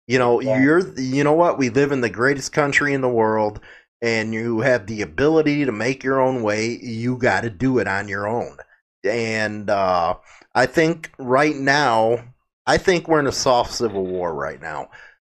You 0.08 0.20
know, 0.20 0.40
yeah. 0.40 0.62
you're 0.62 1.00
you 1.00 1.24
know 1.24 1.34
what? 1.34 1.58
We 1.58 1.70
live 1.70 1.92
in 1.92 2.02
the 2.02 2.10
greatest 2.10 2.52
country 2.52 2.94
in 2.94 3.02
the 3.02 3.10
world 3.10 3.60
and 4.02 4.34
you 4.34 4.60
have 4.60 4.86
the 4.86 5.02
ability 5.02 5.66
to 5.66 5.72
make 5.72 6.04
your 6.04 6.22
own 6.22 6.44
way, 6.44 6.78
you 6.80 7.18
got 7.18 7.42
to 7.42 7.50
do 7.50 7.80
it 7.80 7.88
on 7.88 8.08
your 8.08 8.28
own. 8.28 8.58
And 9.04 9.70
uh, 9.70 10.16
I 10.54 10.66
think 10.68 11.12
right 11.18 11.56
now, 11.56 12.24
I 12.68 12.78
think 12.78 13.08
we're 13.08 13.20
in 13.20 13.28
a 13.28 13.32
soft 13.32 13.74
civil 13.74 14.06
war 14.06 14.34
right 14.34 14.62
now. 14.62 14.90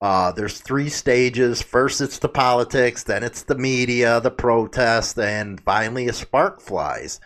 Uh, 0.01 0.31
there's 0.31 0.59
three 0.59 0.89
stages. 0.89 1.61
First, 1.61 2.01
it's 2.01 2.19
the 2.19 2.29
politics, 2.29 3.03
then 3.03 3.23
it's 3.23 3.43
the 3.43 3.55
media, 3.55 4.19
the 4.19 4.31
protest, 4.31 5.17
and 5.17 5.61
finally 5.61 6.07
a 6.07 6.13
spark 6.13 6.61
flies. 6.61 7.19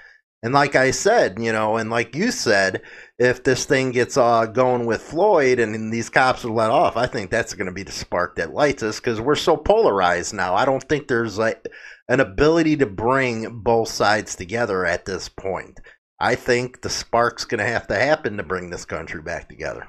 And 0.43 0.53
like 0.53 0.75
I 0.75 0.91
said, 0.91 1.37
you 1.39 1.51
know, 1.51 1.77
and 1.77 1.91
like 1.91 2.15
you 2.15 2.31
said, 2.31 2.81
if 3.19 3.43
this 3.43 3.65
thing 3.65 3.91
gets 3.91 4.17
uh, 4.17 4.47
going 4.47 4.87
with 4.87 5.01
Floyd 5.01 5.59
and 5.59 5.93
these 5.93 6.09
cops 6.09 6.43
are 6.43 6.49
let 6.49 6.71
off, 6.71 6.97
I 6.97 7.05
think 7.05 7.29
that's 7.29 7.53
going 7.53 7.67
to 7.67 7.71
be 7.71 7.83
the 7.83 7.91
spark 7.91 8.35
that 8.37 8.53
lights 8.53 8.81
us 8.81 8.99
because 8.99 9.21
we're 9.21 9.35
so 9.35 9.55
polarized 9.55 10.33
now. 10.33 10.55
I 10.55 10.65
don't 10.65 10.83
think 10.83 11.07
there's 11.07 11.37
like 11.37 11.67
an 12.09 12.19
ability 12.19 12.77
to 12.77 12.87
bring 12.87 13.61
both 13.61 13.89
sides 13.89 14.35
together 14.35 14.83
at 14.85 15.05
this 15.05 15.29
point. 15.29 15.79
I 16.19 16.35
think 16.35 16.81
the 16.81 16.89
spark's 16.89 17.45
going 17.45 17.59
to 17.59 17.71
have 17.71 17.87
to 17.87 17.95
happen 17.95 18.37
to 18.37 18.43
bring 18.43 18.71
this 18.71 18.85
country 18.85 19.21
back 19.21 19.47
together. 19.47 19.87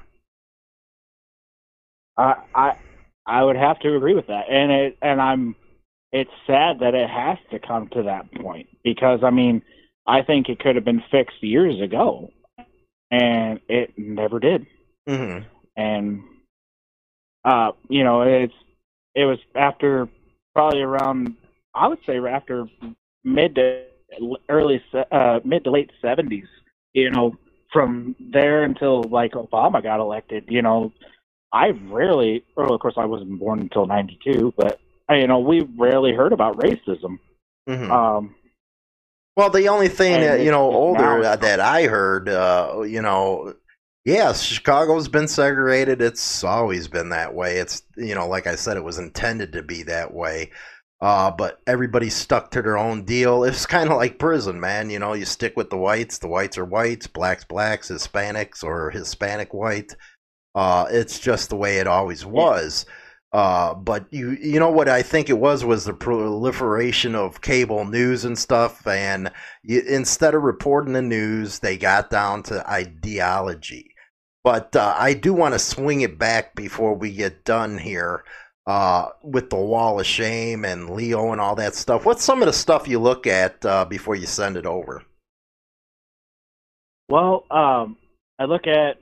I 2.17 2.35
I 2.53 2.71
I 3.25 3.43
would 3.43 3.55
have 3.55 3.79
to 3.79 3.95
agree 3.95 4.15
with 4.15 4.27
that, 4.27 4.49
and 4.49 4.71
it 4.71 4.97
and 5.01 5.21
I'm. 5.21 5.55
It's 6.11 6.29
sad 6.45 6.79
that 6.81 6.93
it 6.93 7.09
has 7.09 7.39
to 7.49 7.57
come 7.59 7.89
to 7.89 8.03
that 8.03 8.31
point 8.35 8.67
because 8.83 9.21
I 9.23 9.31
mean 9.31 9.63
I 10.05 10.21
think 10.21 10.49
it 10.49 10.59
could 10.59 10.75
have 10.75 10.85
been 10.85 11.03
fixed 11.11 11.41
years 11.41 11.81
ago, 11.81 12.31
and 13.11 13.59
it 13.69 13.93
never 13.97 14.39
did. 14.39 14.65
Mm-hmm. 15.07 15.47
And 15.77 16.23
uh, 17.45 17.71
you 17.89 18.03
know, 18.03 18.21
it's 18.21 18.53
it 19.15 19.25
was 19.25 19.39
after 19.55 20.07
probably 20.53 20.81
around 20.81 21.35
I 21.73 21.87
would 21.87 21.99
say 22.05 22.17
after 22.17 22.67
mid 23.23 23.55
to 23.55 23.85
early 24.49 24.83
uh, 25.11 25.39
mid 25.43 25.63
to 25.63 25.71
late 25.71 25.91
seventies. 26.01 26.47
You 26.93 27.09
know, 27.09 27.35
from 27.71 28.15
there 28.19 28.63
until 28.63 29.03
like 29.03 29.31
Obama 29.33 29.81
got 29.81 29.99
elected. 29.99 30.45
You 30.47 30.61
know, 30.61 30.93
I 31.51 31.69
rarely, 31.69 32.43
or 32.55 32.71
of 32.71 32.79
course 32.79 32.95
I 32.97 33.05
wasn't 33.05 33.39
born 33.39 33.59
until 33.59 33.85
'92, 33.85 34.53
but 34.55 34.79
you 35.09 35.27
know, 35.27 35.39
we 35.39 35.67
rarely 35.77 36.13
heard 36.13 36.33
about 36.33 36.57
racism. 36.57 37.19
Mm-hmm. 37.67 37.91
Um, 37.91 38.35
well, 39.35 39.49
the 39.49 39.67
only 39.67 39.87
thing 39.87 40.21
that 40.21 40.41
you 40.41 40.51
know 40.51 40.71
older 40.71 41.21
now, 41.21 41.35
that 41.35 41.59
I 41.59 41.83
heard, 41.83 42.29
uh, 42.29 42.81
you 42.87 43.01
know, 43.01 43.55
yes, 44.05 44.41
Chicago's 44.41 45.07
been 45.07 45.27
segregated. 45.27 46.01
It's 46.01 46.43
always 46.43 46.87
been 46.87 47.09
that 47.09 47.33
way. 47.33 47.57
It's 47.57 47.83
you 47.97 48.15
know, 48.15 48.27
like 48.27 48.47
I 48.47 48.55
said, 48.55 48.77
it 48.77 48.83
was 48.83 48.99
intended 48.99 49.53
to 49.53 49.63
be 49.63 49.83
that 49.83 50.13
way. 50.13 50.51
Uh, 51.01 51.29
but 51.29 51.59
everybody 51.67 52.09
stuck 52.09 52.49
to 52.51 52.61
their 52.61 52.77
own 52.77 53.03
deal. 53.03 53.43
It's 53.53 53.65
kind 53.65 53.89
of 53.89 53.97
like 53.97 54.19
prison, 54.19 54.59
man. 54.59 54.89
You 54.89 54.99
know, 54.99 55.13
you 55.13 55.25
stick 55.25 55.57
with 55.57 55.69
the 55.69 55.77
whites. 55.77 56.19
The 56.19 56.29
whites 56.29 56.57
are 56.57 56.65
whites, 56.65 57.07
blacks 57.07 57.43
blacks, 57.43 57.89
Hispanics 57.89 58.63
or 58.63 58.89
Hispanic 58.91 59.53
white. 59.53 59.95
Uh, 60.55 60.85
it's 60.91 61.19
just 61.19 61.49
the 61.49 61.55
way 61.55 61.77
it 61.77 61.87
always 61.87 62.25
was. 62.25 62.85
Yeah. 62.87 62.93
Uh, 63.33 63.73
but 63.73 64.05
you 64.11 64.37
you 64.39 64.59
know 64.59 64.69
what 64.69 64.87
I 64.87 65.01
think 65.01 65.27
it 65.27 65.39
was 65.39 65.65
was 65.65 65.85
the 65.85 65.93
proliferation 65.93 67.15
of 67.15 67.41
cable 67.41 67.83
news 67.83 68.25
and 68.25 68.37
stuff, 68.37 68.85
and 68.85 69.31
you, 69.63 69.81
instead 69.81 70.35
of 70.35 70.43
reporting 70.43 70.93
the 70.93 71.01
news, 71.01 71.57
they 71.57 71.75
got 71.75 72.11
down 72.11 72.43
to 72.43 72.69
ideology. 72.69 73.95
But 74.43 74.75
uh, 74.75 74.95
I 74.97 75.13
do 75.15 75.33
want 75.33 75.55
to 75.55 75.59
swing 75.59 76.01
it 76.01 76.19
back 76.19 76.53
before 76.53 76.93
we 76.93 77.11
get 77.11 77.43
done 77.43 77.79
here 77.79 78.23
uh, 78.67 79.09
with 79.23 79.49
the 79.49 79.55
wall 79.55 79.99
of 79.99 80.05
shame 80.05 80.63
and 80.63 80.91
Leo 80.91 81.31
and 81.31 81.41
all 81.41 81.55
that 81.55 81.73
stuff. 81.73 82.05
What's 82.05 82.23
some 82.23 82.41
of 82.41 82.45
the 82.45 82.53
stuff 82.53 82.87
you 82.87 82.99
look 82.99 83.25
at 83.25 83.65
uh, 83.65 83.85
before 83.85 84.15
you 84.15 84.27
send 84.27 84.57
it 84.57 84.67
over? 84.67 85.03
Well, 87.09 87.45
um, 87.49 87.97
I 88.37 88.45
look 88.45 88.67
at 88.67 88.97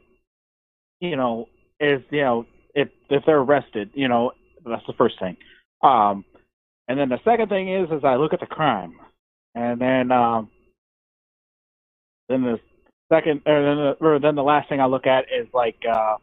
you 1.01 1.17
know 1.17 1.49
is 1.81 2.01
you 2.11 2.21
know 2.21 2.45
if 2.75 2.89
if 3.09 3.23
they're 3.25 3.39
arrested, 3.39 3.91
you 3.93 4.07
know, 4.07 4.31
that's 4.65 4.85
the 4.87 4.93
first 4.93 5.19
thing. 5.19 5.37
Um, 5.81 6.25
and 6.87 6.99
then 6.99 7.09
the 7.09 7.19
second 7.23 7.49
thing 7.49 7.69
is 7.73 7.89
is 7.91 8.03
I 8.03 8.15
look 8.15 8.33
at 8.33 8.39
the 8.39 8.45
crime, 8.45 8.95
and 9.55 9.79
then 9.79 10.11
um, 10.11 10.49
then 12.29 12.43
the 12.43 12.59
second 13.11 13.41
or 13.45 13.63
then 13.63 13.77
the, 13.77 13.97
or 13.99 14.19
then 14.19 14.35
the 14.35 14.43
last 14.43 14.69
thing 14.69 14.79
I 14.79 14.85
look 14.85 15.07
at 15.07 15.25
is 15.25 15.47
like 15.53 15.77
uh, 15.89 16.15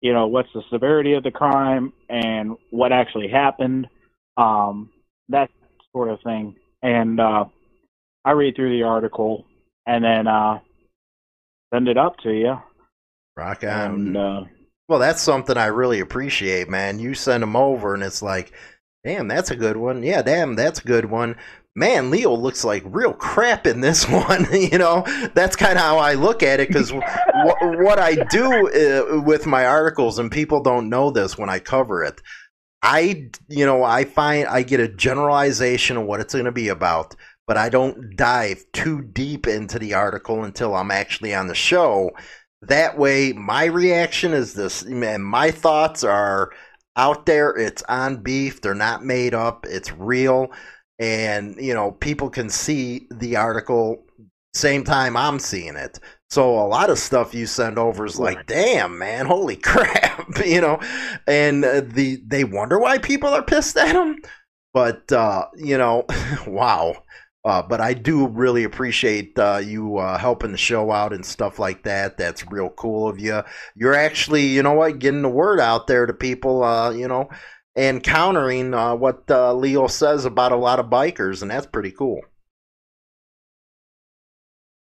you 0.00 0.12
know 0.12 0.26
what's 0.26 0.52
the 0.54 0.62
severity 0.70 1.14
of 1.14 1.22
the 1.22 1.30
crime 1.30 1.92
and 2.08 2.56
what 2.70 2.92
actually 2.92 3.28
happened, 3.28 3.88
um, 4.36 4.90
that 5.28 5.50
sort 5.92 6.10
of 6.10 6.20
thing. 6.22 6.56
And 6.82 7.20
uh, 7.20 7.46
I 8.24 8.32
read 8.32 8.56
through 8.56 8.76
the 8.76 8.84
article 8.84 9.46
and 9.86 10.04
then 10.04 10.26
uh, 10.26 10.58
send 11.72 11.88
it 11.88 11.96
up 11.96 12.18
to 12.18 12.30
you. 12.30 12.56
Rock 13.36 13.64
on. 13.64 13.70
And, 13.70 14.16
uh, 14.16 14.40
well, 14.88 14.98
that's 14.98 15.22
something 15.22 15.56
I 15.56 15.66
really 15.66 16.00
appreciate, 16.00 16.68
man. 16.68 16.98
You 16.98 17.14
send 17.14 17.42
them 17.42 17.56
over, 17.56 17.94
and 17.94 18.02
it's 18.02 18.22
like, 18.22 18.52
damn, 19.04 19.28
that's 19.28 19.50
a 19.50 19.56
good 19.56 19.76
one. 19.76 20.02
Yeah, 20.02 20.22
damn, 20.22 20.56
that's 20.56 20.80
a 20.80 20.84
good 20.84 21.06
one. 21.06 21.36
Man, 21.76 22.10
Leo 22.10 22.34
looks 22.34 22.64
like 22.64 22.82
real 22.86 23.12
crap 23.12 23.66
in 23.66 23.80
this 23.80 24.08
one. 24.08 24.46
you 24.52 24.78
know, 24.78 25.04
that's 25.34 25.56
kind 25.56 25.74
of 25.78 25.84
how 25.84 25.98
I 25.98 26.14
look 26.14 26.42
at 26.42 26.60
it 26.60 26.68
because 26.68 26.90
w- 26.90 27.84
what 27.84 27.98
I 27.98 28.14
do 28.30 28.68
uh, 28.68 29.20
with 29.22 29.46
my 29.46 29.66
articles, 29.66 30.18
and 30.18 30.30
people 30.30 30.62
don't 30.62 30.90
know 30.90 31.10
this 31.10 31.38
when 31.38 31.48
I 31.48 31.58
cover 31.58 32.04
it, 32.04 32.20
I, 32.82 33.30
you 33.48 33.64
know, 33.64 33.82
I 33.82 34.04
find 34.04 34.46
I 34.46 34.62
get 34.62 34.80
a 34.80 34.88
generalization 34.88 35.96
of 35.96 36.04
what 36.04 36.20
it's 36.20 36.34
going 36.34 36.44
to 36.44 36.52
be 36.52 36.68
about, 36.68 37.16
but 37.46 37.56
I 37.56 37.70
don't 37.70 38.14
dive 38.14 38.62
too 38.74 39.00
deep 39.00 39.46
into 39.46 39.78
the 39.78 39.94
article 39.94 40.44
until 40.44 40.74
I'm 40.74 40.90
actually 40.90 41.34
on 41.34 41.46
the 41.46 41.54
show 41.54 42.10
that 42.68 42.98
way, 42.98 43.32
my 43.32 43.64
reaction 43.64 44.32
is 44.32 44.54
this, 44.54 44.84
man. 44.84 45.22
My 45.22 45.50
thoughts 45.50 46.04
are 46.04 46.50
out 46.96 47.26
there. 47.26 47.50
It's 47.50 47.82
on 47.88 48.18
beef. 48.18 48.60
They're 48.60 48.74
not 48.74 49.04
made 49.04 49.34
up. 49.34 49.66
It's 49.68 49.92
real, 49.92 50.52
and 50.98 51.56
you 51.58 51.74
know 51.74 51.92
people 51.92 52.30
can 52.30 52.48
see 52.50 53.06
the 53.10 53.36
article 53.36 54.04
same 54.54 54.84
time 54.84 55.16
I'm 55.16 55.38
seeing 55.38 55.76
it. 55.76 55.98
So 56.30 56.58
a 56.58 56.66
lot 56.66 56.90
of 56.90 56.98
stuff 56.98 57.34
you 57.34 57.46
send 57.46 57.78
over 57.78 58.06
is 58.06 58.18
like, 58.18 58.46
damn, 58.46 58.98
man, 58.98 59.26
holy 59.26 59.56
crap, 59.62 60.26
you 60.44 60.60
know, 60.60 60.80
and 61.26 61.64
uh, 61.64 61.82
the 61.84 62.20
they 62.26 62.44
wonder 62.44 62.78
why 62.78 62.98
people 62.98 63.28
are 63.30 63.42
pissed 63.42 63.76
at 63.76 63.92
them. 63.92 64.16
But 64.72 65.10
uh, 65.12 65.46
you 65.56 65.78
know, 65.78 66.04
wow. 66.46 66.96
Uh, 67.44 67.60
but 67.60 67.78
I 67.78 67.92
do 67.92 68.26
really 68.28 68.64
appreciate 68.64 69.38
uh, 69.38 69.60
you 69.62 69.98
uh, 69.98 70.16
helping 70.16 70.52
the 70.52 70.58
show 70.58 70.90
out 70.90 71.12
and 71.12 71.24
stuff 71.24 71.58
like 71.58 71.82
that. 71.82 72.16
That's 72.16 72.50
real 72.50 72.70
cool 72.70 73.06
of 73.06 73.20
you. 73.20 73.42
You're 73.74 73.94
actually, 73.94 74.46
you 74.46 74.62
know 74.62 74.72
what, 74.72 74.98
getting 74.98 75.20
the 75.20 75.28
word 75.28 75.60
out 75.60 75.86
there 75.86 76.06
to 76.06 76.14
people, 76.14 76.64
uh, 76.64 76.90
you 76.90 77.06
know, 77.06 77.28
and 77.76 78.02
countering 78.02 78.72
uh, 78.72 78.94
what 78.94 79.30
uh, 79.30 79.52
Leo 79.52 79.88
says 79.88 80.24
about 80.24 80.52
a 80.52 80.56
lot 80.56 80.80
of 80.80 80.86
bikers, 80.86 81.42
and 81.42 81.50
that's 81.50 81.66
pretty 81.66 81.90
cool. 81.90 82.22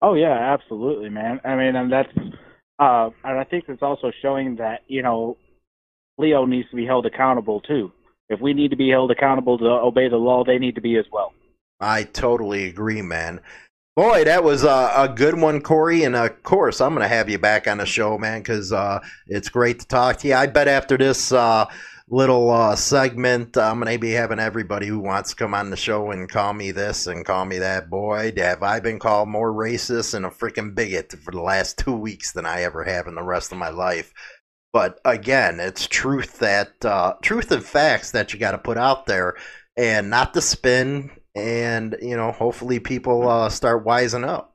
Oh 0.00 0.14
yeah, 0.14 0.54
absolutely, 0.54 1.08
man. 1.08 1.40
I 1.44 1.56
mean, 1.56 1.74
and 1.74 1.90
that's, 1.90 2.12
and 2.78 3.12
I 3.24 3.44
think 3.50 3.64
it's 3.66 3.82
also 3.82 4.12
showing 4.22 4.56
that 4.56 4.82
you 4.86 5.02
know, 5.02 5.38
Leo 6.18 6.44
needs 6.44 6.70
to 6.70 6.76
be 6.76 6.86
held 6.86 7.06
accountable 7.06 7.62
too. 7.62 7.90
If 8.28 8.40
we 8.40 8.54
need 8.54 8.70
to 8.70 8.76
be 8.76 8.90
held 8.90 9.10
accountable 9.10 9.58
to 9.58 9.64
obey 9.64 10.08
the 10.08 10.16
law, 10.16 10.44
they 10.44 10.58
need 10.58 10.76
to 10.76 10.80
be 10.80 10.96
as 10.98 11.06
well. 11.10 11.32
I 11.80 12.04
totally 12.04 12.64
agree, 12.66 13.02
man. 13.02 13.40
Boy, 13.96 14.24
that 14.24 14.42
was 14.42 14.64
a, 14.64 14.92
a 14.96 15.12
good 15.14 15.38
one, 15.38 15.60
Corey. 15.60 16.02
And 16.02 16.16
of 16.16 16.42
course, 16.42 16.80
I'm 16.80 16.94
going 16.94 17.02
to 17.02 17.14
have 17.14 17.28
you 17.28 17.38
back 17.38 17.68
on 17.68 17.78
the 17.78 17.86
show, 17.86 18.18
man, 18.18 18.40
because 18.40 18.72
uh, 18.72 19.00
it's 19.28 19.48
great 19.48 19.80
to 19.80 19.86
talk 19.86 20.18
to 20.18 20.28
you. 20.28 20.34
I 20.34 20.46
bet 20.46 20.66
after 20.66 20.96
this, 20.96 21.30
uh, 21.30 21.66
little 22.08 22.50
uh, 22.50 22.76
segment. 22.76 23.56
I'm 23.56 23.80
going 23.80 23.92
to 23.92 23.98
be 23.98 24.12
having 24.12 24.38
everybody 24.38 24.86
who 24.86 24.98
wants 24.98 25.30
to 25.30 25.36
come 25.36 25.54
on 25.54 25.70
the 25.70 25.76
show 25.76 26.10
and 26.10 26.28
call 26.28 26.52
me 26.52 26.70
this 26.70 27.06
and 27.06 27.24
call 27.24 27.44
me 27.44 27.58
that. 27.58 27.88
Boy, 27.88 28.32
have 28.36 28.62
I 28.62 28.80
been 28.80 28.98
called 28.98 29.28
more 29.28 29.52
racist 29.52 30.14
and 30.14 30.26
a 30.26 30.30
freaking 30.30 30.74
bigot 30.74 31.12
for 31.12 31.30
the 31.30 31.40
last 31.40 31.78
two 31.78 31.96
weeks 31.96 32.32
than 32.32 32.46
I 32.46 32.62
ever 32.62 32.84
have 32.84 33.06
in 33.06 33.14
the 33.14 33.22
rest 33.22 33.52
of 33.52 33.58
my 33.58 33.70
life. 33.70 34.12
But 34.72 35.00
again, 35.04 35.60
it's 35.60 35.86
truth 35.86 36.38
that 36.40 36.84
uh, 36.84 37.14
truth 37.22 37.50
and 37.52 37.64
facts 37.64 38.10
that 38.10 38.32
you 38.32 38.40
got 38.40 38.52
to 38.52 38.58
put 38.58 38.76
out 38.76 39.06
there, 39.06 39.36
and 39.76 40.10
not 40.10 40.34
the 40.34 40.42
spin. 40.42 41.10
And 41.34 41.96
you 42.00 42.16
know, 42.16 42.32
hopefully, 42.32 42.78
people 42.80 43.28
uh, 43.28 43.48
start 43.48 43.84
wising 43.84 44.26
up. 44.26 44.54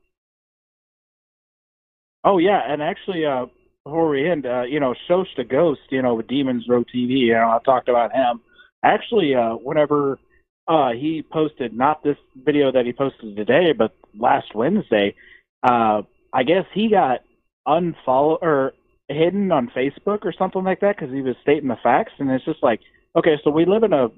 Oh 2.24 2.38
yeah, 2.38 2.62
and 2.68 2.82
actually, 2.82 3.26
uh, 3.26 3.48
before 3.84 4.10
we 4.10 4.30
end, 4.30 4.46
uh, 4.46 4.64
you 4.64 4.80
know, 4.80 4.94
Shosta 5.10 5.48
Ghost, 5.50 5.82
you 5.90 6.02
know, 6.02 6.16
with 6.16 6.28
Demons 6.28 6.66
Row 6.68 6.84
TV, 6.84 7.20
you 7.28 7.34
know, 7.34 7.50
I 7.50 7.60
talked 7.64 7.90
about 7.90 8.12
him. 8.14 8.42
Actually, 8.84 9.36
uh, 9.36 9.56
whenever 9.56 10.20
uh, 10.68 10.92
he 10.92 11.24
posted 11.32 11.74
not 11.74 12.04
this 12.04 12.18
video 12.46 12.72
that 12.72 12.86
he 12.86 12.94
posted 12.94 13.36
today, 13.36 13.74
but 13.74 13.96
last 14.18 14.54
Wednesday, 14.54 15.16
uh, 15.64 16.02
I 16.32 16.44
guess 16.44 16.66
he 16.74 16.90
got 16.90 17.22
unfollowed 17.66 18.40
or 18.42 18.74
hidden 19.08 19.52
on 19.52 19.72
Facebook 19.76 20.24
or 20.24 20.34
something 20.38 20.64
like 20.64 20.82
that 20.82 20.98
because 20.98 21.14
he 21.14 21.22
was 21.22 21.36
stating 21.42 21.70
the 21.70 21.78
facts, 21.82 22.14
and 22.20 22.30
it's 22.30 22.46
just 22.46 22.62
like, 22.62 22.82
okay, 23.16 23.38
so 23.44 23.50
we 23.50 23.66
live 23.66 23.84
in 23.84 23.94
a 23.94 24.10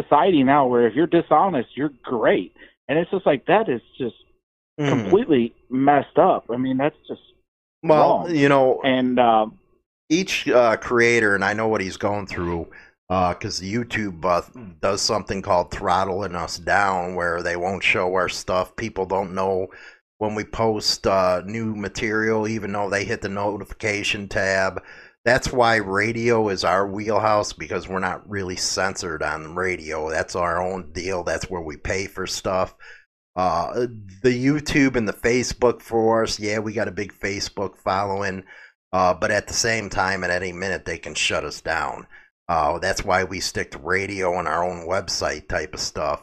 society 0.00 0.42
now 0.42 0.66
where 0.66 0.86
if 0.86 0.94
you're 0.94 1.06
dishonest, 1.06 1.76
you're 1.76 1.92
great, 2.02 2.54
and 2.88 2.98
it's 2.98 3.10
just 3.10 3.26
like 3.26 3.46
that 3.46 3.68
is 3.68 3.80
just 3.96 4.16
mm. 4.78 4.88
completely 4.88 5.54
messed 5.70 6.18
up. 6.18 6.46
I 6.50 6.56
mean, 6.56 6.76
that's 6.76 6.96
just 7.06 7.20
well, 7.82 8.20
wrong. 8.20 8.34
you 8.34 8.48
know, 8.48 8.80
and 8.82 9.18
um, 9.18 9.58
each 10.08 10.48
uh, 10.48 10.76
creator, 10.76 11.34
and 11.34 11.44
I 11.44 11.52
know 11.52 11.68
what 11.68 11.80
he's 11.80 11.96
going 11.96 12.26
through 12.26 12.68
because 13.08 13.60
uh, 13.60 13.64
YouTube 13.64 14.24
uh, 14.24 14.42
does 14.80 15.00
something 15.00 15.40
called 15.40 15.70
throttling 15.70 16.34
us 16.34 16.58
down, 16.58 17.14
where 17.14 17.42
they 17.42 17.56
won't 17.56 17.82
show 17.82 18.14
our 18.14 18.28
stuff. 18.28 18.76
People 18.76 19.06
don't 19.06 19.34
know 19.34 19.68
when 20.18 20.34
we 20.34 20.44
post 20.44 21.06
uh, 21.06 21.42
new 21.46 21.74
material, 21.74 22.46
even 22.46 22.72
though 22.72 22.90
they 22.90 23.04
hit 23.04 23.22
the 23.22 23.28
notification 23.28 24.28
tab. 24.28 24.82
That's 25.28 25.52
why 25.52 25.76
radio 25.76 26.48
is 26.48 26.64
our 26.64 26.88
wheelhouse 26.88 27.52
because 27.52 27.86
we're 27.86 27.98
not 27.98 28.26
really 28.26 28.56
censored 28.56 29.22
on 29.22 29.54
radio. 29.54 30.08
That's 30.08 30.34
our 30.34 30.58
own 30.58 30.90
deal. 30.92 31.22
That's 31.22 31.50
where 31.50 31.60
we 31.60 31.76
pay 31.76 32.06
for 32.06 32.26
stuff. 32.26 32.74
Uh, 33.36 33.88
the 34.22 34.46
YouTube 34.46 34.96
and 34.96 35.06
the 35.06 35.12
Facebook 35.12 35.82
for 35.82 36.22
us, 36.22 36.40
yeah, 36.40 36.60
we 36.60 36.72
got 36.72 36.88
a 36.88 36.92
big 36.92 37.12
Facebook 37.12 37.76
following, 37.76 38.42
uh, 38.94 39.12
but 39.12 39.30
at 39.30 39.46
the 39.46 39.52
same 39.52 39.90
time, 39.90 40.24
at 40.24 40.30
any 40.30 40.50
minute, 40.50 40.86
they 40.86 40.96
can 40.96 41.12
shut 41.12 41.44
us 41.44 41.60
down. 41.60 42.06
Uh, 42.48 42.78
that's 42.78 43.04
why 43.04 43.24
we 43.24 43.38
stick 43.38 43.72
to 43.72 43.78
radio 43.78 44.38
and 44.38 44.48
our 44.48 44.64
own 44.64 44.88
website 44.88 45.46
type 45.46 45.74
of 45.74 45.80
stuff. 45.80 46.22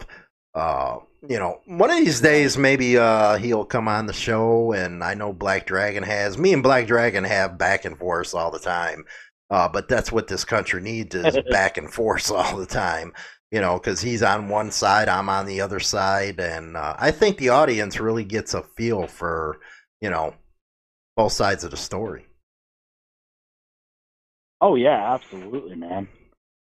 You 1.29 1.39
know, 1.39 1.61
one 1.65 1.89
of 1.89 1.97
these 1.97 2.21
days, 2.21 2.57
maybe 2.57 2.97
uh, 2.97 3.37
he'll 3.37 3.65
come 3.65 3.87
on 3.87 4.05
the 4.05 4.13
show, 4.13 4.73
and 4.73 5.03
I 5.03 5.13
know 5.13 5.33
Black 5.33 5.65
Dragon 5.65 6.03
has. 6.03 6.37
Me 6.37 6.53
and 6.53 6.63
Black 6.63 6.87
Dragon 6.87 7.23
have 7.23 7.57
back 7.57 7.85
and 7.85 7.97
forth 7.97 8.33
all 8.33 8.51
the 8.51 8.59
time. 8.59 9.05
Uh, 9.49 9.69
but 9.69 9.87
that's 9.87 10.11
what 10.11 10.27
this 10.27 10.43
country 10.43 10.81
needs 10.81 11.15
is 11.15 11.37
back 11.51 11.77
and 11.77 11.93
forth 11.93 12.31
all 12.31 12.57
the 12.57 12.65
time 12.65 13.13
you 13.55 13.61
know, 13.61 13.75
because 13.75 14.01
he's 14.01 14.21
on 14.21 14.49
one 14.49 14.69
side, 14.69 15.07
I'm 15.07 15.29
on 15.29 15.45
the 15.45 15.61
other 15.61 15.79
side, 15.79 16.41
and 16.41 16.75
uh, 16.75 16.95
I 16.97 17.11
think 17.11 17.37
the 17.37 17.49
audience 17.49 18.01
really 18.01 18.25
gets 18.25 18.53
a 18.53 18.63
feel 18.63 19.07
for, 19.07 19.59
you 20.01 20.09
know, 20.09 20.33
both 21.15 21.31
sides 21.31 21.63
of 21.63 21.71
the 21.71 21.77
story. 21.77 22.25
Oh 24.59 24.75
yeah, 24.75 25.13
absolutely, 25.13 25.75
man. 25.75 26.07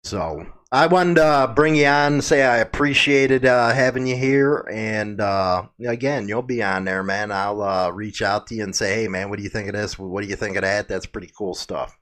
So 0.04 0.46
I 0.72 0.88
wanted 0.88 1.16
to 1.16 1.24
uh, 1.24 1.46
bring 1.54 1.76
you 1.76 1.86
on 1.86 2.14
and 2.14 2.24
say 2.24 2.42
I 2.42 2.56
appreciated 2.58 3.46
uh, 3.46 3.72
having 3.72 4.06
you 4.06 4.16
here, 4.16 4.68
and 4.70 5.20
uh, 5.20 5.66
again, 5.86 6.26
you'll 6.26 6.42
be 6.42 6.60
on 6.60 6.84
there, 6.84 7.04
man. 7.04 7.30
I'll 7.30 7.62
uh, 7.62 7.90
reach 7.90 8.20
out 8.20 8.48
to 8.48 8.56
you 8.56 8.64
and 8.64 8.74
say, 8.74 8.94
hey, 8.96 9.08
man, 9.08 9.30
what 9.30 9.36
do 9.36 9.44
you 9.44 9.48
think 9.48 9.68
of 9.68 9.74
this? 9.74 9.96
What 9.96 10.22
do 10.22 10.28
you 10.28 10.34
think 10.34 10.56
of 10.56 10.62
that? 10.62 10.88
That's 10.88 11.06
pretty 11.06 11.30
cool 11.38 11.54
stuff. 11.54 11.96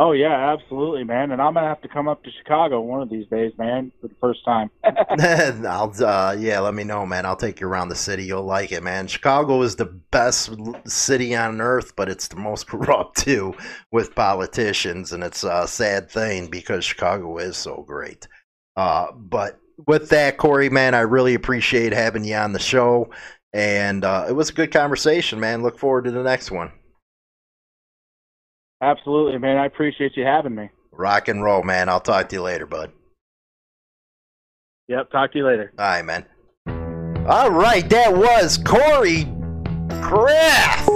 Oh 0.00 0.12
yeah, 0.12 0.52
absolutely, 0.52 1.02
man. 1.02 1.32
And 1.32 1.42
I'm 1.42 1.54
gonna 1.54 1.66
have 1.66 1.80
to 1.82 1.88
come 1.88 2.06
up 2.06 2.22
to 2.22 2.30
Chicago 2.30 2.80
one 2.80 3.02
of 3.02 3.10
these 3.10 3.26
days, 3.26 3.52
man, 3.58 3.90
for 4.00 4.06
the 4.06 4.14
first 4.20 4.44
time. 4.44 4.70
I'll, 4.84 5.92
uh, 6.04 6.36
yeah, 6.38 6.60
let 6.60 6.74
me 6.74 6.84
know, 6.84 7.04
man. 7.04 7.26
I'll 7.26 7.34
take 7.34 7.60
you 7.60 7.66
around 7.66 7.88
the 7.88 7.96
city. 7.96 8.24
You'll 8.24 8.44
like 8.44 8.70
it, 8.70 8.84
man. 8.84 9.08
Chicago 9.08 9.60
is 9.62 9.74
the 9.74 9.86
best 10.12 10.54
city 10.86 11.34
on 11.34 11.60
earth, 11.60 11.96
but 11.96 12.08
it's 12.08 12.28
the 12.28 12.36
most 12.36 12.66
corrupt 12.68 13.18
too, 13.18 13.54
with 13.90 14.14
politicians, 14.14 15.12
and 15.12 15.24
it's 15.24 15.42
a 15.42 15.66
sad 15.66 16.08
thing 16.08 16.48
because 16.48 16.84
Chicago 16.84 17.36
is 17.38 17.56
so 17.56 17.84
great. 17.88 18.28
Uh, 18.76 19.10
but 19.12 19.58
with 19.88 20.10
that, 20.10 20.36
Corey, 20.36 20.70
man, 20.70 20.94
I 20.94 21.00
really 21.00 21.34
appreciate 21.34 21.92
having 21.92 22.24
you 22.24 22.36
on 22.36 22.52
the 22.52 22.60
show, 22.60 23.10
and 23.52 24.04
uh, 24.04 24.26
it 24.28 24.32
was 24.32 24.50
a 24.50 24.54
good 24.54 24.70
conversation, 24.70 25.40
man. 25.40 25.64
Look 25.64 25.76
forward 25.76 26.04
to 26.04 26.12
the 26.12 26.22
next 26.22 26.52
one. 26.52 26.70
Absolutely, 28.80 29.38
man. 29.38 29.56
I 29.56 29.66
appreciate 29.66 30.16
you 30.16 30.24
having 30.24 30.54
me. 30.54 30.70
Rock 30.92 31.28
and 31.28 31.42
roll, 31.42 31.62
man. 31.62 31.88
I'll 31.88 32.00
talk 32.00 32.28
to 32.30 32.36
you 32.36 32.42
later, 32.42 32.66
bud. 32.66 32.92
Yep, 34.88 35.10
talk 35.10 35.32
to 35.32 35.38
you 35.38 35.46
later. 35.46 35.72
All 35.78 35.84
right, 35.84 36.04
man. 36.04 36.24
All 37.28 37.50
right, 37.50 37.88
that 37.90 38.16
was 38.16 38.58
Corey 38.58 39.24
Graff. 40.00 40.86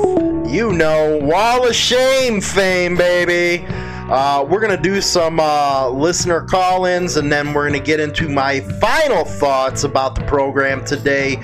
You 0.51 0.72
know, 0.72 1.18
Wall 1.22 1.68
of 1.68 1.74
Shame 1.74 2.41
fame, 2.41 2.97
baby. 2.97 3.64
Uh, 4.12 4.45
we're 4.49 4.61
going 4.61 4.76
to 4.76 4.83
do 4.83 5.01
some 5.01 5.41
uh, 5.41 5.89
listener 5.89 6.43
call 6.43 6.85
ins 6.85 7.16
and 7.16 7.33
then 7.33 7.55
we're 7.55 7.68
going 7.68 7.80
to 7.80 7.87
get 7.87 8.01
into 8.01 8.28
my 8.28 8.61
final 8.61 9.24
thoughts 9.24 9.85
about 9.85 10.14
the 10.14 10.22
program 10.22 10.85
today. 10.85 11.43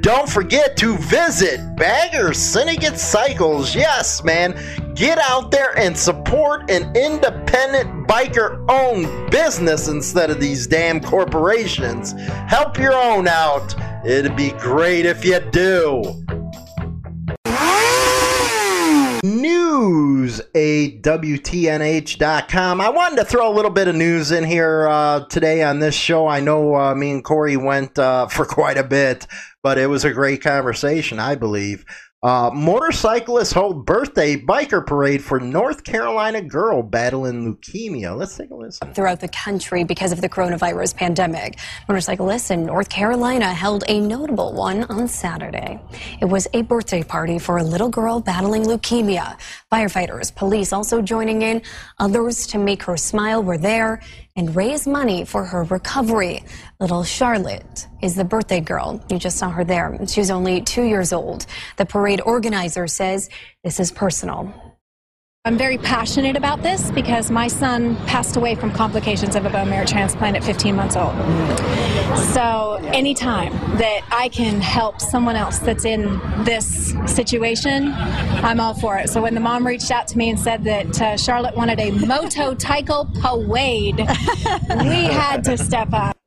Don't 0.00 0.28
forget 0.28 0.78
to 0.78 0.96
visit 0.96 1.60
Bagger 1.76 2.32
Syndicate 2.32 2.98
Cycles. 2.98 3.74
Yes, 3.74 4.24
man. 4.24 4.58
Get 4.94 5.18
out 5.18 5.50
there 5.50 5.76
and 5.78 5.96
support 5.96 6.70
an 6.70 6.96
independent 6.96 8.08
biker 8.08 8.64
owned 8.70 9.30
business 9.30 9.88
instead 9.88 10.30
of 10.30 10.40
these 10.40 10.66
damn 10.66 11.00
corporations. 11.00 12.12
Help 12.48 12.78
your 12.78 12.94
own 12.94 13.28
out. 13.28 13.74
It'd 14.06 14.36
be 14.36 14.52
great 14.52 15.04
if 15.04 15.22
you 15.22 15.38
do. 15.50 16.24
News, 19.22 20.40
AWTNH.com. 20.54 21.00
I 22.80 22.88
wanted 22.88 23.16
to 23.16 23.24
throw 23.24 23.52
a 23.52 23.54
little 23.54 23.70
bit 23.70 23.88
of 23.88 23.94
news 23.94 24.30
in 24.30 24.44
here 24.44 24.88
uh, 24.88 25.26
today 25.26 25.62
on 25.62 25.78
this 25.78 25.94
show. 25.94 26.26
I 26.26 26.40
know 26.40 26.74
uh, 26.74 26.94
me 26.94 27.10
and 27.10 27.22
Corey 27.22 27.58
went 27.58 27.98
uh, 27.98 28.26
for 28.30 28.46
quite 28.46 28.78
a 28.78 28.84
bit 28.84 29.26
but 29.62 29.78
it 29.78 29.88
was 29.88 30.04
a 30.04 30.12
great 30.12 30.42
conversation, 30.42 31.18
I 31.18 31.34
believe. 31.34 31.84
Uh, 32.22 32.50
motorcyclists 32.52 33.50
hold 33.50 33.86
birthday 33.86 34.36
biker 34.36 34.86
parade 34.86 35.24
for 35.24 35.40
North 35.40 35.84
Carolina 35.84 36.42
girl 36.42 36.82
battling 36.82 37.56
leukemia. 37.56 38.14
Let's 38.14 38.36
take 38.36 38.50
a 38.50 38.54
listen. 38.54 38.92
Throughout 38.92 39.20
the 39.20 39.28
country 39.28 39.84
because 39.84 40.12
of 40.12 40.20
the 40.20 40.28
coronavirus 40.28 40.94
pandemic, 40.96 41.58
motorcyclists 41.88 42.50
in 42.50 42.66
North 42.66 42.90
Carolina 42.90 43.54
held 43.54 43.84
a 43.88 44.00
notable 44.00 44.52
one 44.52 44.84
on 44.84 45.08
Saturday. 45.08 45.80
It 46.20 46.26
was 46.26 46.46
a 46.52 46.60
birthday 46.60 47.02
party 47.02 47.38
for 47.38 47.56
a 47.56 47.64
little 47.64 47.88
girl 47.88 48.20
battling 48.20 48.64
leukemia. 48.64 49.40
Firefighters, 49.72 50.34
police 50.34 50.74
also 50.74 51.00
joining 51.00 51.40
in. 51.40 51.62
Others 52.00 52.46
to 52.48 52.58
make 52.58 52.82
her 52.82 52.98
smile 52.98 53.42
were 53.42 53.56
there 53.56 54.02
and 54.36 54.54
raise 54.54 54.86
money 54.86 55.24
for 55.24 55.44
her 55.44 55.64
recovery. 55.64 56.44
Little 56.78 57.04
Charlotte 57.04 57.86
is 58.02 58.14
the 58.14 58.24
birthday 58.24 58.60
girl. 58.60 59.04
You 59.10 59.18
just 59.18 59.38
saw 59.38 59.50
her 59.50 59.64
there. 59.64 59.98
She's 60.06 60.30
only 60.30 60.60
two 60.60 60.84
years 60.84 61.12
old. 61.12 61.46
The 61.76 61.86
parade 61.86 62.20
organizer 62.20 62.86
says 62.86 63.28
this 63.64 63.80
is 63.80 63.90
personal. 63.92 64.69
I'm 65.46 65.56
very 65.56 65.78
passionate 65.78 66.36
about 66.36 66.62
this 66.62 66.90
because 66.90 67.30
my 67.30 67.48
son 67.48 67.96
passed 68.04 68.36
away 68.36 68.56
from 68.56 68.70
complications 68.72 69.34
of 69.34 69.46
a 69.46 69.48
bone 69.48 69.70
marrow 69.70 69.86
transplant 69.86 70.36
at 70.36 70.44
15 70.44 70.76
months 70.76 70.96
old. 70.96 71.16
So, 72.34 72.78
anytime 72.92 73.50
that 73.78 74.06
I 74.12 74.28
can 74.28 74.60
help 74.60 75.00
someone 75.00 75.36
else 75.36 75.58
that's 75.58 75.86
in 75.86 76.20
this 76.44 76.94
situation, 77.06 77.90
I'm 77.94 78.60
all 78.60 78.74
for 78.74 78.98
it. 78.98 79.08
So, 79.08 79.22
when 79.22 79.32
the 79.32 79.40
mom 79.40 79.66
reached 79.66 79.90
out 79.90 80.06
to 80.08 80.18
me 80.18 80.28
and 80.28 80.38
said 80.38 80.62
that 80.64 81.00
uh, 81.00 81.16
Charlotte 81.16 81.56
wanted 81.56 81.80
a 81.80 81.90
Moto 81.92 82.50
motorcycle 82.50 83.10
parade, 83.22 83.96
we 83.96 85.04
had 85.04 85.42
to 85.44 85.56
step 85.56 85.88
up. 85.94 86.18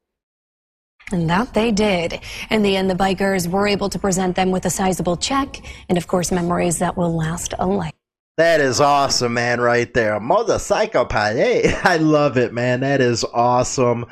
And 1.11 1.30
that 1.30 1.53
they 1.53 1.72
did. 1.72 2.20
In 2.49 2.64
the 2.64 2.76
end, 2.76 2.89
the 2.89 2.95
bikers 2.95 3.47
were 3.47 3.68
able 3.68 3.89
to 3.89 3.99
present 3.99 4.36
them 4.36 4.49
with 4.49 4.66
a 4.66 4.72
sizable 4.72 5.18
check 5.18 5.64
and, 5.88 5.99
of 5.99 6.07
course, 6.07 6.32
memories 6.32 6.80
that 6.80 6.97
will 6.97 7.16
last 7.16 7.53
a 7.59 7.68
life. 7.68 7.93
That 8.38 8.61
is 8.61 8.81
awesome, 8.81 9.36
man, 9.36 9.61
right 9.61 9.93
there. 9.93 10.19
Motorcycle 10.19 11.05
parade. 11.05 11.77
I 11.84 11.97
love 11.97 12.36
it, 12.38 12.51
man. 12.51 12.79
That 12.79 12.99
is 12.99 13.23
awesome. 13.23 14.05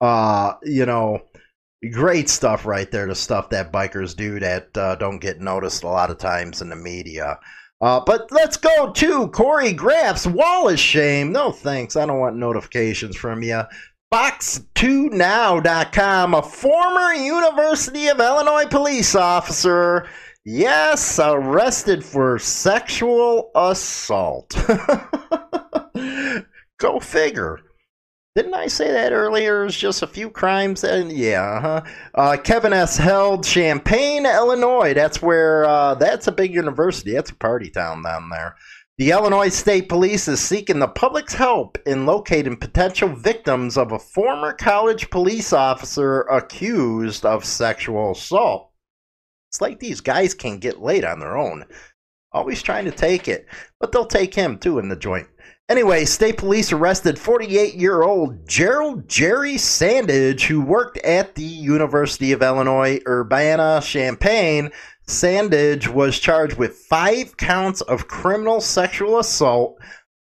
Uh, 0.00 0.54
you 0.62 0.84
know, 0.84 1.22
great 1.90 2.28
stuff 2.28 2.66
right 2.66 2.90
there. 2.90 3.06
The 3.06 3.14
stuff 3.14 3.48
that 3.50 3.72
bikers 3.72 4.14
do 4.14 4.38
that 4.40 4.76
uh, 4.76 4.96
don't 4.96 5.20
get 5.20 5.40
noticed 5.40 5.84
a 5.84 5.88
lot 5.88 6.10
of 6.10 6.18
times 6.18 6.60
in 6.60 6.68
the 6.68 6.76
media. 6.76 7.38
Uh, 7.80 8.00
but 8.04 8.30
let's 8.30 8.58
go 8.58 8.92
to 8.92 9.28
Corey 9.28 9.72
Graff's 9.72 10.26
Wall 10.26 10.68
of 10.68 10.78
Shame. 10.78 11.32
No 11.32 11.50
thanks. 11.50 11.96
I 11.96 12.04
don't 12.06 12.20
want 12.20 12.36
notifications 12.36 13.16
from 13.16 13.42
you. 13.42 13.62
Fox2Now.com, 14.12 16.34
a 16.34 16.42
former 16.42 17.14
University 17.14 18.08
of 18.08 18.20
Illinois 18.20 18.66
police 18.66 19.14
officer, 19.14 20.06
yes, 20.44 21.18
arrested 21.18 22.04
for 22.04 22.38
sexual 22.38 23.50
assault. 23.54 24.54
Go 26.78 27.00
figure. 27.00 27.60
Didn't 28.34 28.54
I 28.54 28.66
say 28.66 28.90
that 28.90 29.12
earlier? 29.12 29.66
It's 29.66 29.76
just 29.76 30.02
a 30.02 30.06
few 30.06 30.30
crimes. 30.30 30.84
And 30.84 31.12
yeah, 31.12 31.60
huh? 31.60 31.82
Uh, 32.14 32.36
Kevin 32.42 32.72
S. 32.72 32.96
held 32.96 33.44
Champaign, 33.44 34.24
Illinois. 34.24 34.94
That's 34.94 35.20
where. 35.20 35.66
Uh, 35.66 35.94
that's 35.96 36.28
a 36.28 36.32
big 36.32 36.54
university. 36.54 37.12
That's 37.12 37.30
a 37.30 37.36
party 37.36 37.68
town 37.68 38.02
down 38.02 38.30
there. 38.30 38.56
The 38.96 39.10
Illinois 39.10 39.50
State 39.50 39.88
Police 39.90 40.28
is 40.28 40.40
seeking 40.40 40.78
the 40.78 40.88
public's 40.88 41.34
help 41.34 41.76
in 41.86 42.06
locating 42.06 42.56
potential 42.56 43.08
victims 43.08 43.76
of 43.76 43.92
a 43.92 43.98
former 43.98 44.54
college 44.54 45.10
police 45.10 45.52
officer 45.52 46.22
accused 46.22 47.26
of 47.26 47.44
sexual 47.44 48.12
assault. 48.12 48.71
It's 49.52 49.60
like 49.60 49.80
these 49.80 50.00
guys 50.00 50.32
can't 50.32 50.62
get 50.62 50.80
laid 50.80 51.04
on 51.04 51.20
their 51.20 51.36
own. 51.36 51.66
Always 52.32 52.62
trying 52.62 52.86
to 52.86 52.90
take 52.90 53.28
it, 53.28 53.46
but 53.78 53.92
they'll 53.92 54.06
take 54.06 54.34
him 54.34 54.56
too 54.56 54.78
in 54.78 54.88
the 54.88 54.96
joint. 54.96 55.28
Anyway, 55.68 56.06
state 56.06 56.38
police 56.38 56.72
arrested 56.72 57.18
48 57.18 57.74
year 57.74 58.00
old 58.00 58.48
Gerald 58.48 59.06
Jerry 59.06 59.56
Sandage, 59.56 60.46
who 60.46 60.62
worked 60.62 60.96
at 61.04 61.34
the 61.34 61.42
University 61.42 62.32
of 62.32 62.42
Illinois 62.42 62.98
Urbana 63.06 63.82
Champaign. 63.84 64.70
Sandage 65.06 65.86
was 65.86 66.18
charged 66.18 66.56
with 66.56 66.78
five 66.88 67.36
counts 67.36 67.82
of 67.82 68.08
criminal 68.08 68.62
sexual 68.62 69.18
assault, 69.18 69.78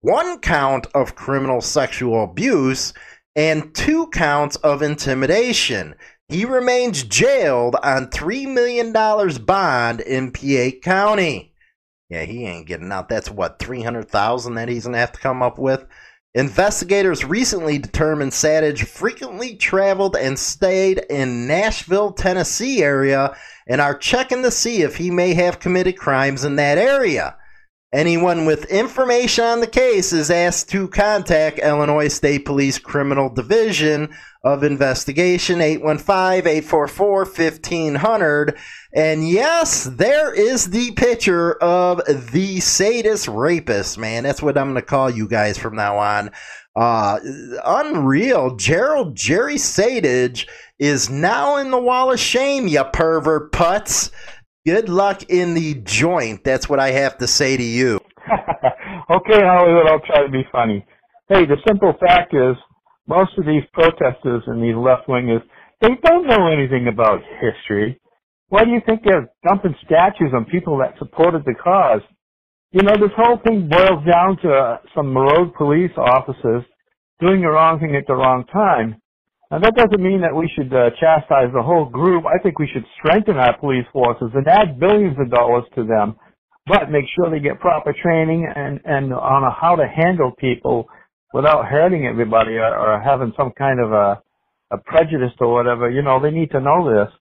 one 0.02 0.40
count 0.40 0.88
of 0.94 1.16
criminal 1.16 1.62
sexual 1.62 2.26
abuse, 2.26 2.94
and 3.34 3.74
two 3.74 4.08
counts 4.08 4.58
of 4.58 4.82
intimidation. 4.82 5.96
He 6.28 6.44
remains 6.46 7.04
jailed 7.04 7.76
on 7.84 8.08
$3 8.08 8.52
million 8.52 8.92
bond 8.92 10.02
in 10.02 10.32
Piatt 10.32 10.82
County. 10.82 11.54
Yeah, 12.10 12.24
he 12.24 12.46
ain't 12.46 12.68
getting 12.68 12.92
out. 12.92 13.10
That's 13.10 13.30
what, 13.30 13.60
300,000 13.60 14.56
that 14.56 14.70
he's 14.70 14.84
going 14.84 14.94
to 14.94 15.00
have 15.00 15.12
to 15.12 15.20
come 15.20 15.42
up 15.42 15.58
with? 15.60 15.86
Investigators 16.34 17.24
recently 17.24 17.78
determined 17.78 18.32
Sandage 18.34 18.86
frequently 18.86 19.56
traveled 19.56 20.18
and 20.18 20.38
stayed 20.38 21.06
in 21.10 21.48
Nashville, 21.48 22.12
Tennessee 22.12 22.84
area 22.84 23.36
and 23.68 23.80
are 23.80 23.98
checking 23.98 24.44
to 24.44 24.52
see 24.52 24.82
if 24.82 24.98
he 24.98 25.10
may 25.10 25.34
have 25.34 25.60
committed 25.60 25.98
crimes 25.98 26.44
in 26.44 26.58
that 26.58 26.78
area. 26.78 27.38
Anyone 27.96 28.44
with 28.44 28.66
information 28.66 29.46
on 29.46 29.62
the 29.62 29.68
case 29.68 30.12
is 30.12 30.30
asked 30.30 30.68
to 30.72 30.90
contact 30.90 31.60
Illinois 31.60 32.10
State 32.10 32.44
Police 32.44 32.78
Criminal 32.78 33.30
Division 33.30 34.14
of 34.44 34.66
Investigation 34.66 35.60
815-844-1500 35.60 38.58
and 38.96 39.28
yes, 39.28 39.86
there 39.86 40.34
is 40.34 40.70
the 40.70 40.92
picture 40.92 41.62
of 41.62 42.02
the 42.32 42.62
sadist 42.62 43.28
rapist, 43.28 43.98
man. 43.98 44.24
That's 44.24 44.42
what 44.42 44.58
I'm 44.58 44.72
going 44.72 44.76
to 44.76 44.82
call 44.82 45.10
you 45.10 45.28
guys 45.28 45.58
from 45.58 45.76
now 45.76 45.98
on. 45.98 46.32
Uh, 46.78 47.20
unreal. 47.66 48.56
Gerald 48.56 49.16
Jerry 49.16 49.56
Sandage 49.56 50.48
is 50.80 51.10
now 51.10 51.58
in 51.58 51.72
the 51.72 51.80
wall 51.80 52.14
of 52.14 52.20
shame, 52.20 52.68
you 52.68 52.84
pervert 52.86 53.52
putz. 53.52 54.12
Good 54.66 54.90
luck 54.90 55.22
in 55.30 55.54
the 55.54 55.76
joint. 55.76 56.44
That's 56.44 56.68
what 56.68 56.80
I 56.80 56.90
have 56.90 57.20
to 57.20 57.28
say 57.28 57.56
to 57.56 57.64
you. 57.64 58.00
okay, 59.12 59.40
Hollywood, 59.46 59.86
I'll 59.88 60.00
try 60.00 60.24
to 60.24 60.32
be 60.32 60.42
funny. 60.52 60.84
Hey, 61.30 61.46
the 61.46 61.58
simple 61.68 61.94
fact 62.00 62.34
is, 62.34 62.56
most 63.08 63.38
of 63.38 63.46
these 63.46 63.62
protesters 63.74 64.42
and 64.48 64.64
these 64.64 64.76
left 64.76 65.08
wingers, 65.08 65.44
they 65.82 65.90
don't 66.04 66.26
know 66.26 66.48
anything 66.48 66.88
about 66.88 67.20
history. 67.40 68.02
Why 68.50 68.66
do 68.66 68.72
you 68.72 68.82
think 68.88 69.02
they're 69.04 69.30
dumping 69.48 69.76
statues 69.86 70.34
on 70.34 70.46
people 70.46 70.80
that 70.80 70.98
supported 70.98 71.46
the 71.46 71.54
cause? 71.64 72.02
You 72.72 72.82
know, 72.82 72.94
this 72.94 73.14
whole 73.16 73.38
thing 73.46 73.70
boils 73.70 74.04
down 74.12 74.38
to 74.42 74.50
uh, 74.52 74.78
some 74.96 75.16
rogue 75.16 75.54
police 75.56 75.92
officers 75.96 76.64
doing 77.20 77.42
the 77.42 77.50
wrong 77.50 77.80
thing 77.80 77.96
at 77.96 78.08
the 78.08 78.16
wrong 78.16 78.46
time. 78.52 79.00
And 79.52 79.64
that 79.64 79.76
doesn't 79.76 80.02
mean 80.02 80.22
that 80.22 80.36
we 80.36 80.52
should 80.56 80.74
uh, 80.74 80.90
chastise 81.00 81.54
the 81.54 81.62
whole 81.62 81.86
group. 81.86 82.26
I 82.26 82.42
think 82.42 82.58
we 82.58 82.70
should 82.74 82.86
strengthen 82.98 83.38
our 83.38 83.58
police 83.58 83.86
forces 83.94 84.32
and 84.34 84.48
add 84.48 84.80
billions 84.80 85.18
of 85.20 85.30
dollars 85.30 85.66
to 85.76 85.86
them, 85.86 86.16
but 86.66 86.90
make 86.90 87.06
sure 87.16 87.30
they 87.30 87.40
get 87.40 87.60
proper 87.60 87.94
training 87.94 88.52
and, 88.56 88.80
and 88.86 89.14
on 89.14 89.44
how 89.60 89.76
to 89.76 89.88
handle 89.88 90.32
people 90.40 90.88
without 91.34 91.66
hurting 91.66 92.08
everybody 92.08 92.54
or, 92.56 92.76
or 92.76 93.02
having 93.02 93.34
some 93.38 93.52
kind 93.58 93.80
of 93.80 93.92
a, 93.92 94.22
a 94.72 94.78
prejudice 94.86 95.34
or 95.40 95.54
whatever. 95.54 95.92
You 95.92 96.02
know, 96.02 96.20
they 96.20 96.32
need 96.32 96.50
to 96.52 96.60
know 96.60 96.90
this. 96.90 97.14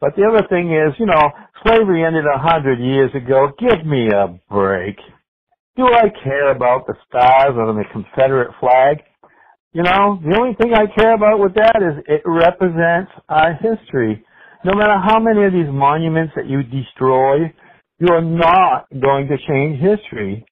But 0.00 0.14
the 0.16 0.24
other 0.24 0.46
thing 0.48 0.72
is, 0.72 0.94
you 0.98 1.06
know, 1.06 1.30
slavery 1.66 2.04
ended 2.04 2.24
a 2.26 2.38
hundred 2.38 2.78
years 2.78 3.10
ago. 3.14 3.50
Give 3.58 3.84
me 3.86 4.08
a 4.10 4.38
break. 4.50 4.96
Do 5.76 5.86
I 5.86 6.04
care 6.22 6.52
about 6.52 6.86
the 6.86 6.94
stars 7.08 7.56
on 7.56 7.76
the 7.76 7.84
Confederate 7.92 8.52
flag? 8.60 8.98
You 9.74 9.82
know, 9.82 10.20
the 10.22 10.38
only 10.38 10.54
thing 10.54 10.70
I 10.72 10.86
care 10.94 11.14
about 11.14 11.40
with 11.40 11.54
that 11.54 11.82
is 11.82 12.04
it 12.06 12.22
represents 12.24 13.10
our 13.28 13.54
history. 13.54 14.24
No 14.64 14.72
matter 14.72 14.94
how 14.94 15.18
many 15.18 15.42
of 15.44 15.52
these 15.52 15.66
monuments 15.66 16.32
that 16.36 16.46
you 16.46 16.62
destroy, 16.62 17.52
you 17.98 18.06
are 18.14 18.22
not 18.22 18.86
going 19.02 19.26
to 19.26 19.36
change 19.48 19.82
history. 19.82 20.46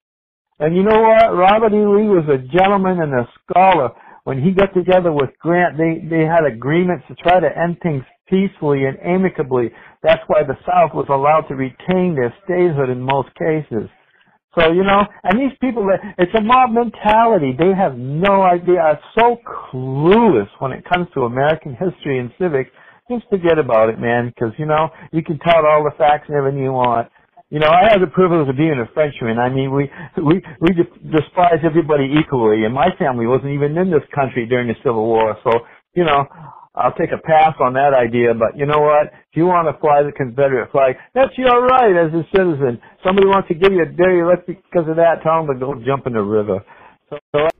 And 0.58 0.74
you 0.74 0.82
know 0.82 1.00
what? 1.00 1.38
Robert 1.38 1.72
E. 1.72 1.86
Lee 1.86 2.10
was 2.10 2.26
a 2.26 2.42
gentleman 2.50 3.00
and 3.00 3.14
a 3.14 3.28
scholar. 3.46 3.90
When 4.24 4.42
he 4.42 4.50
got 4.50 4.74
together 4.74 5.12
with 5.12 5.30
Grant, 5.38 5.78
they, 5.78 6.02
they 6.02 6.24
had 6.26 6.44
agreements 6.44 7.04
to 7.06 7.14
try 7.14 7.38
to 7.38 7.46
end 7.46 7.78
things 7.80 8.02
peacefully 8.28 8.86
and 8.86 8.98
amicably. 9.06 9.70
That's 10.02 10.22
why 10.26 10.42
the 10.42 10.58
South 10.66 10.94
was 10.94 11.06
allowed 11.08 11.46
to 11.46 11.54
retain 11.54 12.16
their 12.16 12.34
statehood 12.42 12.90
in 12.90 13.00
most 13.00 13.28
cases. 13.38 13.88
So, 14.58 14.70
you 14.72 14.84
know, 14.84 15.00
and 15.24 15.40
these 15.40 15.56
people, 15.60 15.88
it's 16.18 16.32
a 16.36 16.42
mob 16.42 16.72
mentality. 16.72 17.56
They 17.58 17.72
have 17.76 17.96
no 17.96 18.42
idea, 18.42 18.80
are 18.80 19.00
so 19.18 19.36
clueless 19.46 20.48
when 20.58 20.72
it 20.72 20.84
comes 20.92 21.08
to 21.14 21.22
American 21.22 21.72
history 21.72 22.18
and 22.18 22.30
civics. 22.38 22.70
Just 23.10 23.24
forget 23.30 23.58
about 23.58 23.88
it, 23.88 23.98
man, 23.98 24.28
because, 24.28 24.52
you 24.58 24.66
know, 24.66 24.90
you 25.10 25.22
can 25.22 25.38
tout 25.38 25.64
all 25.64 25.84
the 25.84 25.96
facts 25.96 26.26
and 26.28 26.36
everything 26.36 26.62
you 26.62 26.72
want. 26.72 27.08
You 27.50 27.60
know, 27.60 27.68
I 27.68 27.84
had 27.90 28.00
the 28.00 28.06
privilege 28.08 28.48
of 28.48 28.56
being 28.56 28.80
a 28.80 28.88
Frenchman. 28.94 29.38
I 29.38 29.50
mean, 29.50 29.74
we 29.74 29.90
we 30.16 30.40
we 30.60 30.70
despise 31.12 31.60
everybody 31.62 32.08
equally, 32.18 32.64
and 32.64 32.72
my 32.72 32.88
family 32.98 33.26
wasn't 33.26 33.52
even 33.52 33.76
in 33.76 33.90
this 33.90 34.08
country 34.14 34.46
during 34.46 34.68
the 34.68 34.74
Civil 34.82 35.04
War. 35.04 35.36
So, 35.44 35.50
you 35.94 36.04
know, 36.04 36.24
I'll 36.76 36.94
take 36.94 37.12
a 37.12 37.18
pass 37.20 37.54
on 37.60 37.74
that 37.74 37.94
idea, 37.94 38.34
but 38.34 38.56
you 38.56 38.66
know 38.66 38.80
what? 38.80 39.08
If 39.08 39.36
you 39.36 39.46
want 39.46 39.68
to 39.68 39.78
fly 39.80 40.02
the 40.04 40.12
Confederate 40.12 40.72
flag, 40.72 40.96
that's 41.14 41.36
your 41.38 41.66
right 41.66 41.92
as 41.96 42.14
a 42.14 42.24
citizen. 42.34 42.80
Somebody 43.04 43.28
wants 43.28 43.48
to 43.48 43.54
give 43.54 43.72
you 43.72 43.82
a 43.82 43.86
dirty 43.92 44.24
look 44.24 44.46
because 44.46 44.88
of 44.88 44.96
that, 44.96 45.20
tell 45.22 45.44
them 45.46 45.52
to 45.52 45.60
go 45.60 45.74
jump 45.84 46.08
in 46.08 46.14
the 46.14 46.22
river. 46.22 46.64
So, 47.10 47.18
so 47.36 47.51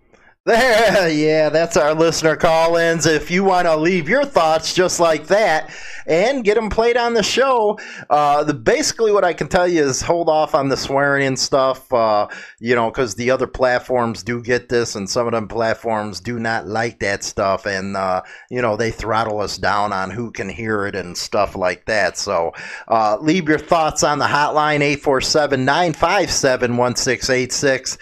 there, 0.45 1.09
yeah, 1.09 1.49
that's 1.49 1.77
our 1.77 1.95
listener 1.95 2.37
call 2.37 2.77
ins. 2.77 3.07
If 3.07 3.31
you 3.31 3.45
want 3.45 3.67
to 3.67 3.77
leave 3.77 4.09
your 4.09 4.25
thoughts 4.25 4.75
just 4.75 4.99
like 4.99 5.29
that 5.29 5.73
and 6.07 6.43
get 6.43 6.57
them 6.57 6.69
played 6.69 6.97
on 6.97 7.15
the 7.15 7.23
show, 7.23 7.79
uh, 8.11 8.43
the, 8.43 8.55
basically 8.55 9.13
what 9.13 9.25
I 9.25 9.35
can 9.35 9.47
tell 9.49 9.69
you 9.69 9.85
is 9.85 10.03
hold 10.03 10.29
off 10.29 10.55
on 10.55 10.69
the 10.69 10.77
swearing 10.77 11.27
and 11.27 11.39
stuff, 11.39 11.93
uh, 11.93 12.27
you 12.59 12.75
know, 12.75 12.91
because 12.91 13.15
the 13.15 13.31
other 13.31 13.47
platforms 13.47 14.25
do 14.25 14.43
get 14.43 14.69
this 14.69 14.97
and 14.97 15.09
some 15.09 15.27
of 15.27 15.33
them 15.33 15.47
platforms 15.47 16.19
do 16.19 16.41
not 16.41 16.67
like 16.67 16.99
that 16.99 17.23
stuff. 17.23 17.65
And, 17.65 17.97
uh, 17.97 18.23
you 18.51 18.61
know, 18.61 18.77
they 18.77 18.91
throttle 18.91 19.41
us 19.41 19.59
down 19.59 19.93
on 19.93 20.11
who 20.11 20.33
can 20.33 20.49
hear 20.49 20.87
it 20.87 20.97
and 20.97 21.17
stuff 21.17 21.55
like 21.55 21.87
that. 21.87 22.19
So 22.19 22.53
uh, 22.89 23.17
leave 23.21 23.49
your 23.49 23.59
thoughts 23.59 24.03
on 24.03 24.19
the 24.19 24.27
hotline 24.27 24.81
847 24.81 25.65
957 25.65 26.77
1686 26.77 27.99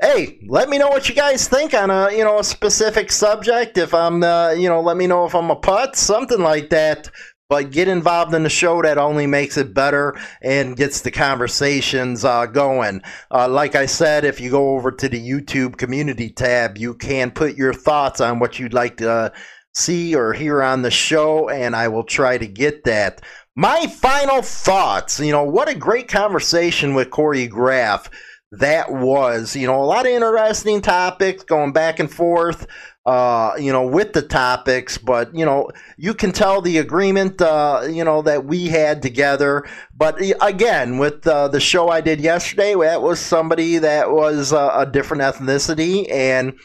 hey, 0.00 0.38
let 0.46 0.68
me 0.68 0.78
know 0.78 0.88
what 0.88 1.08
you 1.08 1.14
guys 1.14 1.48
think 1.48 1.74
on 1.74 1.90
a 1.90 2.10
you 2.12 2.24
know 2.24 2.38
a 2.38 2.44
specific 2.44 3.10
subject. 3.10 3.78
If 3.78 3.94
I'm 3.94 4.22
uh, 4.22 4.50
you 4.50 4.68
know, 4.68 4.80
let 4.80 4.96
me 4.96 5.06
know 5.06 5.24
if 5.24 5.34
I'm 5.34 5.50
a 5.50 5.56
putt, 5.56 5.96
something 5.96 6.40
like 6.40 6.70
that. 6.70 7.10
But 7.48 7.70
get 7.70 7.86
involved 7.86 8.34
in 8.34 8.42
the 8.42 8.48
show. 8.48 8.82
That 8.82 8.98
only 8.98 9.28
makes 9.28 9.56
it 9.56 9.72
better 9.72 10.18
and 10.42 10.76
gets 10.76 11.02
the 11.02 11.12
conversations 11.12 12.24
uh, 12.24 12.46
going. 12.46 13.02
Uh, 13.30 13.48
like 13.48 13.76
I 13.76 13.86
said, 13.86 14.24
if 14.24 14.40
you 14.40 14.50
go 14.50 14.70
over 14.70 14.90
to 14.90 15.08
the 15.08 15.20
YouTube 15.20 15.76
community 15.76 16.28
tab, 16.28 16.76
you 16.76 16.94
can 16.94 17.30
put 17.30 17.56
your 17.56 17.72
thoughts 17.72 18.20
on 18.20 18.40
what 18.40 18.58
you'd 18.58 18.74
like 18.74 18.96
to 18.96 19.32
see 19.76 20.16
or 20.16 20.32
hear 20.32 20.60
on 20.60 20.82
the 20.82 20.90
show, 20.90 21.48
and 21.48 21.76
I 21.76 21.86
will 21.86 22.02
try 22.02 22.36
to 22.36 22.48
get 22.48 22.82
that. 22.82 23.20
My 23.54 23.86
final 23.86 24.42
thoughts. 24.42 25.20
You 25.20 25.30
know, 25.30 25.44
what 25.44 25.68
a 25.68 25.74
great 25.76 26.08
conversation 26.08 26.94
with 26.94 27.10
Corey 27.10 27.46
Graff 27.46 28.10
that 28.52 28.92
was. 28.92 29.56
You 29.56 29.66
know, 29.66 29.82
a 29.82 29.84
lot 29.84 30.06
of 30.06 30.12
interesting 30.12 30.80
topics 30.80 31.44
going 31.44 31.72
back 31.72 31.98
and 31.98 32.10
forth. 32.10 32.66
uh, 33.06 33.54
you 33.56 33.70
know, 33.70 33.86
with 33.86 34.12
the 34.14 34.22
topics, 34.22 34.98
but 34.98 35.32
you 35.32 35.44
know, 35.44 35.70
you 35.96 36.12
can 36.12 36.32
tell 36.32 36.60
the 36.60 36.78
agreement, 36.78 37.40
uh, 37.40 37.86
you 37.88 38.02
know, 38.02 38.20
that 38.20 38.44
we 38.46 38.66
had 38.66 39.00
together. 39.00 39.64
But 39.96 40.20
again, 40.42 40.98
with 40.98 41.24
uh, 41.24 41.46
the 41.48 41.60
show 41.60 41.88
I 41.88 42.00
did 42.00 42.20
yesterday, 42.20 42.74
that 42.74 43.02
was 43.02 43.20
somebody 43.20 43.78
that 43.78 44.10
was 44.10 44.52
uh, 44.52 44.72
a 44.74 44.86
different 44.86 45.22
ethnicity, 45.22 46.10
and 46.10 46.58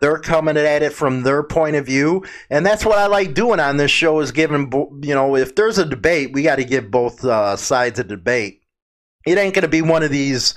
they're 0.00 0.18
coming 0.18 0.56
at 0.56 0.82
it 0.82 0.92
from 0.92 1.22
their 1.22 1.44
point 1.44 1.76
of 1.76 1.86
view, 1.86 2.24
and 2.50 2.66
that's 2.66 2.84
what 2.84 2.98
I 2.98 3.06
like 3.06 3.32
doing 3.32 3.60
on 3.60 3.76
this 3.76 3.92
show 3.92 4.18
is 4.18 4.32
giving, 4.32 4.72
you 5.00 5.14
know, 5.14 5.36
if 5.36 5.54
there's 5.54 5.78
a 5.78 5.86
debate, 5.86 6.32
we 6.32 6.42
got 6.42 6.56
to 6.56 6.64
give 6.64 6.90
both 6.90 7.24
uh, 7.24 7.54
sides 7.56 8.00
a 8.00 8.04
debate. 8.04 8.62
It 9.24 9.38
ain't 9.38 9.54
going 9.54 9.62
to 9.62 9.68
be 9.68 9.80
one 9.80 10.02
of 10.02 10.10
these 10.10 10.56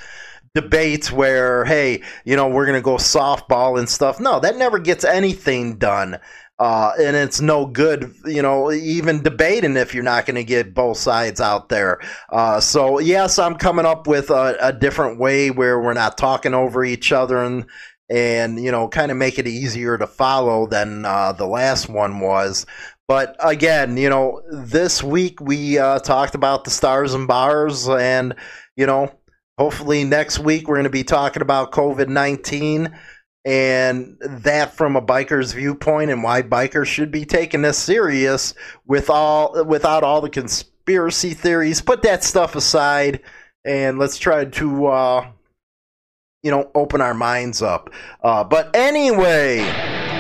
debates 0.58 1.12
where, 1.12 1.66
hey, 1.66 2.02
you 2.26 2.36
know, 2.36 2.50
we're 2.50 2.66
going 2.66 2.80
to 2.80 2.84
go 2.84 2.96
softball 2.96 3.78
and 3.78 3.88
stuff. 3.88 4.20
No, 4.20 4.40
that 4.40 4.58
never 4.58 4.80
gets 4.80 5.06
anything 5.06 5.78
done. 5.78 6.18
Uh, 6.58 6.94
and 7.00 7.16
it's 7.16 7.40
no 7.40 7.68
good, 7.68 8.12
you 8.26 8.42
know, 8.42 8.72
even 8.72 9.22
debating 9.22 9.78
if 9.78 9.94
you're 9.94 10.04
not 10.04 10.26
going 10.26 10.34
to 10.36 10.44
get 10.44 10.74
both 10.74 10.98
sides 10.98 11.40
out 11.40 11.70
there. 11.70 12.00
Uh, 12.32 12.60
so, 12.60 12.98
yes, 12.98 13.38
I'm 13.38 13.54
coming 13.54 13.86
up 13.86 14.08
with 14.08 14.32
a, 14.32 14.58
a, 14.60 14.74
different 14.74 15.20
way 15.20 15.52
where 15.52 15.80
we're 15.80 15.94
not 15.94 16.18
talking 16.18 16.56
over 16.56 16.84
each 16.84 17.12
other 17.12 17.38
and, 17.38 17.68
and 18.10 18.60
you 18.60 18.72
know, 18.72 18.88
kind 18.88 19.12
of 19.12 19.18
make 19.18 19.38
it 19.38 19.46
easier 19.46 20.00
to 20.00 20.08
follow 20.08 20.66
than 20.66 21.06
uh, 21.06 21.34
the 21.34 21.46
last 21.46 21.88
one 21.88 22.20
was. 22.20 22.66
But 23.08 23.36
again, 23.40 23.96
you 23.96 24.10
know, 24.10 24.42
this 24.52 25.04
week 25.04 25.40
we 25.40 25.78
uh, 25.78 26.00
talked 26.00 26.34
about 26.34 26.64
the 26.64 26.72
stars 26.72 27.14
and 27.14 27.28
bars, 27.28 27.88
and 27.88 28.34
you 28.76 28.88
know, 28.88 29.12
Hopefully, 29.58 30.04
next 30.04 30.40
week 30.40 30.68
we're 30.68 30.76
going 30.76 30.84
to 30.84 30.90
be 30.90 31.04
talking 31.04 31.42
about 31.42 31.72
COVID 31.72 32.08
19 32.08 32.96
and 33.44 34.18
that 34.20 34.76
from 34.76 34.96
a 34.96 35.02
biker's 35.02 35.54
viewpoint 35.54 36.12
and 36.12 36.22
why 36.22 36.42
bikers 36.42 36.86
should 36.86 37.10
be 37.10 37.24
taking 37.24 37.62
this 37.62 37.78
serious 37.78 38.54
with 38.86 39.10
all 39.10 39.64
without 39.66 40.04
all 40.04 40.22
the 40.22 40.30
conspiracy 40.30 41.34
theories. 41.34 41.82
Put 41.82 42.04
that 42.04 42.24
stuff 42.24 42.56
aside 42.56 43.22
and 43.66 43.98
let's 43.98 44.18
try 44.18 44.46
to 44.46 44.88
uh, 44.88 45.28
you 46.44 46.52
know 46.52 46.70
open 46.76 47.02
our 47.02 47.16
minds 47.16 47.62
up. 47.62 47.90
Uh, 48.22 48.44
but 48.44 48.76
anyway, 48.76 49.60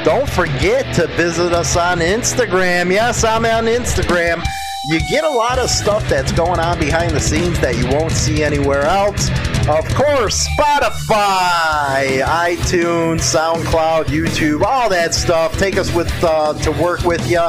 don't 0.04 0.30
forget 0.30 0.96
to 0.96 1.06
visit 1.16 1.54
us 1.54 1.76
on 1.76 2.00
Instagram. 2.00 2.92
Yes, 2.92 3.24
I'm 3.24 3.46
on 3.46 3.66
Instagram 3.66 4.44
you 4.88 5.02
get 5.10 5.26
a 5.26 5.30
lot 5.30 5.60
of 5.60 5.70
stuff 5.70 6.08
that's 6.08 6.32
going 6.32 6.62
on 6.62 6.80
behind 6.80 7.12
the 7.12 7.20
scenes 7.20 7.60
that 7.60 7.76
you 7.76 7.86
won't 7.90 8.14
see 8.14 8.42
anywhere 8.42 8.84
else. 8.84 9.30
Of 9.68 9.86
course, 9.96 10.48
Spotify, 10.58 12.24
iTunes, 12.24 13.20
SoundCloud, 13.20 14.06
YouTube, 14.06 14.62
all 14.64 14.90
that 14.90 15.14
stuff. 15.14 15.58
Take 15.58 15.78
us 15.78 15.94
with 15.94 16.10
uh, 16.24 16.54
to 16.60 16.72
work 16.72 17.04
with 17.04 17.30
you, 17.30 17.42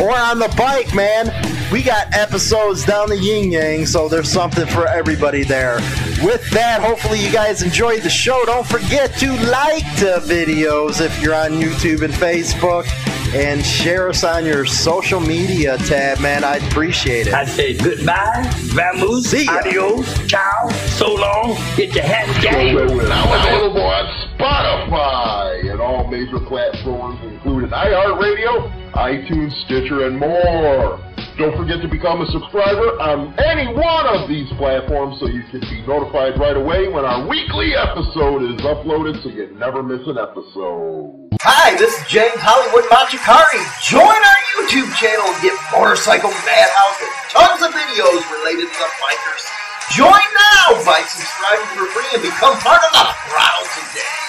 or 0.00 0.16
on 0.16 0.38
the 0.38 0.54
bike, 0.56 0.94
man. 0.94 1.33
We 1.74 1.82
got 1.82 2.14
episodes 2.14 2.86
down 2.86 3.08
the 3.08 3.18
yin 3.18 3.50
yang, 3.50 3.84
so 3.84 4.08
there's 4.08 4.30
something 4.30 4.64
for 4.64 4.86
everybody 4.86 5.42
there. 5.42 5.78
With 6.22 6.48
that, 6.50 6.80
hopefully 6.80 7.18
you 7.18 7.32
guys 7.32 7.64
enjoyed 7.64 8.02
the 8.02 8.10
show. 8.10 8.44
Don't 8.46 8.64
forget 8.64 9.12
to 9.18 9.32
like 9.50 9.82
the 9.96 10.22
videos 10.24 11.04
if 11.04 11.20
you're 11.20 11.34
on 11.34 11.50
YouTube 11.50 12.02
and 12.02 12.14
Facebook 12.14 12.86
and 13.34 13.66
share 13.66 14.08
us 14.08 14.22
on 14.22 14.46
your 14.46 14.64
social 14.64 15.18
media 15.18 15.76
tab, 15.78 16.20
man. 16.20 16.44
I'd 16.44 16.62
appreciate 16.62 17.26
it. 17.26 17.34
I 17.34 17.44
say 17.44 17.76
goodbye, 17.76 18.48
vamos, 18.66 19.28
See 19.28 19.46
ya. 19.46 19.54
adios, 19.54 20.28
ciao, 20.28 20.68
so 20.94 21.12
long, 21.12 21.56
get 21.74 21.92
your 21.92 22.04
hat 22.04 22.28
game. 22.40 22.76
Now 22.76 23.34
available 23.34 23.82
on 23.82 24.28
Spotify 24.38 25.72
and 25.72 25.80
all 25.80 26.06
major 26.06 26.38
platforms, 26.38 27.18
including 27.24 27.70
iHeartRadio, 27.70 28.92
iTunes, 28.92 29.50
Stitcher, 29.64 30.06
and 30.06 30.20
more. 30.20 31.00
Don't 31.36 31.56
forget 31.58 31.82
to 31.82 31.88
become 31.88 32.22
a 32.22 32.30
subscriber 32.30 32.94
on 33.02 33.34
any 33.42 33.66
one 33.66 34.06
of 34.06 34.28
these 34.28 34.46
platforms 34.54 35.18
so 35.18 35.26
you 35.26 35.42
can 35.50 35.66
be 35.66 35.82
notified 35.82 36.38
right 36.38 36.56
away 36.56 36.86
when 36.86 37.04
our 37.04 37.26
weekly 37.26 37.74
episode 37.74 38.46
is 38.54 38.62
uploaded 38.62 39.20
so 39.20 39.34
you 39.34 39.50
never 39.58 39.82
miss 39.82 40.06
an 40.06 40.14
episode. 40.14 41.34
Hi, 41.42 41.74
this 41.74 41.90
is 41.90 42.06
James 42.06 42.38
Hollywood 42.38 42.86
Machikari. 42.86 43.66
Join 43.82 44.14
our 44.14 44.40
YouTube 44.54 44.86
channel 44.94 45.26
and 45.26 45.38
get 45.42 45.58
Motorcycle 45.74 46.30
Madhouse 46.30 46.98
and 47.02 47.14
tons 47.34 47.60
of 47.66 47.74
videos 47.74 48.22
related 48.38 48.70
to 48.70 48.78
the 48.78 48.90
bikers. 49.02 49.44
Join 49.90 50.14
now 50.14 50.86
by 50.86 51.02
subscribing 51.02 51.66
for 51.74 51.90
free 51.98 52.14
and 52.14 52.22
become 52.22 52.54
part 52.62 52.78
of 52.78 52.94
the 52.94 53.06
crowd 53.26 53.66
today. 53.74 54.23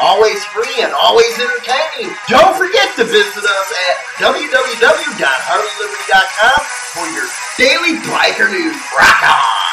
Always 0.00 0.42
free 0.46 0.80
and 0.80 0.92
always 0.94 1.38
entertaining. 1.38 2.14
Don't 2.28 2.56
forget 2.56 2.94
to 2.96 3.04
visit 3.04 3.44
us 3.44 3.72
at 3.90 3.96
www.harleyliberty.com 4.22 6.64
for 6.94 7.06
your 7.10 7.26
daily 7.58 7.98
biker 8.06 8.48
news. 8.50 8.76
Rock 8.96 9.22
on! 9.22 9.67